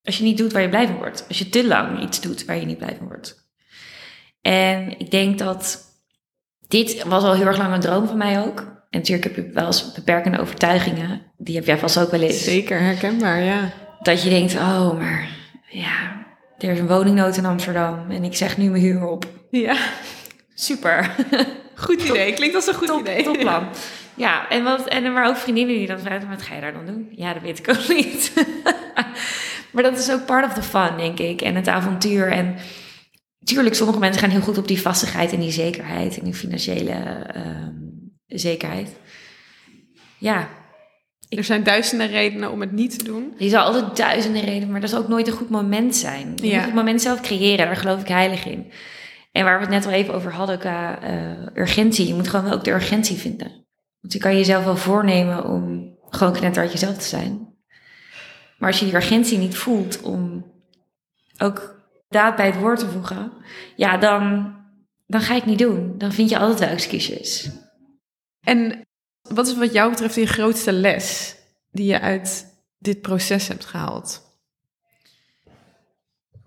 als 0.02 0.18
je 0.18 0.24
niet 0.24 0.38
doet 0.38 0.52
waar 0.52 0.62
je 0.62 0.68
blij 0.68 0.86
van 0.86 0.96
wordt. 0.96 1.24
Als 1.28 1.38
je 1.38 1.48
te 1.48 1.66
lang 1.66 2.02
iets 2.02 2.20
doet 2.20 2.44
waar 2.44 2.56
je 2.56 2.66
niet 2.66 2.78
blij 2.78 2.96
van 2.96 3.06
wordt. 3.06 3.46
En 4.40 4.98
ik 4.98 5.10
denk 5.10 5.38
dat 5.38 5.87
dit 6.68 7.02
was 7.02 7.22
al 7.22 7.34
heel 7.34 7.46
erg 7.46 7.58
lang 7.58 7.74
een 7.74 7.80
droom 7.80 8.06
van 8.06 8.16
mij 8.16 8.40
ook. 8.40 8.58
En 8.90 8.98
natuurlijk 8.98 9.24
heb 9.24 9.36
je 9.36 9.52
wel 9.52 9.66
eens 9.66 9.92
beperkende 9.92 10.40
overtuigingen. 10.40 11.22
Die 11.38 11.56
heb 11.56 11.66
jij 11.66 11.78
vast 11.78 11.98
ook 11.98 12.10
wel 12.10 12.20
eens. 12.20 12.44
Zeker, 12.44 12.80
herkenbaar, 12.80 13.42
ja. 13.42 13.70
Dat 14.02 14.22
je 14.22 14.30
denkt, 14.30 14.54
oh, 14.54 14.98
maar 14.98 15.28
ja, 15.68 16.26
er 16.58 16.70
is 16.70 16.78
een 16.78 16.86
woningnood 16.88 17.36
in 17.36 17.44
Amsterdam 17.46 18.10
en 18.10 18.24
ik 18.24 18.36
zeg 18.36 18.56
nu 18.56 18.70
mijn 18.70 18.82
huur 18.82 19.06
op. 19.06 19.26
Ja, 19.50 19.76
Super. 20.54 21.10
goed 21.74 22.02
idee. 22.02 22.32
Klinkt 22.32 22.54
als 22.54 22.66
een 22.66 22.74
goed 22.74 22.86
Top, 22.86 23.00
idee. 23.00 23.22
top 23.22 23.38
plan. 23.38 23.66
Ja, 24.14 24.48
en, 24.48 24.64
wat, 24.64 24.86
en 24.88 25.12
waren 25.12 25.28
ook 25.28 25.36
vriendinnen 25.36 25.76
die 25.76 25.86
dan 25.86 25.98
vragen, 25.98 26.28
wat 26.28 26.42
ga 26.42 26.54
je 26.54 26.60
daar 26.60 26.72
dan 26.72 26.86
doen? 26.86 27.08
Ja, 27.10 27.32
dat 27.32 27.42
weet 27.42 27.58
ik 27.58 27.68
ook 27.68 27.88
niet. 27.96 28.32
maar 29.70 29.82
dat 29.82 29.98
is 29.98 30.10
ook 30.12 30.26
part 30.26 30.46
of 30.46 30.52
the 30.52 30.62
fun, 30.62 30.96
denk 30.96 31.18
ik. 31.18 31.40
En 31.42 31.54
het 31.54 31.68
avontuur. 31.68 32.32
En 32.32 32.56
tuurlijk, 33.44 33.74
sommige 33.74 33.98
mensen 33.98 34.20
gaan 34.20 34.30
heel 34.30 34.40
goed 34.40 34.58
op 34.58 34.68
die 34.68 34.80
vastigheid 34.80 35.32
en 35.32 35.40
die 35.40 35.50
zekerheid. 35.50 36.18
En 36.18 36.24
die 36.24 36.34
financiële 36.34 36.90
ehm, 36.92 37.74
zekerheid. 38.26 38.96
Ja, 40.18 40.48
Er 41.28 41.44
zijn 41.44 41.62
duizenden 41.62 42.08
redenen 42.08 42.50
om 42.52 42.60
het 42.60 42.72
niet 42.72 42.98
te 42.98 43.04
doen. 43.04 43.34
je 43.38 43.48
zal 43.48 43.64
altijd 43.64 43.96
duizenden 43.96 44.42
redenen, 44.42 44.70
maar 44.70 44.80
dat 44.80 44.90
zal 44.90 44.98
ook 45.00 45.08
nooit 45.08 45.26
een 45.26 45.32
goed 45.32 45.50
moment 45.50 45.96
zijn. 45.96 46.32
Je 46.36 46.46
Ja. 46.46 46.54
moet 46.56 46.64
het 46.64 46.74
moment 46.74 47.02
zelf 47.02 47.20
creëren, 47.20 47.66
daar 47.66 47.76
geloof 47.76 48.00
ik 48.00 48.08
heilig 48.08 48.46
in. 48.46 48.72
En 49.32 49.44
waar 49.44 49.54
we 49.58 49.60
het 49.64 49.70
net 49.74 49.86
al 49.86 49.92
even 49.92 50.14
over 50.14 50.32
hadden 50.32 50.58
qua 50.58 51.00
eh, 51.02 51.46
urgentie. 51.62 52.06
Je 52.06 52.14
moet 52.14 52.28
gewoon 52.28 52.44
wel 52.44 52.54
ook 52.54 52.64
de 52.64 52.70
urgentie 52.70 53.16
vinden. 53.16 53.66
Want 54.00 54.12
je 54.12 54.18
kan 54.18 54.36
jezelf 54.36 54.64
wel 54.64 54.76
voornemen 54.76 55.44
om 55.44 55.94
gewoon 56.08 56.32
knetterhard 56.32 56.72
jezelf 56.72 56.96
te 56.98 57.04
zijn. 57.06 57.46
Maar 58.58 58.68
als 58.70 58.78
je 58.78 58.84
die 58.84 58.94
urgentie 58.94 59.38
niet 59.38 59.56
voelt 59.56 60.00
om 60.02 60.52
ook 61.38 61.77
daad 62.08 62.36
bij 62.36 62.46
het 62.46 62.58
woord 62.58 62.78
te 62.78 62.90
voegen, 62.90 63.32
ja, 63.76 63.96
dan, 63.96 64.54
dan 65.06 65.20
ga 65.20 65.34
het 65.34 65.46
niet 65.46 65.58
doen. 65.58 65.98
Dan 65.98 66.12
vind 66.12 66.30
je 66.30 66.38
altijd 66.38 66.58
wel 66.58 66.68
excuses. 66.68 67.50
En 68.40 68.86
wat 69.22 69.46
is 69.46 69.56
wat 69.56 69.72
jou 69.72 69.90
betreft 69.90 70.14
je 70.14 70.26
grootste 70.26 70.72
les 70.72 71.36
die 71.70 71.86
je 71.86 72.00
uit 72.00 72.46
dit 72.78 73.00
proces 73.00 73.48
hebt 73.48 73.64
gehaald? 73.64 74.26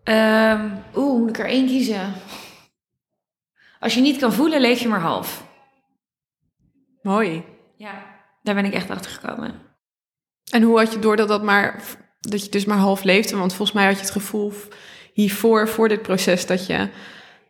Ehm, 0.04 0.70
Oeh, 0.96 1.20
moet 1.20 1.30
ik 1.30 1.40
er 1.40 1.46
één 1.46 1.68
kiezen? 1.68 2.14
Als 3.80 3.94
je 3.94 4.02
niet 4.02 4.20
kan 4.20 4.34
voelen, 4.34 4.62
leef 4.62 4.80
je 4.80 4.88
maar 4.88 5.00
half. 5.00 5.44
Mooi. 7.02 7.44
Ja, 7.76 8.06
daar 8.44 8.56
ben 8.56 8.66
ik 8.66 8.74
echt 8.74 8.90
achter 8.90 9.12
gekomen. 9.12 9.62
En 10.52 10.62
hoe 10.62 10.78
had 10.78 10.94
je 10.94 11.00
door 11.00 11.16
dat 11.16 11.28
dat 11.28 11.44
maar 11.44 11.84
dat 12.20 12.44
je 12.44 12.52
dus 12.52 12.66
maar 12.66 12.78
half 12.78 13.04
leefde? 13.04 13.38
Want 13.38 13.54
volgens 13.54 13.78
mij 13.78 13.86
had 13.86 13.96
je 13.96 14.02
het 14.02 14.12
gevoel 14.12 14.54
hiervoor, 15.14 15.68
voor 15.68 15.88
dit 15.88 16.02
proces, 16.02 16.46
dat 16.46 16.66
je 16.66 16.88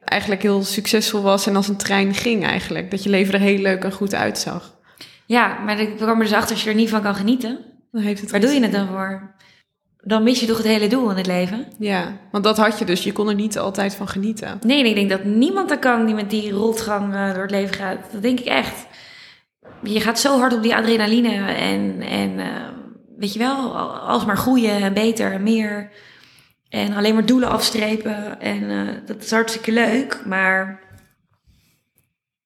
eigenlijk 0.03 0.41
heel 0.41 0.63
succesvol 0.63 1.21
was 1.21 1.47
en 1.47 1.55
als 1.55 1.67
een 1.67 1.77
trein 1.77 2.13
ging 2.13 2.45
eigenlijk. 2.45 2.91
Dat 2.91 3.03
je 3.03 3.09
leven 3.09 3.33
er 3.33 3.39
heel 3.39 3.59
leuk 3.59 3.83
en 3.83 3.91
goed 3.91 4.15
uitzag. 4.15 4.79
Ja, 5.25 5.59
maar 5.65 5.79
ik 5.79 5.95
kwam 5.95 6.17
er 6.17 6.25
dus 6.25 6.33
achter 6.33 6.51
als 6.51 6.63
je 6.63 6.69
er 6.69 6.75
niet 6.75 6.89
van 6.89 7.01
kan 7.01 7.15
genieten. 7.15 7.59
Dan 7.91 8.01
heeft 8.01 8.21
het 8.21 8.31
Waar 8.31 8.39
doe 8.39 8.51
je 8.51 8.61
het 8.61 8.71
dan 8.71 8.87
voor? 8.87 9.35
Dan 10.03 10.23
mis 10.23 10.39
je 10.39 10.45
toch 10.45 10.57
het 10.57 10.65
hele 10.65 10.87
doel 10.87 11.09
in 11.09 11.17
het 11.17 11.27
leven? 11.27 11.65
Ja, 11.79 12.17
want 12.31 12.43
dat 12.43 12.57
had 12.57 12.79
je 12.79 12.85
dus. 12.85 13.03
Je 13.03 13.11
kon 13.11 13.29
er 13.29 13.35
niet 13.35 13.57
altijd 13.57 13.95
van 13.95 14.07
genieten. 14.07 14.59
Nee, 14.65 14.83
ik 14.83 14.95
denk 14.95 15.09
dat 15.09 15.23
niemand 15.23 15.69
dat 15.69 15.79
kan 15.79 16.05
die 16.05 16.15
met 16.15 16.29
die 16.29 16.51
rotgang 16.51 17.13
eh, 17.13 17.33
door 17.33 17.41
het 17.41 17.51
leven 17.51 17.75
gaat. 17.75 17.97
Dat 18.11 18.21
denk 18.21 18.39
ik 18.39 18.45
echt. 18.45 18.87
Je 19.83 19.99
gaat 19.99 20.19
zo 20.19 20.39
hard 20.39 20.53
op 20.53 20.63
die 20.63 20.75
adrenaline 20.75 21.53
en, 21.53 22.01
en 22.01 22.39
eh, 22.39 22.47
weet 23.17 23.33
je 23.33 23.39
wel, 23.39 23.77
alsmaar 23.77 24.37
groeien 24.37 24.81
en 24.81 24.93
beter 24.93 25.31
en 25.31 25.43
meer. 25.43 25.91
En 26.71 26.93
alleen 26.93 27.13
maar 27.13 27.25
doelen 27.25 27.49
afstrepen. 27.49 28.39
En 28.41 28.69
eh, 28.69 28.87
dat 29.05 29.23
is 29.23 29.31
hartstikke 29.31 29.71
leuk, 29.71 30.21
maar 30.25 30.79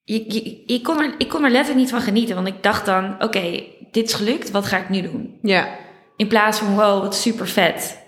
ik, 0.04 0.80
kon 0.84 1.00
er, 1.02 1.16
ik 1.18 1.30
kon 1.30 1.44
er 1.44 1.50
letterlijk 1.52 1.80
niet 1.80 1.90
van 1.90 2.02
genieten. 2.02 2.36
Want 2.36 2.48
ik 2.48 2.64
dacht 2.64 2.86
dan, 2.86 3.24
oké, 3.24 3.64
dit 3.92 4.08
is 4.08 4.14
gelukt, 4.14 4.52
wat 4.52 4.66
ga 4.66 4.78
ik 4.78 4.90
nu 4.90 5.02
doen? 5.02 5.38
Ja, 5.42 5.68
In 6.18 6.28
plaats 6.28 6.60
van, 6.60 6.76
wow, 6.76 7.02
wat 7.02 7.16
super 7.16 7.48
vet 7.48 8.04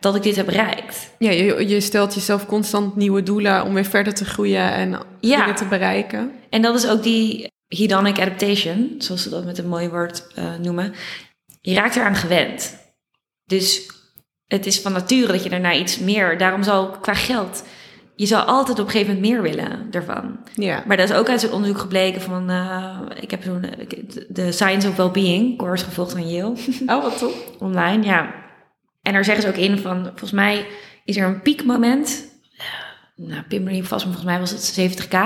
dat 0.00 0.14
ik 0.14 0.22
dit 0.22 0.36
heb 0.36 0.46
bereikt. 0.46 1.10
Ja, 1.18 1.30
je, 1.30 1.68
je 1.68 1.80
stelt 1.80 2.14
jezelf 2.14 2.46
constant 2.46 2.96
nieuwe 2.96 3.22
doelen 3.22 3.64
om 3.64 3.74
weer 3.74 3.84
verder 3.84 4.14
te 4.14 4.24
groeien 4.24 4.72
en 4.72 4.90
Ja. 5.20 5.38
dingen 5.40 5.54
te 5.54 5.64
bereiken. 5.66 6.32
En 6.50 6.62
dat 6.62 6.74
is 6.74 6.88
ook 6.88 7.02
die 7.02 7.52
hedonic 7.68 8.18
adaptation, 8.20 8.94
zoals 8.98 9.22
ze 9.22 9.30
dat 9.30 9.44
met 9.44 9.58
een 9.58 9.68
mooi 9.68 9.88
woord 9.88 10.26
eh, 10.34 10.54
noemen. 10.62 10.94
Je 11.60 11.74
raakt 11.74 11.96
eraan 11.96 12.14
gewend. 12.14 12.78
Dus 13.44 13.90
het 14.46 14.66
is 14.66 14.80
van 14.80 14.92
nature 14.92 15.32
dat 15.32 15.42
je 15.42 15.48
daarna 15.48 15.72
iets 15.74 15.98
meer... 15.98 16.38
Daarom 16.38 16.62
zal 16.62 16.90
qua 16.90 17.14
geld... 17.14 17.64
Je 18.18 18.26
zal 18.26 18.40
altijd 18.40 18.78
op 18.78 18.84
een 18.84 18.90
gegeven 18.90 19.14
moment 19.14 19.32
meer 19.32 19.42
willen 19.42 19.86
ervan. 19.90 20.38
Ja. 20.54 20.82
Maar 20.86 20.96
dat 20.96 21.10
is 21.10 21.16
ook 21.16 21.28
uit 21.28 21.40
zo'n 21.40 21.52
onderzoek 21.52 21.78
gebleken 21.78 22.20
van... 22.20 22.50
eh, 22.50 23.00
ik 23.20 23.30
heb 23.30 23.42
zo'n... 23.42 23.64
de 24.28 24.52
Science 24.52 24.88
of 24.88 24.96
Wellbeing 24.96 25.58
course 25.58 25.84
gevolgd 25.84 26.12
van 26.12 26.28
Yale. 26.28 26.54
Oh, 26.86 27.02
wat 27.02 27.18
top. 27.18 27.32
online, 27.58 28.04
ja. 28.04 28.34
En 29.02 29.12
daar 29.12 29.24
zeggen 29.24 29.42
ze 29.42 29.48
ook 29.48 29.56
in 29.70 29.78
van, 29.78 30.02
volgens 30.04 30.30
mij 30.30 30.66
is 31.04 31.16
er 31.16 31.26
een 31.26 31.42
piekmoment. 31.42 32.24
Nou, 33.16 33.42
pin 33.42 33.62
me 33.62 33.70
niet 33.70 33.86
vast, 33.86 34.04
maar 34.04 34.14
volgens 34.14 34.32
mij 34.32 34.40
was 34.40 34.50
het 34.50 34.96
70k 35.08 35.16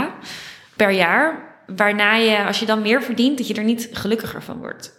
per 0.77 0.91
jaar. 0.91 1.49
Waarna 1.77 2.15
je, 2.15 2.45
als 2.45 2.61
je 2.61 2.67
dan 2.67 2.83
meer 2.83 3.03
verdient, 3.03 3.39
dat 3.39 3.47
je 3.47 3.55
er 3.55 3.65
niet 3.65 3.89
gelukkiger 3.93 4.43
van 4.43 4.59
wordt. 4.59 4.93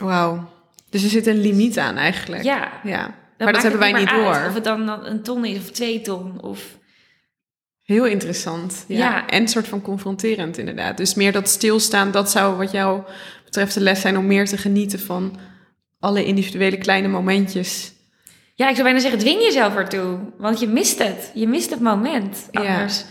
Wauw. 0.00 0.50
Dus 0.90 1.02
er 1.02 1.08
zit 1.10 1.26
een 1.26 1.40
limiet 1.40 1.78
aan 1.78 1.96
eigenlijk. 1.96 2.42
Ja, 2.42 2.72
Ja. 2.82 3.22
Maar 3.38 3.52
dat 3.52 3.62
hebben 3.62 3.80
wij 3.80 3.92
niet 3.92 4.10
door. 4.10 4.44
Of 4.48 4.54
het 4.54 4.64
dan 4.64 4.88
een 4.88 5.22
ton 5.22 5.44
is 5.44 5.58
of 5.58 5.70
twee 5.70 6.00
ton. 6.00 6.42
Of, 6.42 6.78
Heel 7.82 8.06
interessant. 8.06 8.84
Ja. 8.88 8.96
Ja. 8.98 9.26
En 9.26 9.40
een 9.42 9.48
soort 9.48 9.68
van 9.68 9.82
confronterend 9.82 10.58
inderdaad. 10.58 10.96
Dus 10.96 11.14
meer 11.14 11.32
dat 11.32 11.48
stilstaan, 11.48 12.10
dat 12.10 12.30
zou 12.30 12.56
wat 12.56 12.70
jou 12.70 13.02
betreft 13.44 13.74
de 13.74 13.80
les 13.80 14.00
zijn 14.00 14.16
om 14.16 14.26
meer 14.26 14.46
te 14.46 14.56
genieten 14.56 15.00
van 15.00 15.36
alle 16.00 16.24
individuele 16.24 16.78
kleine 16.78 17.08
momentjes. 17.08 17.92
ja, 18.54 18.66
ik 18.68 18.72
zou 18.72 18.84
bijna 18.84 18.98
zeggen, 19.00 19.18
dwing 19.20 19.42
jezelf 19.42 19.74
ertoe. 19.76 20.18
Want 20.38 20.60
je 20.60 20.66
mist 20.66 20.98
het. 20.98 21.30
Je 21.34 21.46
mist 21.48 21.70
het 21.70 21.80
moment 21.80 22.48
Ja. 22.50 22.60
anders. 22.60 23.04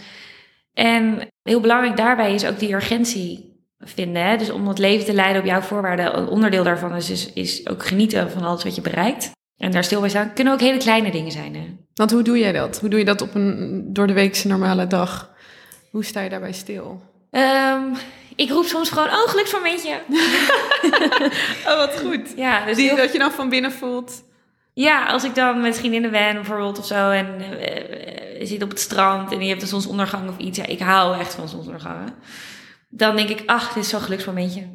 En 0.73 1.27
heel 1.43 1.59
belangrijk 1.61 1.97
daarbij 1.97 2.33
is 2.33 2.45
ook 2.45 2.59
die 2.59 2.73
urgentie 2.73 3.51
vinden. 3.79 4.23
Hè? 4.25 4.37
Dus 4.37 4.49
om 4.49 4.67
het 4.67 4.77
leven 4.79 5.05
te 5.05 5.13
leiden 5.13 5.41
op 5.41 5.47
jouw 5.47 5.61
voorwaarden. 5.61 6.17
Een 6.17 6.27
onderdeel 6.27 6.63
daarvan 6.63 6.95
is, 6.95 7.09
is, 7.09 7.33
is 7.33 7.67
ook 7.69 7.85
genieten 7.85 8.31
van 8.31 8.43
alles 8.43 8.63
wat 8.63 8.75
je 8.75 8.81
bereikt. 8.81 9.31
En 9.63 9.71
daar 9.71 9.83
stil 9.83 9.99
bij 9.99 10.09
staan. 10.09 10.33
Kunnen 10.33 10.53
ook 10.53 10.59
hele 10.59 10.77
kleine 10.77 11.11
dingen 11.11 11.31
zijn. 11.31 11.55
Hè? 11.55 11.75
Want 11.93 12.11
hoe 12.11 12.21
doe 12.23 12.37
jij 12.37 12.51
dat? 12.51 12.79
Hoe 12.79 12.89
doe 12.89 12.99
je 12.99 13.05
dat 13.05 13.21
op 13.21 13.35
een 13.35 13.83
door 13.93 14.07
de 14.07 14.13
weekse 14.13 14.47
normale 14.47 14.87
dag? 14.87 15.31
Hoe 15.91 16.03
sta 16.05 16.21
je 16.21 16.29
daarbij 16.29 16.51
stil? 16.53 17.01
Ehm, 17.31 17.81
ik 18.35 18.49
roep 18.49 18.65
soms 18.65 18.89
gewoon, 18.89 19.07
oh, 19.07 19.29
geluksmomentje. 19.29 19.99
Oh, 21.67 21.77
wat 21.77 21.99
goed. 21.99 22.33
Ja, 22.35 22.65
dus 22.65 22.75
Die, 22.75 22.87
heel- 22.87 22.95
dat 22.97 23.11
je 23.11 23.17
dan 23.19 23.31
van 23.31 23.49
binnen 23.49 23.71
voelt. 23.71 24.23
ja, 24.73 25.05
als 25.05 25.23
ik 25.23 25.35
dan 25.35 25.61
met 25.61 25.77
vriendinnen 25.77 26.11
ben 26.11 26.33
bijvoorbeeld 26.33 26.79
of 26.79 26.85
zo. 26.85 27.09
En 27.09 27.27
eh, 27.39 28.31
eh, 28.33 28.39
je 28.39 28.45
zit 28.45 28.63
op 28.63 28.69
het 28.69 28.79
strand 28.79 29.31
en 29.31 29.41
je 29.41 29.49
hebt 29.49 29.61
een 29.61 29.67
zonsondergang 29.67 30.29
of 30.29 30.37
iets. 30.37 30.57
Ja, 30.57 30.65
ik 30.65 30.79
hou 30.79 31.19
echt 31.19 31.33
van 31.35 31.49
zonsondergangen. 31.49 32.13
Dan 32.89 33.15
denk 33.15 33.29
ik, 33.29 33.43
ach, 33.45 33.73
dit 33.73 33.83
is 33.83 33.89
zo'n 33.89 33.99
geluksmomentje. 34.01 34.67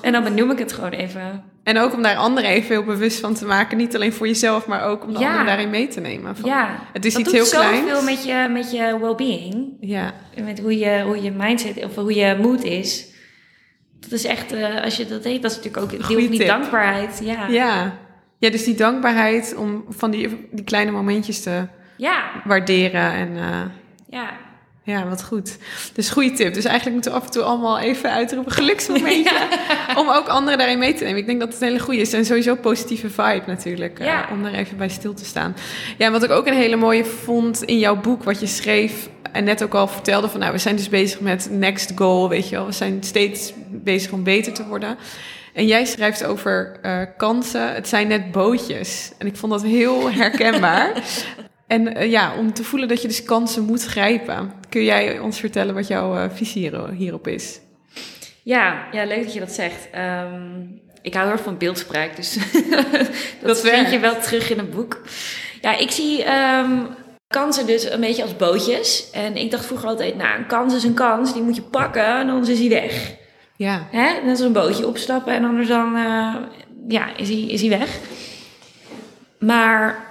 En 0.00 0.12
dan 0.12 0.22
benoem 0.24 0.50
ik 0.50 0.58
het 0.58 0.72
gewoon 0.72 0.90
even. 0.90 1.44
En 1.66 1.78
ook 1.78 1.92
om 1.92 2.02
daar 2.02 2.16
anderen 2.16 2.50
even 2.50 2.68
heel 2.68 2.84
bewust 2.84 3.20
van 3.20 3.34
te 3.34 3.46
maken. 3.46 3.76
Niet 3.76 3.94
alleen 3.94 4.12
voor 4.12 4.26
jezelf, 4.26 4.66
maar 4.66 4.82
ook 4.82 5.04
om 5.04 5.12
de 5.12 5.18
Ja. 5.18 5.26
anderen 5.26 5.46
daarin 5.46 5.70
mee 5.70 5.88
te 5.88 6.00
nemen. 6.00 6.36
Van, 6.36 6.48
Ja, 6.50 6.68
Het 6.92 7.04
is 7.04 7.12
dat 7.12 7.22
iets 7.22 7.30
doet 7.32 7.40
heel 7.50 7.60
kleins. 7.60 7.88
zoveel 7.90 8.02
met 8.04 8.24
je, 8.24 8.48
met 8.50 8.70
je 8.72 8.98
well-being. 9.00 9.76
Ja, 9.80 10.12
En 10.34 10.44
Met 10.44 10.60
hoe 10.60 10.78
je, 10.78 11.02
hoe 11.04 11.22
je 11.22 11.30
mindset 11.30 11.84
of 11.84 11.94
hoe 11.94 12.14
je 12.14 12.36
mood 12.42 12.62
is. 12.64 13.06
Dat 14.00 14.12
is 14.12 14.24
echt, 14.24 14.52
eh, 14.52 14.82
als 14.82 14.96
je 14.96 15.06
dat 15.06 15.22
deed, 15.22 15.42
dat 15.42 15.50
is 15.50 15.56
natuurlijk 15.56 15.84
ook 15.84 15.92
een 15.92 16.06
deel 16.08 16.18
van 16.20 16.30
die 16.30 16.38
tip. 16.38 16.46
dankbaarheid. 16.48 17.20
Ja. 17.22 17.46
ja. 17.48 17.98
ja, 18.38 18.50
dus 18.50 18.64
die 18.64 18.74
dankbaarheid 18.74 19.54
om 19.58 19.84
van 19.88 20.10
die, 20.10 20.48
die 20.52 20.64
kleine 20.64 20.90
momentjes 20.90 21.42
te 21.42 21.66
Ja. 21.96 22.24
waarderen. 22.44 23.12
En 23.12 23.36
eh, 23.36 23.60
ja. 24.08 24.30
Ja, 24.86 25.08
wat 25.08 25.22
goed. 25.24 25.56
Dus 25.92 26.10
goede 26.10 26.32
tip. 26.32 26.54
Dus 26.54 26.64
eigenlijk 26.64 26.94
moeten 26.94 27.12
we 27.12 27.18
af 27.18 27.24
en 27.24 27.30
toe 27.30 27.42
allemaal 27.42 27.78
even 27.78 28.10
uitroepen 28.10 28.52
geluksmomentje. 28.52 29.48
Om 30.00 30.08
ook 30.08 30.26
anderen 30.28 30.58
daarin 30.58 30.78
mee 30.78 30.94
te 30.94 31.04
nemen. 31.04 31.18
Ik 31.20 31.26
denk 31.26 31.40
dat 31.40 31.52
het 31.52 31.60
een 31.60 31.66
hele 31.68 31.80
goede 31.80 32.00
is. 32.00 32.12
En 32.12 32.24
sowieso 32.24 32.54
positieve 32.54 33.10
vibe 33.10 33.42
natuurlijk. 33.46 33.98
eh, 33.98 34.06
Ja. 34.06 34.28
om 34.30 34.42
daar 34.42 34.52
even 34.52 34.76
bij 34.76 34.88
stil 34.88 35.14
te 35.14 35.24
staan. 35.24 35.56
Ja, 35.98 36.06
en 36.06 36.12
wat 36.12 36.22
ik 36.22 36.30
ook 36.30 36.46
een 36.46 36.54
hele 36.54 36.76
mooie 36.76 37.04
vond 37.04 37.62
in 37.62 37.78
jouw 37.78 37.96
boek, 38.00 38.24
wat 38.24 38.40
je 38.40 38.46
schreef. 38.46 39.08
En 39.32 39.44
net 39.44 39.62
ook 39.62 39.74
al 39.74 39.88
vertelde 39.88 40.28
van, 40.28 40.40
nou, 40.40 40.52
we 40.52 40.58
zijn 40.58 40.76
dus 40.76 40.88
bezig 40.88 41.20
met 41.20 41.48
next 41.50 41.92
goal, 41.94 42.28
weet 42.28 42.48
je 42.48 42.56
wel. 42.56 42.66
We 42.66 42.72
zijn 42.72 43.02
steeds 43.02 43.52
bezig 43.70 44.12
om 44.12 44.22
beter 44.24 44.52
te 44.52 44.66
worden. 44.66 44.96
En 45.54 45.66
jij 45.66 45.84
schrijft 45.84 46.24
over 46.24 46.78
eh, 46.82 47.00
kansen. 47.16 47.74
Het 47.74 47.88
zijn 47.88 48.08
net 48.08 48.32
bootjes. 48.32 49.12
En 49.18 49.26
ik 49.26 49.36
vond 49.36 49.52
dat 49.52 49.62
heel 49.62 50.10
herkenbaar. 50.10 50.92
en 51.66 51.94
eh, 51.94 52.10
ja, 52.10 52.36
om 52.36 52.52
te 52.52 52.64
voelen 52.64 52.88
dat 52.88 53.02
je 53.02 53.08
dus 53.08 53.22
kansen 53.22 53.62
moet 53.64 53.84
grijpen. 53.84 54.52
Kun 54.68 54.84
jij 54.84 55.18
ons 55.18 55.40
vertellen 55.40 55.74
wat 55.74 55.86
jouw 55.86 56.16
eh, 56.16 56.24
visie 56.34 56.62
hier- 56.68 56.90
hierop 56.90 57.28
is? 57.28 57.60
Ja, 58.42 58.86
ja, 58.92 59.04
leuk 59.04 59.22
dat 59.24 59.32
je 59.32 59.40
dat 59.40 59.52
zegt. 59.52 59.88
Ehm, 59.92 60.60
ik 61.02 61.14
hou 61.14 61.24
heel 61.26 61.34
erg 61.34 61.44
van 61.44 61.58
beeldspraak, 61.58 62.16
dus 62.16 62.38
dat, 62.70 63.10
Dat 63.42 63.60
vind 63.60 63.90
je 63.90 63.98
wel 63.98 64.20
terug 64.20 64.50
in 64.50 64.58
het 64.58 64.70
boek. 64.70 65.00
Ja, 65.60 65.76
ik 65.76 65.90
zie 65.90 66.24
ehm, 66.24 66.70
kansen 67.28 67.66
dus 67.66 67.90
een 67.90 68.00
beetje 68.00 68.22
als 68.22 68.36
bootjes. 68.36 69.10
En 69.10 69.36
ik 69.36 69.50
dacht 69.50 69.66
vroeger 69.66 69.88
altijd, 69.88 70.16
nou, 70.16 70.38
een 70.38 70.46
kans 70.46 70.74
is 70.74 70.84
een 70.84 70.94
kans, 70.94 71.32
die 71.32 71.42
moet 71.42 71.56
je 71.56 71.62
pakken 71.62 72.04
en 72.06 72.28
anders 72.28 72.48
is 72.48 72.58
hij 72.58 72.68
weg. 72.68 73.14
Ja, 73.56 73.86
Hè? 73.90 74.12
Net 74.22 74.30
als 74.30 74.40
een 74.40 74.52
bootje 74.52 74.86
opstappen 74.86 75.34
en 75.34 75.44
anders 75.44 75.68
dan 75.68 75.96
eh, 75.96 76.34
ja, 76.88 77.16
is, 77.16 77.28
hij, 77.28 77.40
is 77.40 77.60
hij 77.60 77.70
weg. 77.78 77.98
Maar 79.38 80.05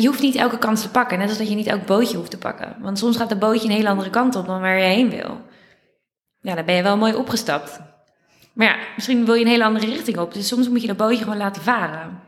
je 0.00 0.06
hoeft 0.06 0.20
niet 0.22 0.34
elke 0.34 0.58
kans 0.58 0.82
te 0.82 0.90
pakken. 0.90 1.18
Net 1.18 1.28
als 1.28 1.38
dat 1.38 1.48
je 1.48 1.54
niet 1.54 1.66
elk 1.66 1.86
bootje 1.86 2.16
hoeft 2.16 2.30
te 2.30 2.38
pakken. 2.38 2.76
Want 2.80 2.98
soms 2.98 3.16
gaat 3.16 3.28
de 3.28 3.36
bootje 3.36 3.68
een 3.68 3.74
hele 3.74 3.88
andere 3.88 4.10
kant 4.10 4.34
op 4.36 4.46
dan 4.46 4.60
waar 4.60 4.78
je 4.78 4.84
heen 4.84 5.10
wil. 5.10 5.40
Ja, 6.40 6.54
dan 6.54 6.64
ben 6.64 6.74
je 6.74 6.82
wel 6.82 6.96
mooi 6.96 7.14
opgestapt. 7.14 7.80
Maar 8.52 8.66
ja, 8.66 8.76
misschien 8.96 9.24
wil 9.24 9.34
je 9.34 9.44
een 9.44 9.50
hele 9.50 9.64
andere 9.64 9.86
richting 9.86 10.18
op. 10.18 10.34
Dus 10.34 10.48
soms 10.48 10.68
moet 10.68 10.80
je 10.80 10.86
dat 10.86 10.96
bootje 10.96 11.22
gewoon 11.22 11.36
laten 11.36 11.62
varen. 11.62 12.20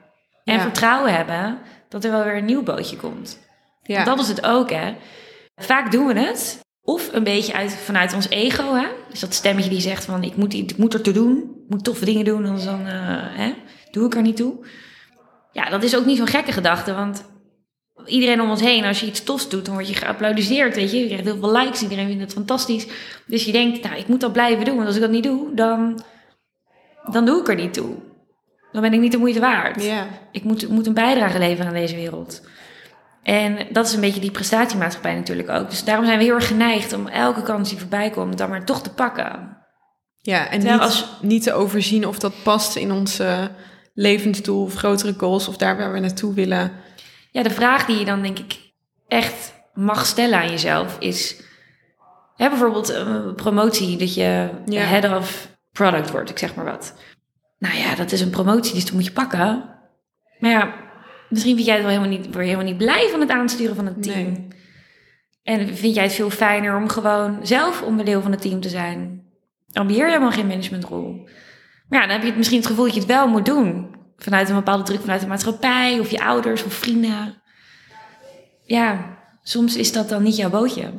En 0.44 0.54
Ja. 0.54 0.60
vertrouwen 0.60 1.14
hebben 1.14 1.58
dat 1.88 2.04
er 2.04 2.10
wel 2.10 2.24
weer 2.24 2.36
een 2.36 2.44
nieuw 2.44 2.62
bootje 2.62 2.96
komt. 2.96 3.38
ja. 3.82 3.94
Want 3.94 4.06
dat 4.06 4.18
is 4.18 4.28
het 4.28 4.46
ook, 4.46 4.70
hè. 4.70 4.94
Vaak 5.56 5.92
doen 5.92 6.06
we 6.06 6.18
het. 6.20 6.60
Of 6.82 7.12
een 7.12 7.24
beetje 7.24 7.54
uit, 7.54 7.74
vanuit 7.74 8.14
ons 8.14 8.28
ego, 8.28 8.74
hè. 8.74 8.86
Dus 9.10 9.20
dat 9.20 9.34
stemmetje 9.34 9.70
die 9.70 9.80
zegt 9.80 10.04
van, 10.04 10.22
ik 10.22 10.36
moet, 10.36 10.54
ik 10.54 10.76
moet 10.76 10.94
er 10.94 11.02
te 11.02 11.12
doen. 11.12 11.36
Ik 11.38 11.68
moet 11.72 11.84
toffe 11.84 12.04
dingen 12.04 12.24
doen, 12.24 12.46
anders 12.46 12.64
dan, 12.64 12.86
eh, 12.86 12.92
hè, 13.36 13.54
doe 13.90 14.06
ik 14.06 14.14
er 14.14 14.22
niet 14.22 14.36
toe. 14.36 14.66
Ja, 15.52 15.70
dat 15.70 15.82
is 15.82 15.96
ook 15.96 16.04
niet 16.04 16.16
zo'n 16.16 16.26
gekke 16.26 16.52
gedachte, 16.52 16.94
want 16.94 17.24
iedereen 18.06 18.40
om 18.40 18.50
ons 18.50 18.60
heen, 18.60 18.84
als 18.84 19.00
je 19.00 19.06
iets 19.06 19.22
tofs 19.24 19.48
doet, 19.48 19.64
dan 19.64 19.74
word 19.74 19.88
je 19.88 19.94
geapplaudiseerd, 19.94 20.74
weet 20.74 20.90
je. 20.90 20.98
Je 20.98 21.06
krijgt 21.06 21.24
heel 21.24 21.38
veel 21.38 21.52
likes, 21.52 21.82
iedereen 21.82 22.06
vindt 22.06 22.22
het 22.22 22.32
fantastisch. 22.32 22.86
Dus 23.26 23.44
je 23.44 23.52
denkt, 23.52 23.82
nou, 23.82 23.96
ik 23.96 24.08
moet 24.08 24.20
dat 24.20 24.32
blijven 24.32 24.64
doen, 24.64 24.74
want 24.74 24.86
als 24.86 24.96
ik 24.96 25.02
dat 25.02 25.10
niet 25.10 25.22
doe, 25.22 25.54
dan, 25.54 26.02
dan 27.12 27.24
doe 27.24 27.40
ik 27.40 27.48
er 27.48 27.54
niet 27.56 27.74
toe. 27.74 27.94
Dan 28.72 28.82
ben 28.82 28.92
ik 28.92 29.00
niet 29.00 29.12
de 29.12 29.18
moeite 29.18 29.40
waard. 29.40 29.82
ja. 29.84 30.06
Ik 30.32 30.44
moet, 30.44 30.68
moet 30.68 30.86
een 30.86 30.94
bijdrage 30.94 31.38
leveren 31.38 31.66
aan 31.66 31.72
deze 31.78 31.94
wereld. 31.96 32.42
En 33.22 33.56
dat 33.72 33.86
is 33.86 33.94
een 33.94 34.00
beetje 34.00 34.20
die 34.20 34.30
prestatiemaatschappij 34.30 35.14
natuurlijk 35.14 35.48
ook. 35.50 35.70
Dus 35.70 35.84
daarom 35.84 36.04
zijn 36.06 36.18
we 36.18 36.24
heel 36.24 36.34
erg 36.34 36.46
geneigd 36.46 36.92
om 36.92 37.06
elke 37.06 37.42
kans 37.42 37.68
die 37.68 37.78
voorbij 37.78 38.10
komt, 38.10 38.38
dan 38.38 38.48
maar 38.48 38.64
toch 38.64 38.82
te 38.82 38.90
pakken. 38.92 39.56
Ja, 40.20 40.44
en 40.50 40.58
Terwijl 40.60 40.72
niet, 40.72 40.82
als- 40.88 41.08
niet 41.22 41.42
te 41.42 41.52
overzien 41.52 42.06
of 42.06 42.18
dat 42.18 42.32
past 42.42 42.76
in 42.76 42.92
onze 42.92 43.50
levensdoel 43.94 44.62
of 44.62 44.74
grotere 44.74 45.14
goals 45.16 45.48
of 45.48 45.56
daar 45.56 45.76
waar 45.76 45.92
we 45.92 45.98
naartoe 46.00 46.34
willen. 46.34 46.72
Ja, 47.36 47.42
de 47.42 47.50
vraag 47.50 47.86
die 47.86 47.98
je 47.98 48.04
dan 48.04 48.22
denk 48.22 48.38
ik 48.38 48.58
echt 49.08 49.54
mag 49.74 50.06
stellen 50.06 50.38
aan 50.38 50.50
jezelf 50.50 50.96
is... 50.98 51.42
Hè, 52.36 52.48
bijvoorbeeld 52.48 52.88
een 52.88 53.34
promotie, 53.34 53.96
dat 53.96 54.14
je 54.14 54.50
Ja. 54.64 54.80
head 54.80 55.18
of 55.18 55.56
product 55.72 56.10
wordt, 56.10 56.30
ik 56.30 56.38
zeg 56.38 56.54
maar 56.54 56.64
wat. 56.64 56.94
Nou 57.58 57.76
ja, 57.76 57.94
dat 57.94 58.12
is 58.12 58.20
een 58.20 58.30
promotie, 58.30 58.74
dus 58.74 58.84
dat 58.84 58.92
moet 58.94 59.04
je 59.04 59.12
pakken. 59.12 59.64
Maar 60.38 60.50
ja, 60.50 60.74
misschien 61.28 61.54
vind 61.54 61.66
jij 61.66 61.74
het 61.74 61.84
wel 61.84 61.94
helemaal 61.94 62.18
niet, 62.18 62.24
word 62.24 62.36
je 62.36 62.50
helemaal 62.50 62.64
niet 62.64 62.76
blij 62.76 63.08
van 63.10 63.20
het 63.20 63.30
aansturen 63.30 63.76
van 63.76 63.86
het 63.86 64.02
team. 64.02 64.32
Nee. 64.32 64.48
En 65.42 65.76
vind 65.76 65.94
jij 65.94 66.04
het 66.04 66.12
veel 66.12 66.30
fijner 66.30 66.76
om 66.76 66.88
gewoon 66.88 67.38
zelf 67.42 67.82
onderdeel 67.82 68.22
van 68.22 68.30
het 68.30 68.40
team 68.40 68.60
te 68.60 68.68
zijn? 68.68 69.22
Ambieer 69.72 70.04
je 70.04 70.10
helemaal 70.10 70.30
geen 70.30 70.46
managementrol? 70.46 71.28
Maar 71.88 72.00
ja, 72.00 72.06
dan 72.06 72.10
heb 72.10 72.20
je 72.20 72.28
het 72.28 72.36
misschien 72.36 72.58
het 72.58 72.66
gevoel 72.66 72.84
dat 72.84 72.94
je 72.94 73.00
het 73.00 73.08
wel 73.08 73.28
moet 73.28 73.46
doen. 73.46 73.95
Vanuit 74.18 74.48
een 74.48 74.54
bepaalde 74.54 74.82
druk 74.82 75.00
vanuit 75.00 75.20
de 75.20 75.26
maatschappij 75.26 75.98
of 76.00 76.10
je 76.10 76.24
ouders 76.24 76.64
of 76.64 76.72
vrienden. 76.74 77.42
Ja, 78.64 79.16
soms 79.42 79.76
is 79.76 79.92
dat 79.92 80.08
dan 80.08 80.22
niet 80.22 80.36
jouw 80.36 80.50
bootje. 80.50 80.92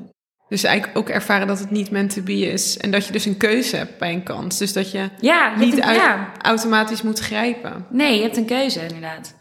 Dus 0.49 0.63
eigenlijk 0.63 0.97
ook 0.97 1.09
ervaren 1.09 1.47
dat 1.47 1.59
het 1.59 1.71
niet 1.71 1.91
meant 1.91 2.13
to 2.13 2.21
be 2.21 2.39
is. 2.39 2.77
En 2.77 2.91
dat 2.91 3.05
je 3.05 3.11
dus 3.11 3.25
een 3.25 3.37
keuze 3.37 3.75
hebt 3.75 3.97
bij 3.97 4.13
een 4.13 4.23
kans. 4.23 4.57
Dus 4.57 4.73
dat 4.73 4.91
je 4.91 5.09
Ja, 5.19 5.51
je 5.51 5.57
niet 5.65 5.73
hebt 5.73 5.83
een, 5.83 5.89
uit- 5.89 5.97
ja. 6.01 6.31
automatisch 6.41 7.01
moet 7.01 7.19
grijpen. 7.19 7.85
Nee, 7.89 8.15
je 8.15 8.21
hebt 8.21 8.37
een 8.37 8.45
keuze 8.45 8.81
inderdaad. 8.81 9.35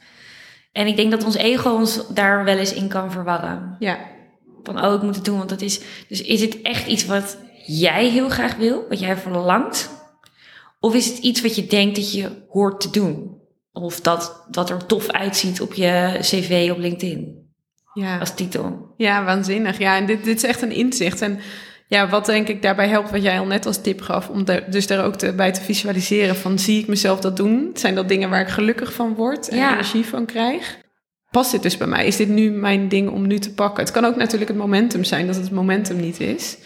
En 0.73 0.87
ik 0.87 0.97
denk 0.97 1.11
dat 1.11 1.25
ons 1.25 1.35
ego 1.37 1.71
ons 1.71 2.07
daar 2.09 2.45
wel 2.45 2.57
eens 2.59 2.75
in 2.75 2.89
kan 2.89 3.13
verwarren. 3.13 3.77
Ja, 3.79 3.99
Van, 4.63 4.85
oh, 4.85 4.95
ik 4.95 5.03
moet 5.03 5.15
het 5.17 5.25
doen, 5.25 5.37
want 5.39 5.49
dat 5.49 5.61
is... 5.61 5.81
Dus 6.09 6.23
is 6.23 6.41
het 6.41 6.63
echt 6.63 6.87
iets 6.87 7.07
wat 7.07 7.39
jij 7.67 8.09
heel 8.09 8.29
graag 8.29 8.57
wil? 8.57 8.85
Wat 8.89 9.01
jij 9.01 9.17
verlangt? 9.17 9.91
Of 10.81 10.95
is 10.95 11.07
het 11.09 11.19
iets 11.19 11.41
wat 11.43 11.57
je 11.57 11.67
denkt 11.67 11.97
dat 11.97 12.13
je 12.13 12.45
hoort 12.49 12.81
te 12.81 12.91
doen? 12.91 13.36
Of 13.83 14.01
dat, 14.01 14.45
dat 14.51 14.71
er 14.71 14.87
tof 14.87 15.09
uitziet 15.11 15.61
op 15.61 15.73
je 15.75 16.17
cv 16.21 16.69
op 16.73 16.79
LinkedIn 16.79 17.49
Ja, 17.95 18.19
als 18.19 18.35
titel. 18.35 18.95
ja 18.97 19.25
waanzinnig. 19.25 19.79
Ja, 19.79 19.97
en 19.97 20.07
dit, 20.07 20.25
dit 20.25 20.37
is 20.37 20.45
echt 20.45 20.63
een 20.63 20.73
inzicht. 20.73 21.21
En 21.23 21.39
ja, 21.89 22.09
wat 22.09 22.27
denk 22.27 22.49
ik 22.49 22.63
daarbij 22.63 22.89
helpt, 22.89 23.11
wat 23.11 23.23
jij 23.23 23.39
al 23.39 23.47
net 23.47 23.67
als 23.67 23.81
tip 23.83 24.01
gaf, 24.01 24.29
om 24.29 24.45
daar, 24.45 24.71
dus 24.71 24.87
daar 24.87 25.05
ook 25.05 25.15
te, 25.17 25.33
bij 25.33 25.53
te 25.53 25.61
visualiseren 25.61 26.37
van 26.37 26.59
zie 26.59 26.81
ik 26.81 26.87
mezelf 26.87 27.21
dat 27.21 27.37
doen? 27.37 27.71
Zijn 27.75 27.95
dat 27.95 28.09
dingen 28.09 28.31
waar 28.31 28.41
ik 28.41 28.49
gelukkig 28.49 28.93
van 28.93 29.15
word 29.15 29.49
en 29.49 29.57
Ja. 29.57 29.73
energie 29.73 30.05
van 30.07 30.27
krijg? 30.27 30.79
Past 31.31 31.51
dit 31.51 31.63
dus 31.63 31.77
bij 31.77 31.87
mij? 31.87 32.07
Is 32.07 32.17
dit 32.17 32.29
nu 32.29 32.51
mijn 32.51 32.89
ding 32.89 33.11
om 33.11 33.27
nu 33.27 33.39
te 33.39 33.55
pakken? 33.55 33.83
Het 33.85 33.93
kan 33.93 34.05
ook 34.05 34.17
natuurlijk 34.17 34.51
het 34.51 34.59
momentum 34.61 35.05
zijn 35.05 35.27
dat 35.27 35.37
het 35.37 35.51
momentum 35.51 35.97
niet 36.01 36.21
is. 36.21 36.57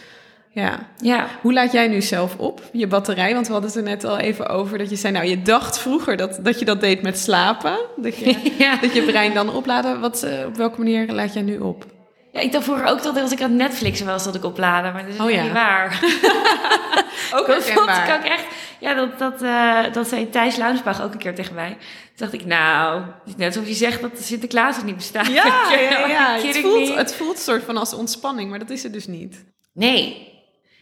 Ja. 0.53 0.78
Ja, 0.96 1.26
Hoe 1.40 1.53
laat 1.53 1.72
jij 1.72 1.88
nu 1.88 2.03
zelf 2.03 2.36
op, 2.36 2.62
je 2.72 2.86
batterij? 2.86 3.34
Want 3.34 3.46
we 3.46 3.53
hadden 3.53 3.70
het 3.70 3.78
er 3.78 3.84
net 3.84 4.05
al 4.05 4.18
even 4.18 4.48
over 4.48 4.78
dat 4.78 4.90
je 4.90 4.96
zei, 4.96 5.12
nou 5.12 5.26
je 5.26 5.42
dacht 5.42 5.78
vroeger 5.78 6.16
dat, 6.16 6.38
dat 6.42 6.59
je 6.59 6.64
dat 6.64 6.80
deed 6.80 7.03
met 7.03 7.18
slapen. 7.18 7.78
Dat 7.96 8.16
je, 8.16 8.36
ja. 8.59 8.76
dat 8.76 8.94
je 8.94 9.03
brein 9.03 9.34
dan 9.34 9.55
opladen. 9.55 10.01
Wat, 10.01 10.22
eh, 10.22 10.46
op 10.46 10.57
welke 10.57 10.78
manier 10.78 11.12
laat 11.12 11.32
jij 11.32 11.42
nu 11.42 11.59
op? 11.59 11.84
ja, 12.32 12.40
ik 12.40 12.53
dacht 12.53 12.64
vroeger 12.64 12.86
ook 12.86 13.03
dat 13.03 13.16
als 13.20 13.32
ik 13.32 13.42
aan 13.42 13.57
Netflix 13.57 14.01
was, 14.01 14.24
dat 14.24 14.34
ik 14.34 14.44
opladen. 14.44 14.92
Maar 14.92 15.03
dat 15.07 15.14
is 15.14 15.20
Oh, 15.20 15.30
ja. 15.30 15.42
niet 15.42 15.53
waar. 15.53 16.01
Ook 17.34 17.46
Dat 17.46 17.64
vond 17.70 17.88
ik 17.88 17.94
herkenbaar. 17.94 18.16
ook 18.18 18.24
echt. 18.24 18.44
Ja, 18.80 18.94
dat, 18.94 19.18
dat, 19.18 19.42
eh, 19.42 19.92
dat 19.92 20.09
zei 20.09 20.30
Thijs 20.30 20.57
Launsbach 20.57 21.03
ook 21.03 21.12
een 21.12 21.18
keer 21.18 21.34
tegen 21.34 21.55
mij. 21.55 21.68
Toen 21.68 21.78
dacht 22.16 22.32
ik, 22.32 22.44
nou, 22.44 23.03
net 23.36 23.46
alsof 23.46 23.68
je 23.68 23.74
zegt 23.74 24.01
dat 24.01 24.11
Sinterklaas 24.20 24.76
er 24.76 24.84
niet 24.84 24.96
bestaat. 24.96 25.26
Ja, 25.26 25.44
ja, 25.70 25.88
wel? 25.88 26.09
ja. 26.09 26.36
Het, 26.38 26.59
voelt, 26.59 26.94
het 26.94 27.14
voelt 27.14 27.36
een 27.36 27.42
soort 27.42 27.64
van 27.64 27.76
als 27.76 27.94
ontspanning, 27.94 28.51
maar 28.51 28.59
dat 28.59 28.70
is 28.70 28.82
het 28.82 28.92
dus 28.92 29.07
niet. 29.07 29.44
Nee. 29.72 30.28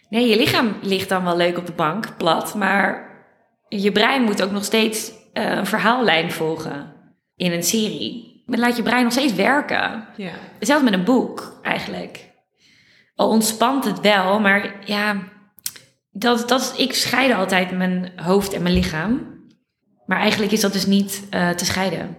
Nee, 0.09 0.29
je 0.29 0.37
lichaam 0.37 0.77
ligt 0.83 1.09
dan 1.09 1.25
wel 1.25 1.37
leuk 1.37 1.59
op 1.59 1.67
de 1.67 1.73
bank, 1.73 2.17
plat. 2.17 2.55
Maar 2.55 3.11
je 3.69 3.93
brein 3.93 4.23
moet 4.23 4.43
ook 4.43 4.51
nog 4.51 4.65
steeds 4.65 5.13
eh, 5.33 5.51
een 5.51 5.67
verhaallijn 5.67 6.33
volgen 6.33 6.93
in 7.37 7.53
een 7.53 7.63
serie. 7.63 8.43
Maar 8.47 8.59
laat 8.59 8.77
je 8.77 8.83
brein 8.83 9.03
nog 9.03 9.13
steeds 9.13 9.35
werken. 9.35 10.09
Ja. 10.17 10.33
Zelfs 10.61 10.85
met 10.85 10.93
een 10.93 11.05
boek, 11.05 11.59
eigenlijk. 11.63 12.31
Al 13.15 13.29
ontspant 13.29 13.85
het 13.85 14.01
wel, 14.01 14.41
maar 14.41 14.77
ja, 14.85 15.23
dat, 16.11 16.49
dat, 16.49 16.75
ik 16.77 16.95
scheide 16.95 17.35
altijd 17.35 17.71
mijn 17.71 18.13
hoofd 18.17 18.53
en 18.53 18.63
mijn 18.63 18.75
lichaam. 18.75 19.37
Maar 20.07 20.19
eigenlijk 20.19 20.53
is 20.53 20.61
dat 20.61 20.73
dus 20.73 20.87
niet 20.87 21.27
eh, 21.31 21.51
te 21.51 21.65
scheiden. 21.65 22.17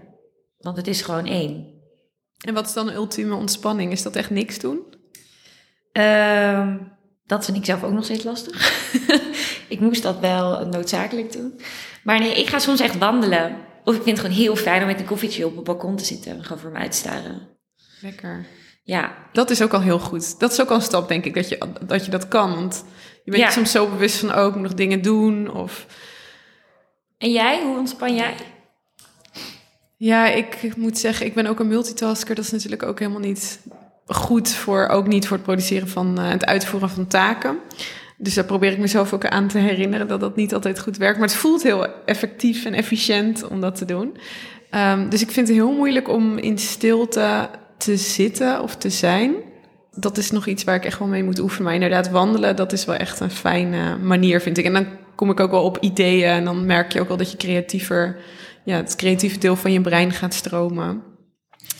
Want 0.57 0.77
het 0.77 0.87
is 0.87 1.01
gewoon 1.01 1.25
één. 1.25 1.77
En 2.45 2.53
wat 2.53 2.67
is 2.67 2.73
dan 2.73 2.87
een 2.87 2.95
ultieme 2.95 3.35
ontspanning? 3.35 3.91
Is 3.91 4.03
dat 4.03 4.15
echt 4.15 4.29
niks 4.29 4.59
doen? 4.59 4.79
Ehm, 5.91 6.77
dat 7.29 7.45
vind 7.45 7.57
ik 7.57 7.65
zelf 7.65 7.83
ook 7.83 7.91
nog 7.91 8.03
steeds 8.03 8.23
lastig. 8.23 8.83
ik 9.67 9.79
moest 9.79 10.03
dat 10.03 10.19
wel 10.19 10.65
noodzakelijk 10.65 11.31
doen. 11.31 11.59
Maar 12.03 12.19
nee, 12.19 12.33
ik 12.39 12.47
ga 12.47 12.59
soms 12.59 12.79
echt 12.79 12.97
wandelen. 12.97 13.57
Of 13.83 13.95
ik 13.95 14.03
vind 14.03 14.17
het 14.17 14.25
gewoon 14.25 14.41
heel 14.41 14.55
fijn 14.55 14.81
om 14.81 14.87
met 14.87 14.99
een 14.99 15.05
koffietje 15.05 15.45
op 15.45 15.55
het 15.55 15.63
balkon 15.63 15.95
te 15.95 16.05
zitten. 16.05 16.31
en 16.31 16.43
Gewoon 16.43 16.59
voor 16.61 16.71
me 16.71 16.77
uit 16.77 16.91
te 16.91 16.97
staren. 16.97 17.47
Lekker. 18.01 18.45
Ja, 18.83 19.15
Dat 19.33 19.49
is 19.49 19.61
ook 19.61 19.73
al 19.73 19.81
heel 19.81 19.99
goed. 19.99 20.39
Dat 20.39 20.51
is 20.51 20.61
ook 20.61 20.69
al 20.69 20.75
een 20.75 20.81
stap, 20.81 21.07
denk 21.07 21.25
ik, 21.25 21.33
dat 21.33 21.49
je 21.49 21.57
dat, 21.81 22.05
je 22.05 22.11
dat 22.11 22.27
kan. 22.27 22.55
Want 22.55 22.85
je 23.23 23.31
bent 23.31 23.43
Ja. 23.43 23.47
je 23.47 23.53
soms 23.53 23.71
zo 23.71 23.87
bewust 23.87 24.17
van, 24.17 24.35
oh, 24.35 24.47
ik 24.47 24.53
moet 24.53 24.63
nog 24.63 24.73
dingen 24.73 25.01
doen. 25.01 25.51
Of 25.53 25.85
En 27.17 27.31
jij, 27.31 27.61
hoe 27.63 27.77
ontspan 27.77 28.15
jij? 28.15 28.35
Ja, 29.97 30.27
ik 30.27 30.75
moet 30.75 30.97
zeggen, 30.97 31.25
ik 31.25 31.33
ben 31.33 31.45
ook 31.45 31.59
een 31.59 31.67
multitasker. 31.67 32.35
Dat 32.35 32.45
is 32.45 32.51
natuurlijk 32.51 32.83
ook 32.83 32.99
helemaal 32.99 33.19
niet 33.19 33.59
goed 34.09 34.53
voor, 34.53 34.87
ook 34.87 35.07
niet 35.07 35.27
voor 35.27 35.37
het 35.37 35.45
produceren 35.45 35.87
van 35.87 36.19
eh, 36.19 36.29
het 36.29 36.45
uitvoeren 36.45 36.89
van 36.89 37.07
taken. 37.07 37.57
Dus 38.17 38.33
daar 38.33 38.45
probeer 38.45 38.71
ik 38.71 38.77
mezelf 38.77 39.13
ook 39.13 39.25
aan 39.25 39.47
te 39.47 39.57
herinneren 39.57 40.07
dat 40.07 40.19
dat 40.19 40.35
niet 40.35 40.53
altijd 40.53 40.79
goed 40.79 40.97
werkt. 40.97 41.19
Maar 41.19 41.27
het 41.27 41.37
voelt 41.37 41.63
heel 41.63 41.87
effectief 42.05 42.65
en 42.65 42.73
efficiënt 42.73 43.47
om 43.47 43.61
dat 43.61 43.75
te 43.75 43.85
doen. 43.85 44.17
Ehm, 44.69 45.09
dus 45.09 45.21
ik 45.21 45.31
vind 45.31 45.47
het 45.47 45.57
heel 45.57 45.71
moeilijk 45.71 46.07
om 46.07 46.37
in 46.37 46.57
stilte 46.57 47.49
te 47.77 47.97
zitten 47.97 48.61
of 48.61 48.75
te 48.75 48.89
zijn. 48.89 49.33
Dat 49.95 50.17
is 50.17 50.31
nog 50.31 50.47
iets 50.47 50.63
waar 50.63 50.75
ik 50.75 50.85
echt 50.85 50.99
wel 50.99 51.07
mee 51.07 51.23
moet 51.23 51.39
oefenen. 51.39 51.63
Maar 51.63 51.73
inderdaad, 51.73 52.09
wandelen, 52.09 52.55
dat 52.55 52.71
is 52.71 52.85
wel 52.85 52.95
echt 52.95 53.19
een 53.19 53.31
fijne 53.31 53.97
manier, 53.97 54.41
vind 54.41 54.57
ik. 54.57 54.65
En 54.65 54.73
dan 54.73 54.87
kom 55.15 55.29
ik 55.29 55.39
ook 55.39 55.51
wel 55.51 55.63
op 55.63 55.77
ideeën. 55.77 56.29
En 56.29 56.43
dan 56.43 56.65
merk 56.65 56.93
je 56.93 56.99
ook 56.99 57.07
wel 57.07 57.17
dat 57.17 57.31
je 57.31 57.37
creatiever 57.37 58.17
ja, 58.63 58.75
het 58.75 58.95
creatieve 58.95 59.39
deel 59.39 59.55
van 59.55 59.71
je 59.71 59.81
brein 59.81 60.11
gaat 60.11 60.33
stromen. 60.33 61.03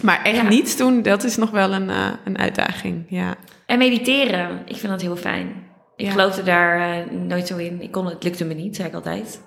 Maar 0.02 0.22
echt 0.24 0.36
Ja. 0.36 0.43
niets 0.43 0.78
doen, 0.78 1.02
dat 1.02 1.24
is 1.24 1.38
nog 1.38 1.52
wel 1.52 1.74
een, 1.74 1.89
eh, 1.89 2.08
een 2.24 2.38
uitdaging. 2.38 3.06
Ja. 3.10 3.36
En 3.66 3.78
mediteren, 3.78 4.62
ik 4.66 4.76
vind 4.76 4.91
dat 4.91 5.02
heel 5.02 5.16
fijn. 5.16 5.47
Ik 5.95 6.06
Ja. 6.06 6.12
geloofde 6.12 6.43
daar 6.43 6.80
eh, 6.80 7.12
nooit 7.12 7.47
zo 7.47 7.58
in. 7.58 7.82
Ik 7.82 7.91
kon, 7.91 8.06
het 8.06 8.24
lukte 8.24 8.45
me 8.45 8.54
niet, 8.54 8.76
zei 8.76 8.88
ik 8.88 8.93
altijd. 8.93 9.41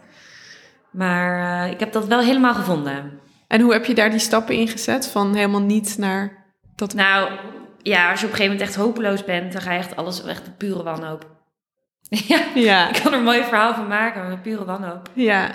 Maar 0.91 1.63
eh, 1.65 1.71
ik 1.73 1.81
heb 1.81 1.93
dat 1.93 2.07
wel 2.07 2.21
helemaal 2.21 2.55
gevonden. 2.55 3.21
En 3.49 3.61
hoe 3.61 3.73
heb 3.73 3.85
je 3.85 3.95
daar 3.95 4.11
die 4.11 4.19
stappen 4.19 4.55
in 4.55 4.69
gezet? 4.69 5.09
Van 5.09 5.35
helemaal 5.35 5.61
niet 5.63 5.99
naar 5.99 6.45
dat. 6.77 6.95
Nou, 6.95 7.31
ja, 7.83 8.11
als 8.11 8.21
je 8.21 8.27
op 8.27 8.33
een 8.33 8.37
gegeven 8.39 8.57
moment 8.59 8.61
echt 8.61 8.75
hopeloos 8.75 9.25
bent, 9.25 9.53
dan 9.53 9.63
ga 9.63 9.73
je 9.73 9.79
echt 9.79 9.97
alles 9.97 10.25
echt 10.25 10.45
de 10.45 10.51
pure 10.51 10.83
wanhoop. 10.83 11.27
ja, 12.29 12.41
Ja, 12.55 12.89
ik 12.89 13.01
kan 13.03 13.13
er 13.13 13.19
een 13.19 13.25
mooi 13.25 13.43
verhaal 13.43 13.75
van 13.75 13.87
maken, 13.89 14.21
maar 14.23 14.31
de 14.31 14.37
pure 14.39 14.65
wanhoop. 14.65 15.11
ja. 15.15 15.49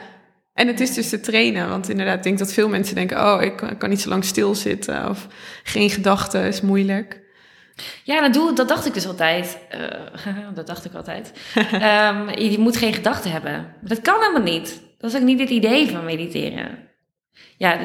En 0.58 0.68
het 0.68 0.80
is 0.80 0.94
dus 0.94 1.10
te 1.10 1.20
trainen. 1.20 1.70
Want 1.70 1.90
inderdaad, 1.90 2.18
ik 2.18 2.24
denk 2.24 2.38
dat 2.38 2.54
veel 2.54 2.70
mensen 2.70 2.96
denken: 2.96 3.18
oh, 3.34 3.42
ik 3.42 3.56
kan, 3.56 3.70
ik 3.70 3.78
kan 3.80 3.90
niet 3.90 4.02
zo 4.02 4.10
lang 4.10 4.24
stilzitten. 4.26 5.10
Of 5.10 5.28
geen 5.64 5.90
gedachten 5.90 6.44
is 6.44 6.62
moeilijk. 6.62 7.22
Ja, 8.04 8.22
dat, 8.22 8.34
doe, 8.34 8.54
dat 8.54 8.68
dacht 8.68 8.86
ik 8.86 8.94
dus 8.94 9.08
altijd. 9.08 9.58
Eh, 9.70 9.80
dat 10.56 10.68
dacht 10.68 10.86
ik 10.86 10.94
altijd. 10.94 11.32
Ehm, 11.72 12.40
je, 12.40 12.60
moet 12.60 12.78
geen 12.78 12.94
gedachten 12.94 13.32
hebben. 13.32 13.74
Dat 13.82 14.02
kan 14.02 14.20
helemaal 14.20 14.54
niet. 14.54 14.82
Dat 14.98 15.12
is 15.12 15.18
ook 15.18 15.26
niet 15.26 15.40
het 15.40 15.50
idee 15.50 15.90
van 15.90 16.06
mediteren. 16.06 16.78
Ja, 17.58 17.80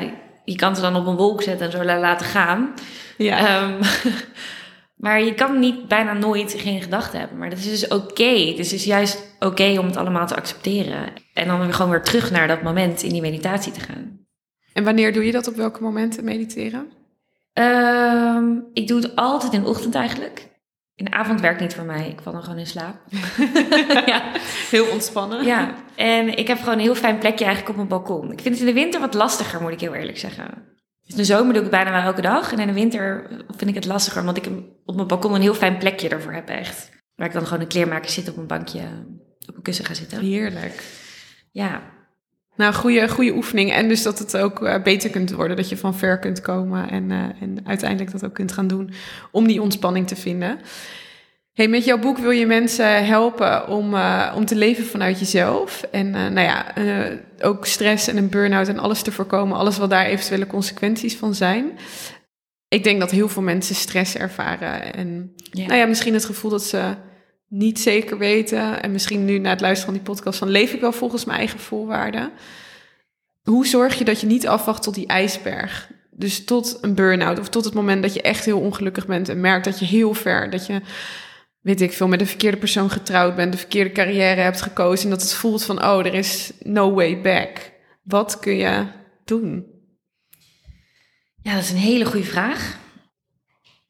je 0.44 0.56
kan 0.56 0.76
ze 0.76 0.82
dan 0.82 0.96
op 0.96 1.06
een 1.06 1.16
wolk 1.16 1.42
zetten 1.42 1.66
en 1.66 1.72
zo 1.72 1.84
la- 1.84 1.98
laten 2.00 2.26
gaan. 2.26 2.74
Ja, 3.16 3.38
Ehm, 3.38 3.82
maar 5.02 5.22
je 5.22 5.34
kan 5.34 5.58
niet 5.58 5.88
bijna 5.88 6.12
nooit 6.12 6.54
geen 6.58 6.82
gedachten 6.82 7.18
hebben. 7.18 7.38
Maar 7.38 7.50
dat 7.50 7.58
is 7.58 7.80
dus 7.80 7.88
oké. 7.88 8.46
Het 8.48 8.58
is 8.58 8.68
dus 8.68 8.84
juist 8.84 9.36
oké 9.38 9.78
om 9.78 9.86
het 9.86 9.96
allemaal 9.96 10.26
te 10.26 10.36
accepteren. 10.36 11.12
En 11.34 11.46
dan 11.46 11.60
weer 11.60 11.74
gewoon 11.74 11.90
weer 11.90 12.02
terug 12.02 12.30
naar 12.30 12.48
dat 12.48 12.62
moment 12.62 13.02
in 13.02 13.10
die 13.12 13.20
meditatie 13.20 13.72
te 13.72 13.80
gaan. 13.80 14.26
en 14.72 14.84
wanneer 14.84 15.12
doe 15.12 15.24
je 15.24 15.32
dat? 15.32 15.48
Op 15.48 15.54
welke 15.54 15.82
momenten 15.82 16.24
mediteren? 16.24 16.92
Ehm, 17.52 18.58
ik 18.72 18.88
doe 18.88 19.00
het 19.00 19.16
altijd 19.16 19.52
in 19.52 19.62
de 19.62 19.68
ochtend 19.68 19.94
eigenlijk. 19.94 20.48
In 20.94 21.04
de 21.04 21.10
avond 21.10 21.40
werkt 21.40 21.60
niet 21.60 21.74
voor 21.74 21.84
mij. 21.84 22.08
Ik 22.08 22.20
val 22.22 22.32
dan 22.32 22.42
gewoon 22.42 22.58
in 22.58 22.66
slaap. 22.66 22.96
ja. 24.06 24.22
Heel 24.70 24.86
ontspannen. 24.86 25.44
ja, 25.44 25.74
en 25.96 26.36
ik 26.36 26.48
heb 26.48 26.58
gewoon 26.58 26.74
een 26.74 26.80
heel 26.80 26.94
fijn 26.94 27.18
plekje 27.18 27.44
eigenlijk 27.44 27.68
op 27.68 27.76
mijn 27.76 28.00
balkon. 28.00 28.32
Ik 28.32 28.40
vind 28.40 28.58
het 28.58 28.68
in 28.68 28.74
de 28.74 28.80
winter 28.80 29.00
wat 29.00 29.14
lastiger, 29.14 29.60
moet 29.62 29.72
ik 29.72 29.80
heel 29.80 29.94
eerlijk 29.94 30.18
zeggen. 30.18 30.70
Dus 31.04 31.10
in 31.10 31.16
de 31.16 31.24
zomer 31.24 31.54
doe 31.54 31.62
ik 31.62 31.70
het 31.70 31.70
bijna 31.70 31.90
wel 31.90 32.00
elke 32.00 32.20
dag. 32.20 32.52
En 32.52 32.58
in 32.58 32.66
de 32.66 32.72
winter 32.72 33.26
vind 33.56 33.70
ik 33.70 33.74
het 33.74 33.84
lastiger, 33.84 34.20
omdat 34.20 34.36
ik 34.36 34.46
op 34.84 34.94
mijn 34.94 35.06
balkon 35.08 35.34
een 35.34 35.40
heel 35.40 35.54
fijn 35.54 35.78
plekje 35.78 36.08
ervoor 36.08 36.32
heb 36.32 36.48
echt. 36.48 36.90
Waar 37.14 37.26
ik 37.26 37.32
dan 37.32 37.44
gewoon 37.46 37.60
een 37.60 37.68
kleermaker 37.68 38.10
zit 38.10 38.28
op 38.28 38.36
een 38.36 38.46
bankje, 38.46 38.80
op 39.48 39.56
een 39.56 39.62
kussen 39.62 39.84
ga 39.84 39.94
zitten. 39.94 40.20
Heerlijk. 40.20 40.82
Ja, 41.50 41.82
Nou, 42.56 42.74
goede, 42.74 43.08
goede 43.08 43.34
oefening. 43.34 43.72
En 43.72 43.88
dus 43.88 44.02
dat 44.02 44.18
het 44.18 44.36
ook 44.36 44.62
eh, 44.62 44.82
beter 44.82 45.10
kunt 45.10 45.32
worden. 45.32 45.56
Dat 45.56 45.68
je 45.68 45.76
van 45.76 45.94
ver 45.96 46.18
kunt 46.18 46.40
komen. 46.40 46.90
En, 46.90 47.10
eh, 47.10 47.42
en 47.42 47.60
uiteindelijk 47.64 48.10
dat 48.10 48.24
ook 48.24 48.34
kunt 48.34 48.52
gaan 48.52 48.66
doen. 48.66 48.90
Om 49.30 49.46
die 49.46 49.62
ontspanning 49.62 50.06
te 50.06 50.16
vinden. 50.16 50.58
Hey, 51.52 51.68
met 51.68 51.84
jouw 51.84 51.98
boek 51.98 52.18
wil 52.18 52.30
je 52.30 52.46
mensen 52.46 53.06
helpen 53.06 53.68
om, 53.68 53.94
eh, 53.94 54.32
om 54.36 54.44
te 54.44 54.54
leven 54.54 54.84
vanuit 54.84 55.18
jezelf. 55.18 55.82
En 55.90 56.14
eh, 56.14 56.20
nou 56.20 56.46
ja, 56.46 56.74
eh, 56.74 57.18
ook 57.40 57.66
stress 57.66 58.08
en 58.08 58.16
een 58.16 58.28
burn-out 58.28 58.68
en 58.68 58.78
alles 58.78 59.02
te 59.02 59.12
voorkomen. 59.12 59.56
Alles 59.56 59.78
wat 59.78 59.90
daar 59.90 60.06
eventuele 60.06 60.46
consequenties 60.46 61.16
van 61.16 61.34
zijn. 61.34 61.78
Ik 62.68 62.84
denk 62.84 63.00
dat 63.00 63.10
heel 63.10 63.28
veel 63.28 63.42
mensen 63.42 63.74
stress 63.74 64.16
ervaren. 64.16 64.94
En 64.94 65.32
ja. 65.50 65.66
nou 65.66 65.78
ja, 65.78 65.86
misschien 65.86 66.14
het 66.14 66.24
gevoel 66.24 66.50
dat 66.50 66.64
ze 66.64 66.94
niet 67.48 67.80
zeker 67.80 68.18
weten. 68.18 68.82
En 68.82 68.92
misschien 68.92 69.24
nu 69.24 69.38
na 69.38 69.50
het 69.50 69.60
luisteren 69.60 69.94
van 69.94 70.04
die 70.04 70.12
podcast 70.12 70.38
van 70.38 70.48
leef 70.48 70.72
ik 70.72 70.80
wel 70.80 70.92
volgens 70.92 71.24
mijn 71.24 71.38
eigen 71.38 71.58
voorwaarden. 71.58 72.30
Hoe 73.42 73.66
zorg 73.66 73.98
je 73.98 74.04
dat 74.04 74.20
je 74.20 74.26
niet 74.26 74.46
afwacht 74.46 74.82
tot 74.82 74.94
die 74.94 75.06
ijsberg? 75.06 75.90
Dus 76.10 76.44
tot 76.44 76.78
een 76.80 76.94
burn-out 76.94 77.38
of 77.38 77.48
tot 77.48 77.64
het 77.64 77.74
moment 77.74 78.02
dat 78.02 78.14
je 78.14 78.22
echt 78.22 78.44
heel 78.44 78.60
ongelukkig 78.60 79.06
bent 79.06 79.28
en 79.28 79.40
merkt 79.40 79.64
dat 79.64 79.78
je 79.78 79.84
heel 79.84 80.14
ver, 80.14 80.50
dat 80.50 80.66
je, 80.66 80.80
weet 81.62 81.80
ik 81.80 81.92
veel, 81.92 82.08
met 82.08 82.18
de 82.18 82.26
verkeerde 82.26 82.56
persoon 82.56 82.90
getrouwd 82.90 83.36
bent, 83.36 83.52
de 83.52 83.58
verkeerde 83.58 83.92
carrière 83.92 84.40
hebt 84.40 84.62
gekozen 84.62 85.04
en 85.04 85.10
dat 85.10 85.22
het 85.22 85.34
voelt 85.34 85.64
van, 85.64 85.84
oh, 85.84 86.06
er 86.06 86.14
is 86.14 86.52
no 86.62 86.92
way 86.92 87.20
back. 87.20 87.72
Wat 88.02 88.38
kun 88.38 88.56
je 88.56 88.86
doen? 89.24 89.66
Ja, 91.42 91.54
dat 91.54 91.62
is 91.62 91.70
een 91.70 91.76
hele 91.76 92.04
goede 92.04 92.26
vraag. 92.26 92.80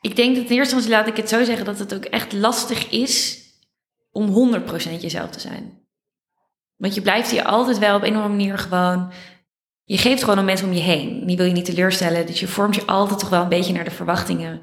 Ik 0.01 0.17
denk 0.17 0.37
dat 0.37 0.45
in 0.45 0.51
eerste 0.51 0.75
instantie, 0.75 0.91
laat 0.91 1.07
ik 1.07 1.17
het 1.17 1.29
zo 1.29 1.45
zeggen, 1.45 1.65
dat 1.65 1.79
het 1.79 1.95
ook 1.95 2.05
echt 2.05 2.33
lastig 2.33 2.91
is 2.91 3.41
om 4.11 4.55
100% 4.61 5.01
jezelf 5.01 5.31
te 5.31 5.41
zijn. 5.41 5.81
Want 6.77 6.95
je 6.95 7.03
blijft 7.03 7.31
hier 7.31 7.45
altijd 7.45 7.79
wel 7.79 7.97
op 7.97 8.03
een 8.03 8.09
of 8.09 8.15
andere 8.15 8.35
manier 8.35 8.59
gewoon... 8.59 9.13
Je 9.85 9.99
geeft 9.99 10.23
gewoon 10.23 10.39
aan 10.39 10.45
mensen 10.45 10.67
om 10.67 10.73
je 10.73 10.81
heen. 10.81 11.27
Die 11.27 11.37
wil 11.37 11.47
je 11.47 11.53
niet 11.53 11.65
teleurstellen. 11.65 12.27
Dus 12.27 12.41
je 12.41 12.49
vormt 12.49 12.75
je 12.75 12.87
altijd 12.87 13.19
toch 13.19 13.29
wel 13.29 13.43
een 13.43 13.49
beetje 13.49 13.73
naar 13.73 13.85
de 13.85 13.91
verwachtingen. 13.91 14.61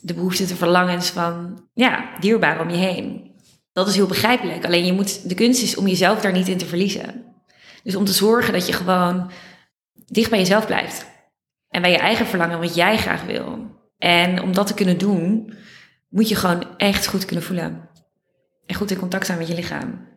De 0.00 0.14
behoeften, 0.14 0.48
de 0.48 0.56
verlangens 0.56 1.10
van, 1.10 1.64
ja, 1.74 2.18
dierbaar 2.18 2.60
om 2.60 2.70
je 2.70 2.76
heen. 2.76 3.34
Dat 3.72 3.88
is 3.88 3.94
heel 3.94 4.06
begrijpelijk. 4.06 4.64
Alleen 4.64 4.86
je 4.86 4.92
moet, 4.92 5.28
de 5.28 5.34
kunst 5.34 5.62
is 5.62 5.76
om 5.76 5.86
jezelf 5.86 6.20
daar 6.20 6.32
niet 6.32 6.48
in 6.48 6.58
te 6.58 6.66
verliezen. 6.66 7.24
Dus 7.82 7.96
om 7.96 8.04
te 8.04 8.12
zorgen 8.12 8.52
dat 8.52 8.66
je 8.66 8.72
gewoon 8.72 9.30
dicht 10.06 10.30
bij 10.30 10.38
jezelf 10.38 10.66
blijft. 10.66 11.06
En 11.68 11.82
bij 11.82 11.90
je 11.90 11.98
eigen 11.98 12.26
verlangen, 12.26 12.60
wat 12.60 12.74
jij 12.74 12.96
graag 12.96 13.24
wil. 13.24 13.78
En 13.98 14.42
om 14.42 14.52
dat 14.52 14.66
te 14.66 14.74
kunnen 14.74 14.98
doen, 14.98 15.54
moet 16.08 16.28
je 16.28 16.34
gewoon 16.34 16.76
echt 16.76 17.06
goed 17.06 17.24
kunnen 17.24 17.44
voelen. 17.44 17.88
En 18.66 18.74
goed 18.74 18.90
in 18.90 18.98
contact 18.98 19.26
zijn 19.26 19.38
met 19.38 19.48
je 19.48 19.54
lichaam. 19.54 20.08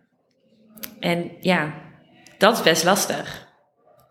En 1.00 1.32
ja, 1.40 1.74
dat 2.38 2.58
is 2.58 2.64
best 2.64 2.84
lastig. 2.84 3.48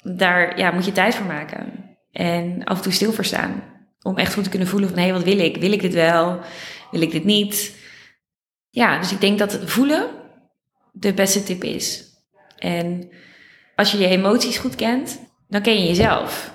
Daar 0.02 0.58
ja, 0.58 0.70
moet 0.70 0.84
je 0.84 0.92
tijd 0.92 1.14
voor 1.14 1.26
maken. 1.26 1.96
En 2.10 2.64
af 2.64 2.76
en 2.76 2.82
toe 2.82 2.92
stil 2.92 3.12
voor 3.12 3.24
staan. 3.24 3.71
Om 4.02 4.16
echt 4.16 4.34
goed 4.34 4.44
te 4.44 4.50
kunnen 4.50 4.68
voelen 4.68 4.88
van, 4.88 4.98
hé, 4.98 5.04
hey, 5.04 5.12
wat 5.12 5.22
wil 5.22 5.38
ik? 5.38 5.56
Wil 5.56 5.72
ik 5.72 5.80
dit 5.80 5.94
wel? 5.94 6.40
Wil 6.90 7.00
ik 7.00 7.10
dit 7.10 7.24
niet? 7.24 7.76
Ja, 8.70 8.98
dus 8.98 9.12
ik 9.12 9.20
denk 9.20 9.38
dat 9.38 9.58
voelen 9.64 10.10
de 10.92 11.12
beste 11.12 11.42
tip 11.42 11.64
is. 11.64 12.04
En 12.58 13.10
als 13.76 13.92
je 13.92 13.98
je 13.98 14.06
emoties 14.06 14.58
goed 14.58 14.74
kent, 14.74 15.20
dan 15.48 15.62
ken 15.62 15.80
je 15.80 15.86
jezelf. 15.86 16.52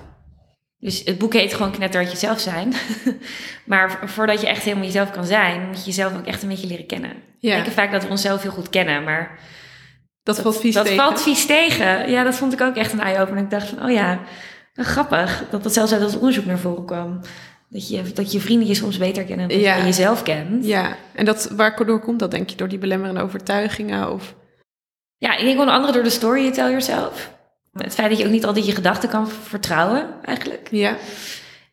Dus 0.80 1.02
het 1.06 1.18
boek 1.18 1.34
heet 1.34 1.54
gewoon 1.54 1.72
Knetter 1.72 2.02
uit 2.02 2.12
jezelf 2.12 2.40
zijn. 2.40 2.74
maar 3.66 4.00
voordat 4.06 4.42
je 4.42 4.48
echt 4.48 4.64
helemaal 4.64 4.86
jezelf 4.86 5.12
kan 5.12 5.26
zijn, 5.26 5.68
moet 5.68 5.78
je 5.78 5.86
jezelf 5.86 6.18
ook 6.18 6.26
echt 6.26 6.42
een 6.44 6.50
beetje 6.50 6.68
leren 6.68 6.86
kennen. 6.86 7.12
Ja. 7.40 7.56
Ik 7.56 7.64
denk 7.64 7.76
vaak 7.76 7.92
dat 7.92 8.04
we 8.04 8.10
onszelf 8.10 8.42
heel 8.42 8.52
goed 8.52 8.70
kennen, 8.70 9.04
maar... 9.04 9.40
Dat, 10.24 10.36
dat 10.36 10.44
valt 10.44 10.60
vies 10.60 10.74
dat 10.74 10.86
tegen. 10.86 10.98
Dat 10.98 11.08
valt 11.08 11.22
vies 11.22 11.46
tegen. 11.46 12.10
Ja, 12.10 12.24
dat 12.24 12.36
vond 12.36 12.54
ik 12.54 12.62
ook 12.62 12.76
echt 12.76 12.94
een 12.94 13.00
eye-opener. 13.00 13.44
Ik 13.44 13.50
dacht 13.50 13.68
van, 13.68 13.84
oh 13.84 13.92
ja, 13.92 14.20
grappig. 14.86 15.44
Dat 15.50 15.64
dat 15.64 15.74
zelfs 15.74 15.92
uit 15.92 16.02
het 16.02 16.18
onderzoek 16.18 16.46
naar 16.46 16.60
voren 16.60 16.86
kwam. 16.86 17.20
Dat 17.70 17.90
je, 17.90 18.02
dat 18.14 18.32
je 18.32 18.40
vrienden 18.40 18.68
je 18.68 18.76
soms 18.76 18.98
beter 18.98 19.24
kennen 19.24 19.50
dan 19.50 19.58
je 19.58 19.64
jezelf 19.64 20.24
kent. 20.24 20.66
Ja, 20.66 20.98
en 21.14 21.26
dat, 21.26 21.50
waardoor 21.56 22.00
komt 22.00 22.20
dat, 22.20 22.32
denk 22.32 22.50
je? 22.50 22.56
Door 22.56 22.68
die 22.68 22.78
belemmerende 22.78 23.22
overtuigingen? 23.22 24.12
Of... 24.12 24.36
Ja, 25.18 25.38
ik 25.38 25.46
denk 25.46 25.60
onder 25.60 25.74
andere 25.74 25.94
door 25.94 26.04
de 26.04 26.10
story 26.10 26.42
you 26.42 26.54
tell 26.54 26.70
yourself. 26.70 27.36
Het 27.74 27.94
feit 27.94 28.10
dat 28.10 28.18
je 28.18 28.26
ook 28.26 28.32
niet 28.32 28.46
altijd 28.46 28.66
je 28.66 28.72
gedachten 28.72 29.10
kan 29.10 29.30
vertrouwen, 29.30 30.08
eigenlijk. 30.24 30.68
Ja. 30.72 30.96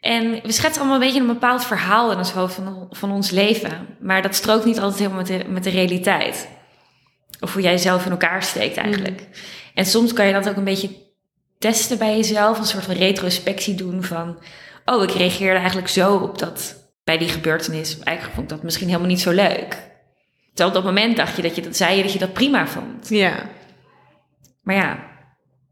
En 0.01 0.31
we 0.31 0.53
schetsen 0.53 0.81
allemaal 0.81 1.01
een 1.01 1.07
beetje 1.07 1.21
een 1.21 1.27
bepaald 1.27 1.65
verhaal 1.65 2.13
in 2.13 2.19
ons 2.19 2.31
hoofd 2.31 2.55
van, 2.55 2.87
van 2.91 3.13
ons 3.13 3.31
leven. 3.31 3.87
Maar 4.01 4.23
dat 4.23 4.35
strookt 4.35 4.65
niet 4.65 4.81
altijd 4.81 4.99
helemaal 4.99 5.19
met 5.19 5.27
de, 5.27 5.45
met 5.49 5.65
de 5.65 5.71
realiteit. 5.71 6.49
Of 7.41 7.53
hoe 7.53 7.63
jij 7.63 7.79
zelf 7.79 8.05
in 8.05 8.11
elkaar 8.11 8.43
steekt 8.43 8.77
eigenlijk. 8.77 9.21
Mm. 9.21 9.27
En 9.75 9.87
soms 9.87 10.13
kan 10.13 10.27
je 10.27 10.33
dat 10.33 10.49
ook 10.49 10.57
een 10.57 10.65
beetje 10.65 11.04
testen 11.65 11.99
bij 11.99 12.17
jezelf. 12.17 12.59
Een 12.59 12.65
soort 12.65 12.85
van 12.85 12.95
retrospectie 12.95 13.75
doen 13.75 14.03
van... 14.03 14.39
Oh, 14.85 15.03
ik 15.03 15.11
reageerde 15.11 15.59
eigenlijk 15.59 15.89
zo 15.89 16.17
op 16.17 16.39
dat... 16.39 16.83
Bij 17.05 17.19
die 17.19 17.29
gebeurtenis. 17.29 17.99
Eigenlijk 17.99 18.37
vond 18.37 18.51
ik 18.51 18.57
dat 18.57 18.65
misschien 18.65 18.87
helemaal 18.87 19.09
niet 19.09 19.21
zo 19.21 19.31
leuk. 19.31 19.69
Terwijl 20.47 20.69
op 20.69 20.75
dat 20.75 20.85
moment 20.85 21.17
dacht 21.17 21.37
je 21.37 21.43
dat 21.43 21.57
je 21.57 21.63
dat 21.63 21.77
zei, 21.77 22.03
dat 22.03 22.13
je 22.13 22.19
dat 22.19 22.33
prima 22.33 22.67
vond. 22.67 23.09
Ja. 23.09 23.35
Maar 24.63 24.75
ja, 24.75 24.99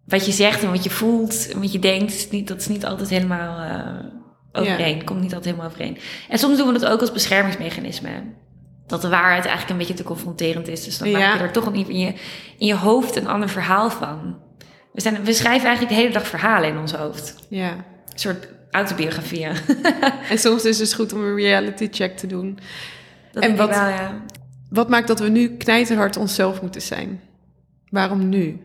wat 0.04 0.26
je 0.26 0.32
zegt 0.32 0.62
en 0.62 0.70
wat 0.70 0.84
je 0.84 0.90
voelt 0.90 1.48
en 1.52 1.60
wat 1.60 1.72
je 1.72 1.78
denkt, 1.78 2.14
is 2.14 2.30
niet, 2.30 2.48
dat 2.48 2.60
is 2.60 2.68
niet 2.68 2.84
altijd 2.84 3.08
helemaal 3.08 3.60
uh, 3.60 4.04
overeen. 4.52 5.04
Komt 5.04 5.20
niet 5.20 5.34
altijd 5.34 5.54
helemaal 5.54 5.70
overeen. 5.70 5.98
En 6.28 6.38
soms 6.38 6.56
doen 6.56 6.66
we 6.72 6.78
dat 6.78 6.90
ook 6.90 7.00
als 7.00 7.12
beschermingsmechanisme. 7.12 8.10
Dat 8.86 9.02
de 9.02 9.08
waarheid 9.08 9.44
eigenlijk 9.44 9.70
een 9.70 9.78
beetje 9.78 9.94
te 9.94 10.08
confronterend 10.08 10.68
is. 10.68 10.84
Dus 10.84 10.98
dan 10.98 11.10
maak 11.10 11.36
je 11.36 11.42
er 11.42 11.52
toch 11.52 11.72
in 11.72 11.98
je, 11.98 12.14
in 12.58 12.66
je 12.66 12.76
hoofd 12.76 13.16
een 13.16 13.28
ander 13.28 13.48
verhaal 13.48 13.90
van. 13.90 14.40
We, 14.92 15.00
zijn, 15.00 15.24
we 15.24 15.32
schrijven 15.32 15.66
eigenlijk 15.66 15.96
de 15.96 16.00
hele 16.00 16.14
dag 16.14 16.26
verhalen 16.26 16.68
in 16.68 16.78
ons 16.78 16.92
hoofd. 16.92 17.36
Ja. 17.48 17.70
Een 17.70 18.18
soort 18.18 18.48
autobiografieën. 18.70 19.56
en 20.30 20.38
soms 20.38 20.64
is 20.64 20.78
het 20.78 20.88
dus 20.88 20.94
goed 20.94 21.12
om 21.12 21.24
een 21.24 21.36
reality 21.36 21.88
check 21.90 22.16
te 22.16 22.26
doen. 22.26 22.58
Dat 23.32 23.42
en 23.42 23.56
wat, 23.56 23.68
wel, 23.68 23.88
ja. 23.88 24.22
wat 24.70 24.88
maakt 24.88 25.08
dat 25.08 25.20
we 25.20 25.28
nu 25.28 25.56
knijterhard 25.56 26.16
onszelf 26.16 26.62
moeten 26.62 26.82
zijn? 26.82 27.20
Waarom 27.88 28.28
nu? 28.28 28.60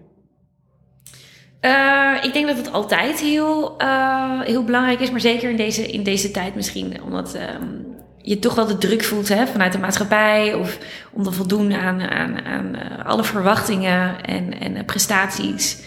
Uh, 1.61 2.13
ik 2.21 2.33
denk 2.33 2.47
dat 2.47 2.57
het 2.57 2.71
altijd 2.71 3.19
heel, 3.19 3.81
uh, 3.81 4.41
heel 4.41 4.63
belangrijk 4.63 4.99
is, 4.99 5.11
maar 5.11 5.19
zeker 5.19 5.49
in 5.49 5.55
deze, 5.55 5.87
in 5.87 6.03
deze 6.03 6.31
tijd 6.31 6.55
misschien. 6.55 7.01
Omdat 7.03 7.35
um, 7.35 7.85
je 8.17 8.39
toch 8.39 8.55
wel 8.55 8.65
de 8.65 8.77
druk 8.77 9.03
voelt 9.03 9.29
hè, 9.29 9.47
vanuit 9.47 9.71
de 9.71 9.79
maatschappij 9.79 10.53
of 10.53 10.77
om 11.11 11.23
te 11.23 11.31
voldoen 11.31 11.73
aan, 11.73 12.01
aan, 12.01 12.45
aan 12.45 12.75
uh, 12.75 13.05
alle 13.05 13.23
verwachtingen 13.23 14.25
en, 14.25 14.59
en 14.59 14.85
prestaties. 14.85 15.79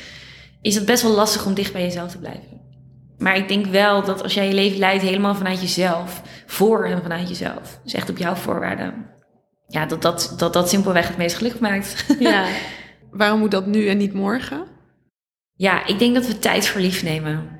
Is 0.62 0.74
het 0.74 0.84
best 0.84 1.02
wel 1.02 1.12
lastig 1.12 1.46
om 1.46 1.54
dicht 1.54 1.72
bij 1.72 1.82
jezelf 1.82 2.10
te 2.10 2.18
blijven. 2.18 2.60
Maar 3.18 3.36
ik 3.36 3.48
denk 3.48 3.66
wel 3.66 4.04
dat 4.04 4.22
als 4.22 4.34
jij 4.34 4.48
je 4.48 4.54
leven 4.54 4.78
leidt 4.78 5.02
helemaal 5.02 5.34
vanuit 5.34 5.60
jezelf, 5.60 6.22
voor 6.46 6.86
en 6.86 7.02
vanuit 7.02 7.28
jezelf, 7.28 7.80
dus 7.82 7.94
echt 7.94 8.10
op 8.10 8.18
jouw 8.18 8.34
voorwaarden, 8.34 9.06
ja, 9.66 9.86
dat 9.86 10.02
dat, 10.02 10.34
dat, 10.36 10.52
dat 10.52 10.68
simpelweg 10.68 11.08
het 11.08 11.16
meest 11.16 11.36
gelukkig 11.36 11.60
maakt. 11.60 12.04
Ja. 12.18 12.46
Waarom 13.10 13.38
moet 13.38 13.50
dat 13.50 13.66
nu 13.66 13.88
en 13.88 13.96
niet 13.96 14.12
morgen? 14.12 14.66
Ja, 15.54 15.86
ik 15.86 15.98
denk 15.98 16.14
dat 16.14 16.26
we 16.26 16.38
tijd 16.38 16.68
voor 16.68 16.80
lief 16.80 17.02
nemen. 17.02 17.58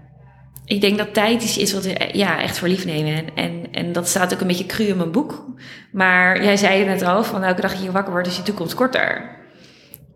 Ik 0.65 0.81
denk 0.81 0.99
dat 0.99 1.15
tijd 1.15 1.43
is, 1.43 1.59
is 1.59 1.73
wat 1.73 1.85
we 1.85 2.09
ja, 2.13 2.41
echt 2.41 2.59
voor 2.59 2.69
lief 2.69 2.85
nemen. 2.85 3.15
En, 3.15 3.35
en, 3.35 3.73
en 3.73 3.93
dat 3.93 4.09
staat 4.09 4.35
ook 4.35 4.41
een 4.41 4.47
beetje 4.47 4.67
cru 4.67 4.85
in 4.85 4.97
mijn 4.97 5.11
boek. 5.11 5.45
Maar 5.93 6.43
jij 6.43 6.57
zei 6.57 6.79
het 6.79 6.87
net 6.87 7.03
al, 7.03 7.25
van 7.25 7.43
elke 7.43 7.61
dag 7.61 7.83
je 7.83 7.91
wakker 7.91 8.13
wordt 8.13 8.27
is 8.27 8.37
je 8.37 8.43
toekomst 8.43 8.75
korter. 8.75 9.37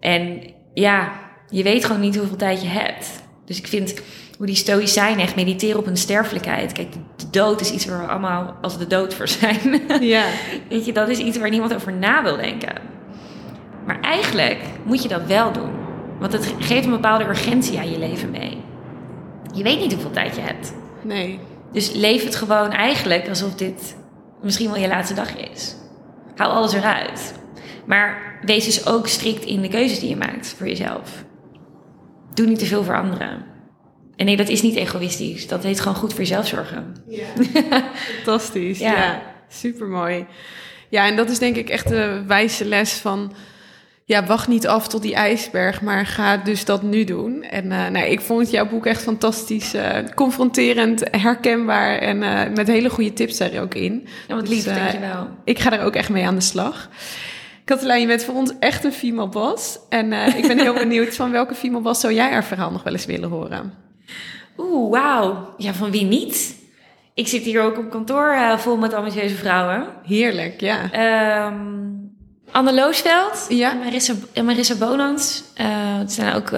En 0.01 0.53
ja, 0.75 1.13
je 1.55 1.63
weet 1.63 1.85
gewoon 1.85 2.01
niet 2.01 2.17
hoeveel 2.17 2.37
tijd 2.37 2.63
je 2.63 2.69
hebt. 2.69 3.23
Dus 3.45 3.59
ik 3.59 3.67
vind 3.67 3.95
hoe 4.39 4.47
die 4.47 4.55
stoïcijnen 4.55 5.25
echt 5.25 5.37
mediteren 5.37 5.79
op 5.79 5.85
hun 5.85 5.97
sterfelijkheid. 5.97 6.73
Kijk, 6.73 6.93
de 6.93 7.31
dood 7.31 7.61
is 7.61 7.71
iets 7.71 7.87
waar 7.87 8.01
we 8.01 8.07
allemaal 8.07 8.57
als 8.63 8.79
de 8.79 8.87
dood 8.87 9.15
voor 9.15 9.29
zijn. 9.29 9.83
Ja. 10.01 10.25
Weet 10.69 10.85
je, 10.85 10.93
dat 10.93 11.09
is 11.09 11.19
iets 11.19 11.39
waar 11.39 11.51
niemand 11.51 11.75
over 11.75 11.93
na 11.93 12.23
wil 12.23 12.37
denken. 12.37 12.75
Maar 13.87 14.01
eigenlijk 14.01 14.59
moet 14.85 15.03
je 15.03 15.09
dat 15.09 15.27
wel 15.27 15.53
doen. 15.53 15.71
Want 16.19 16.33
het 16.33 16.55
geeft 16.59 16.85
een 16.85 16.91
bepaalde 16.91 17.25
urgentie 17.25 17.79
aan 17.79 17.91
je 17.91 17.99
leven 17.99 18.31
mee. 18.31 18.59
Je 19.55 19.63
weet 19.63 19.81
niet 19.81 19.93
hoeveel 19.93 20.11
tijd 20.11 20.37
je 20.37 20.43
hebt. 20.43 20.75
Nee. 21.03 21.39
Dus 21.73 21.93
leef 21.93 22.25
het 22.25 22.37
gewoon 22.37 22.71
eigenlijk 22.71 23.29
alsof 23.29 23.55
dit 23.55 23.97
misschien 24.43 24.71
wel 24.71 24.81
je 24.81 24.89
laatste 24.89 25.15
dag 25.15 25.37
is. 25.37 25.77
Hou 26.37 26.53
alles 26.53 26.73
eruit. 26.73 27.35
Maar 27.87 28.39
wees 28.43 28.65
dus 28.65 28.87
ook 28.87 29.09
strikt 29.09 29.45
in 29.45 29.61
de 29.61 29.69
keuzes 29.69 30.01
die 30.01 30.09
je 30.09 30.17
maakt 30.17 30.55
voor 30.57 30.69
jezelf. 30.69 31.25
Doe 32.35 32.47
niet 32.47 32.59
te 32.59 32.67
veel 32.67 32.85
voor 32.85 32.97
anderen. 32.97 33.45
En 34.17 34.27
nee, 34.27 34.37
dat 34.37 34.49
is 34.49 34.63
niet 34.63 34.77
egoïstisch. 34.77 35.47
Dat 35.49 35.63
heet 35.63 35.81
gewoon 35.81 35.97
goed 35.97 36.11
voor 36.11 36.21
jezelf 36.21 36.47
zorgen. 36.47 36.97
Ja. 37.09 37.25
Fantastisch. 38.15 38.79
Ja. 38.79 38.93
ja, 38.93 39.23
supermooi. 39.49 40.27
Ja, 40.89 41.07
en 41.07 41.17
dat 41.17 41.31
is 41.31 41.39
denk 41.39 41.57
ik 41.57 41.69
echt 41.69 41.89
de 41.89 42.23
wijze 42.27 42.65
les 42.65 42.93
van 42.93 43.33
ja, 44.07 44.25
wacht 44.25 44.49
niet 44.49 44.67
af 44.67 44.89
tot 44.89 45.03
die 45.03 45.15
ijsberg, 45.15 45.83
maar 45.83 46.07
ga 46.07 46.37
dus 46.37 46.65
dat 46.65 46.83
nu 46.83 47.05
doen. 47.05 47.43
En 47.43 47.65
uh, 47.65 47.89
nou, 47.89 48.07
ik 48.07 48.21
vond 48.21 48.51
jouw 48.51 48.69
boek 48.69 48.87
echt 48.87 49.03
fantastisch, 49.03 49.75
uh, 49.75 49.89
confronterend, 50.15 51.03
herkenbaar 51.11 51.99
en 51.99 52.23
uh, 52.23 52.41
met 52.55 52.67
hele 52.67 52.91
goede 52.91 53.13
tips 53.13 53.41
er 53.41 53.61
ook 53.61 53.75
in. 53.75 54.07
Ja, 54.29 54.35
wat 54.35 54.49
lief, 54.49 54.65
dus, 54.65 54.75
dankjewel. 54.75 55.29
Ik 55.45 55.59
ga 55.59 55.73
er 55.73 55.85
ook 55.85 55.95
echt 55.95 56.09
mee 56.09 56.27
aan 56.27 56.35
de 56.35 56.41
slag. 56.41 56.89
Katelijn, 57.65 58.01
je 58.01 58.07
bent 58.07 58.25
voor 58.25 58.35
ons 58.35 58.53
echt 58.59 58.85
een 58.85 58.93
female 58.93 59.29
boss. 59.29 59.79
En 59.89 60.13
ik 60.13 60.47
ben 60.47 60.59
heel 60.59 60.75
benieuwd 60.85 61.15
van 61.15 61.31
welke 61.31 61.55
female 61.55 61.83
boss 61.83 62.01
zou 62.01 62.13
jij 62.13 62.31
haar 62.31 62.45
verhaal 62.45 62.71
nog 62.71 62.83
wel 62.83 62.93
eens 62.93 63.07
willen 63.07 63.31
horen? 63.31 63.73
Oeh, 64.59 64.91
wauw. 64.91 65.55
Ja, 65.57 65.75
van 65.75 65.91
wie 65.91 66.05
niet? 66.05 66.63
Ik 67.15 67.29
zit 67.29 67.43
hier 67.43 67.63
ook 67.63 67.79
op 67.79 67.91
kantoor 67.91 68.37
vol 68.57 68.77
met 68.77 68.95
ambitieuze 68.95 69.35
vrouwen. 69.35 69.87
Heerlijk, 70.07 70.61
ja. 70.61 70.83
Um, 71.47 71.95
Anne 72.51 72.75
Loosveld 72.75 73.47
ja. 73.49 73.71
en 73.71 73.79
Marissa, 73.79 74.15
en 74.33 74.45
Marissa 74.45 74.75
Bonans. 74.75 75.45
Uh, 75.61 75.67
het 75.99 76.13
zijn 76.13 76.35
ook 76.35 76.53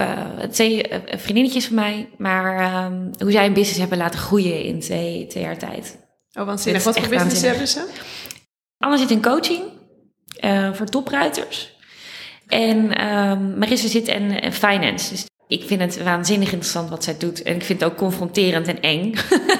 twee 0.51 0.87
vriendinnetjes 1.07 1.67
van 1.67 1.75
mij. 1.75 2.09
Maar 2.19 2.85
um, 2.85 3.11
hoe 3.19 3.31
zij 3.31 3.47
een 3.47 3.53
business 3.53 3.79
hebben 3.79 3.99
laten 3.99 4.19
groeien 4.19 4.63
in 4.63 4.81
twee, 4.81 5.27
twee 5.27 5.43
jaar 5.43 5.59
tijd. 5.59 5.99
Oh, 6.33 6.47
waanzinnig. 6.47 6.85
Wat 6.85 6.99
voor 6.99 7.09
business 7.09 7.43
hebben 7.43 7.69
ze? 7.69 7.89
Anne 8.79 8.99
zit 8.99 9.11
in 9.11 9.23
coaching 9.23 9.63
voor 10.73 10.87
topruiters. 10.87 11.75
En 12.47 13.07
um, 13.07 13.59
Marissa 13.59 13.89
zit 13.89 14.09
in 14.09 14.53
finance. 14.53 15.11
Dus 15.11 15.27
ik 15.49 15.65
vind 15.65 15.81
het 15.81 16.03
waanzinnig 16.03 16.49
interessant 16.53 16.91
wat 16.91 17.05
zij 17.05 17.17
doet. 17.19 17.43
En 17.43 17.55
ik 17.55 17.65
vind 17.65 17.81
het 17.81 17.91
ook 17.91 17.97
confronterend 17.97 18.69
en 18.69 18.81
eng. 18.81 19.15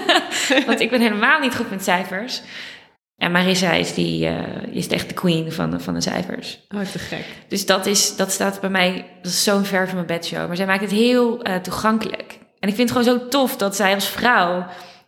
Want 0.67 0.81
ik 0.81 0.91
ben 0.91 1.01
helemaal 1.01 1.41
niet 1.41 1.57
goed 1.57 1.71
met 1.71 1.85
cijfers. 1.85 2.43
En 3.17 3.33
Marissa 3.33 3.73
is, 3.73 3.95
die, 3.95 4.27
uh, 4.27 4.39
is 4.71 4.89
echt 4.89 5.09
de 5.09 5.15
queen 5.15 5.53
van, 5.53 5.81
van 5.81 5.95
de 5.95 6.01
cijfers. 6.01 6.67
Oh, 6.75 6.81
te 6.81 6.99
gek. 6.99 7.25
Dus 7.49 7.67
dat, 7.67 7.87
is, 7.87 8.17
dat 8.17 8.33
staat 8.33 8.61
bij 8.61 8.71
mij, 8.71 9.07
dat 9.23 9.33
is 9.33 9.43
zo'n 9.43 9.65
ver 9.65 9.87
van 9.87 9.95
mijn 9.95 10.07
bedshow. 10.07 10.47
Maar 10.47 10.57
zij 10.57 10.67
maakt 10.67 10.81
het 10.81 10.91
heel 10.91 11.49
uh, 11.49 11.57
toegankelijk. 11.57 12.39
En 12.59 12.69
ik 12.69 12.75
vind 12.75 12.89
het 12.89 12.99
gewoon 12.99 13.19
zo 13.19 13.29
tof 13.29 13.57
dat 13.57 13.77
zij 13.77 13.95
als 13.95 14.09
vrouw 14.09 14.67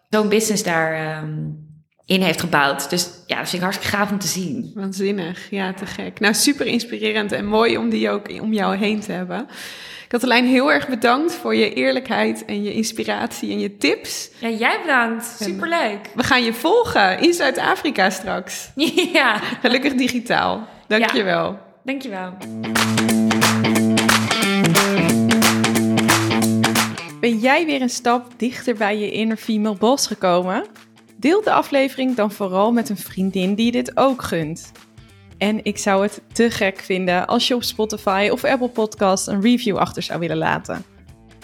zo'n 0.08 0.28
business 0.28 0.62
daar 0.62 1.18
um, 1.22 1.67
in 2.08 2.22
heeft 2.22 2.40
gebouwd. 2.40 2.90
Dus 2.90 3.10
ja, 3.26 3.38
dat 3.38 3.48
vind 3.48 3.62
ik 3.62 3.68
hartstikke 3.68 3.96
gaaf 3.96 4.10
om 4.10 4.18
te 4.18 4.26
zien. 4.26 4.72
Waanzinnig, 4.74 5.50
ja, 5.50 5.72
te 5.72 5.86
gek. 5.86 6.20
Nou, 6.20 6.34
super 6.34 6.66
inspirerend 6.66 7.32
en 7.32 7.46
mooi 7.46 7.76
om 7.76 7.88
die 7.88 8.10
ook 8.10 8.40
om 8.40 8.52
jou 8.52 8.76
heen 8.76 9.00
te 9.00 9.12
hebben. 9.12 9.48
Katelijn, 10.08 10.46
heel 10.46 10.72
erg 10.72 10.88
bedankt 10.88 11.34
voor 11.34 11.54
je 11.54 11.74
eerlijkheid 11.74 12.44
en 12.44 12.62
je 12.62 12.72
inspiratie 12.72 13.52
en 13.52 13.60
je 13.60 13.76
tips. 13.76 14.30
Ja, 14.38 14.48
jij 14.48 14.80
bedankt. 14.80 15.36
Superleuk. 15.40 16.10
We 16.14 16.22
gaan 16.22 16.44
je 16.44 16.52
volgen 16.52 17.20
in 17.20 17.32
Zuid-Afrika 17.32 18.10
straks. 18.10 18.68
Ja. 19.12 19.36
Gelukkig 19.36 19.94
digitaal. 19.94 20.68
Dankjewel. 20.86 21.44
Ja, 21.44 21.60
dankjewel. 21.84 22.36
Ben 27.20 27.38
jij 27.38 27.66
weer 27.66 27.82
een 27.82 27.90
stap 27.90 28.32
dichter 28.36 28.74
bij 28.74 28.98
je 28.98 29.10
inner 29.10 29.36
female 29.36 29.76
boss 29.76 30.06
gekomen? 30.06 30.64
Deel 31.20 31.42
de 31.42 31.52
aflevering 31.52 32.14
dan 32.14 32.32
vooral 32.32 32.72
met 32.72 32.88
een 32.88 32.96
vriendin 32.96 33.54
die 33.54 33.72
dit 33.72 33.96
ook 33.96 34.22
gunt. 34.22 34.72
En 35.38 35.64
ik 35.64 35.78
zou 35.78 36.02
het 36.02 36.22
te 36.32 36.50
gek 36.50 36.78
vinden 36.78 37.26
als 37.26 37.48
je 37.48 37.54
op 37.54 37.62
Spotify 37.62 38.28
of 38.32 38.44
Apple 38.44 38.68
Podcast 38.68 39.26
een 39.26 39.40
review 39.40 39.76
achter 39.76 40.02
zou 40.02 40.20
willen 40.20 40.36
laten. 40.36 40.84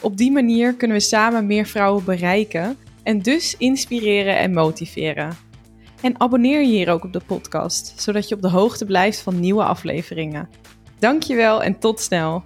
Op 0.03 0.16
die 0.16 0.33
manier 0.33 0.75
kunnen 0.75 0.97
we 0.97 1.03
samen 1.03 1.47
meer 1.47 1.66
vrouwen 1.66 2.05
bereiken 2.05 2.77
en 3.03 3.18
dus 3.18 3.57
inspireren 3.57 4.39
en 4.39 4.53
motiveren. 4.53 5.37
En 6.01 6.20
abonneer 6.20 6.61
je 6.61 6.66
hier 6.66 6.91
ook 6.91 7.05
op 7.05 7.12
de 7.12 7.22
podcast, 7.27 7.95
zodat 7.97 8.29
je 8.29 8.35
op 8.35 8.43
de 8.43 8.51
hoogte 8.51 8.85
blijft 8.85 9.20
van 9.20 9.41
nieuwe 9.41 9.64
afleveringen. 9.64 10.49
Dankjewel 10.99 11.62
en 11.62 11.79
tot 11.79 12.01
snel! 12.01 12.45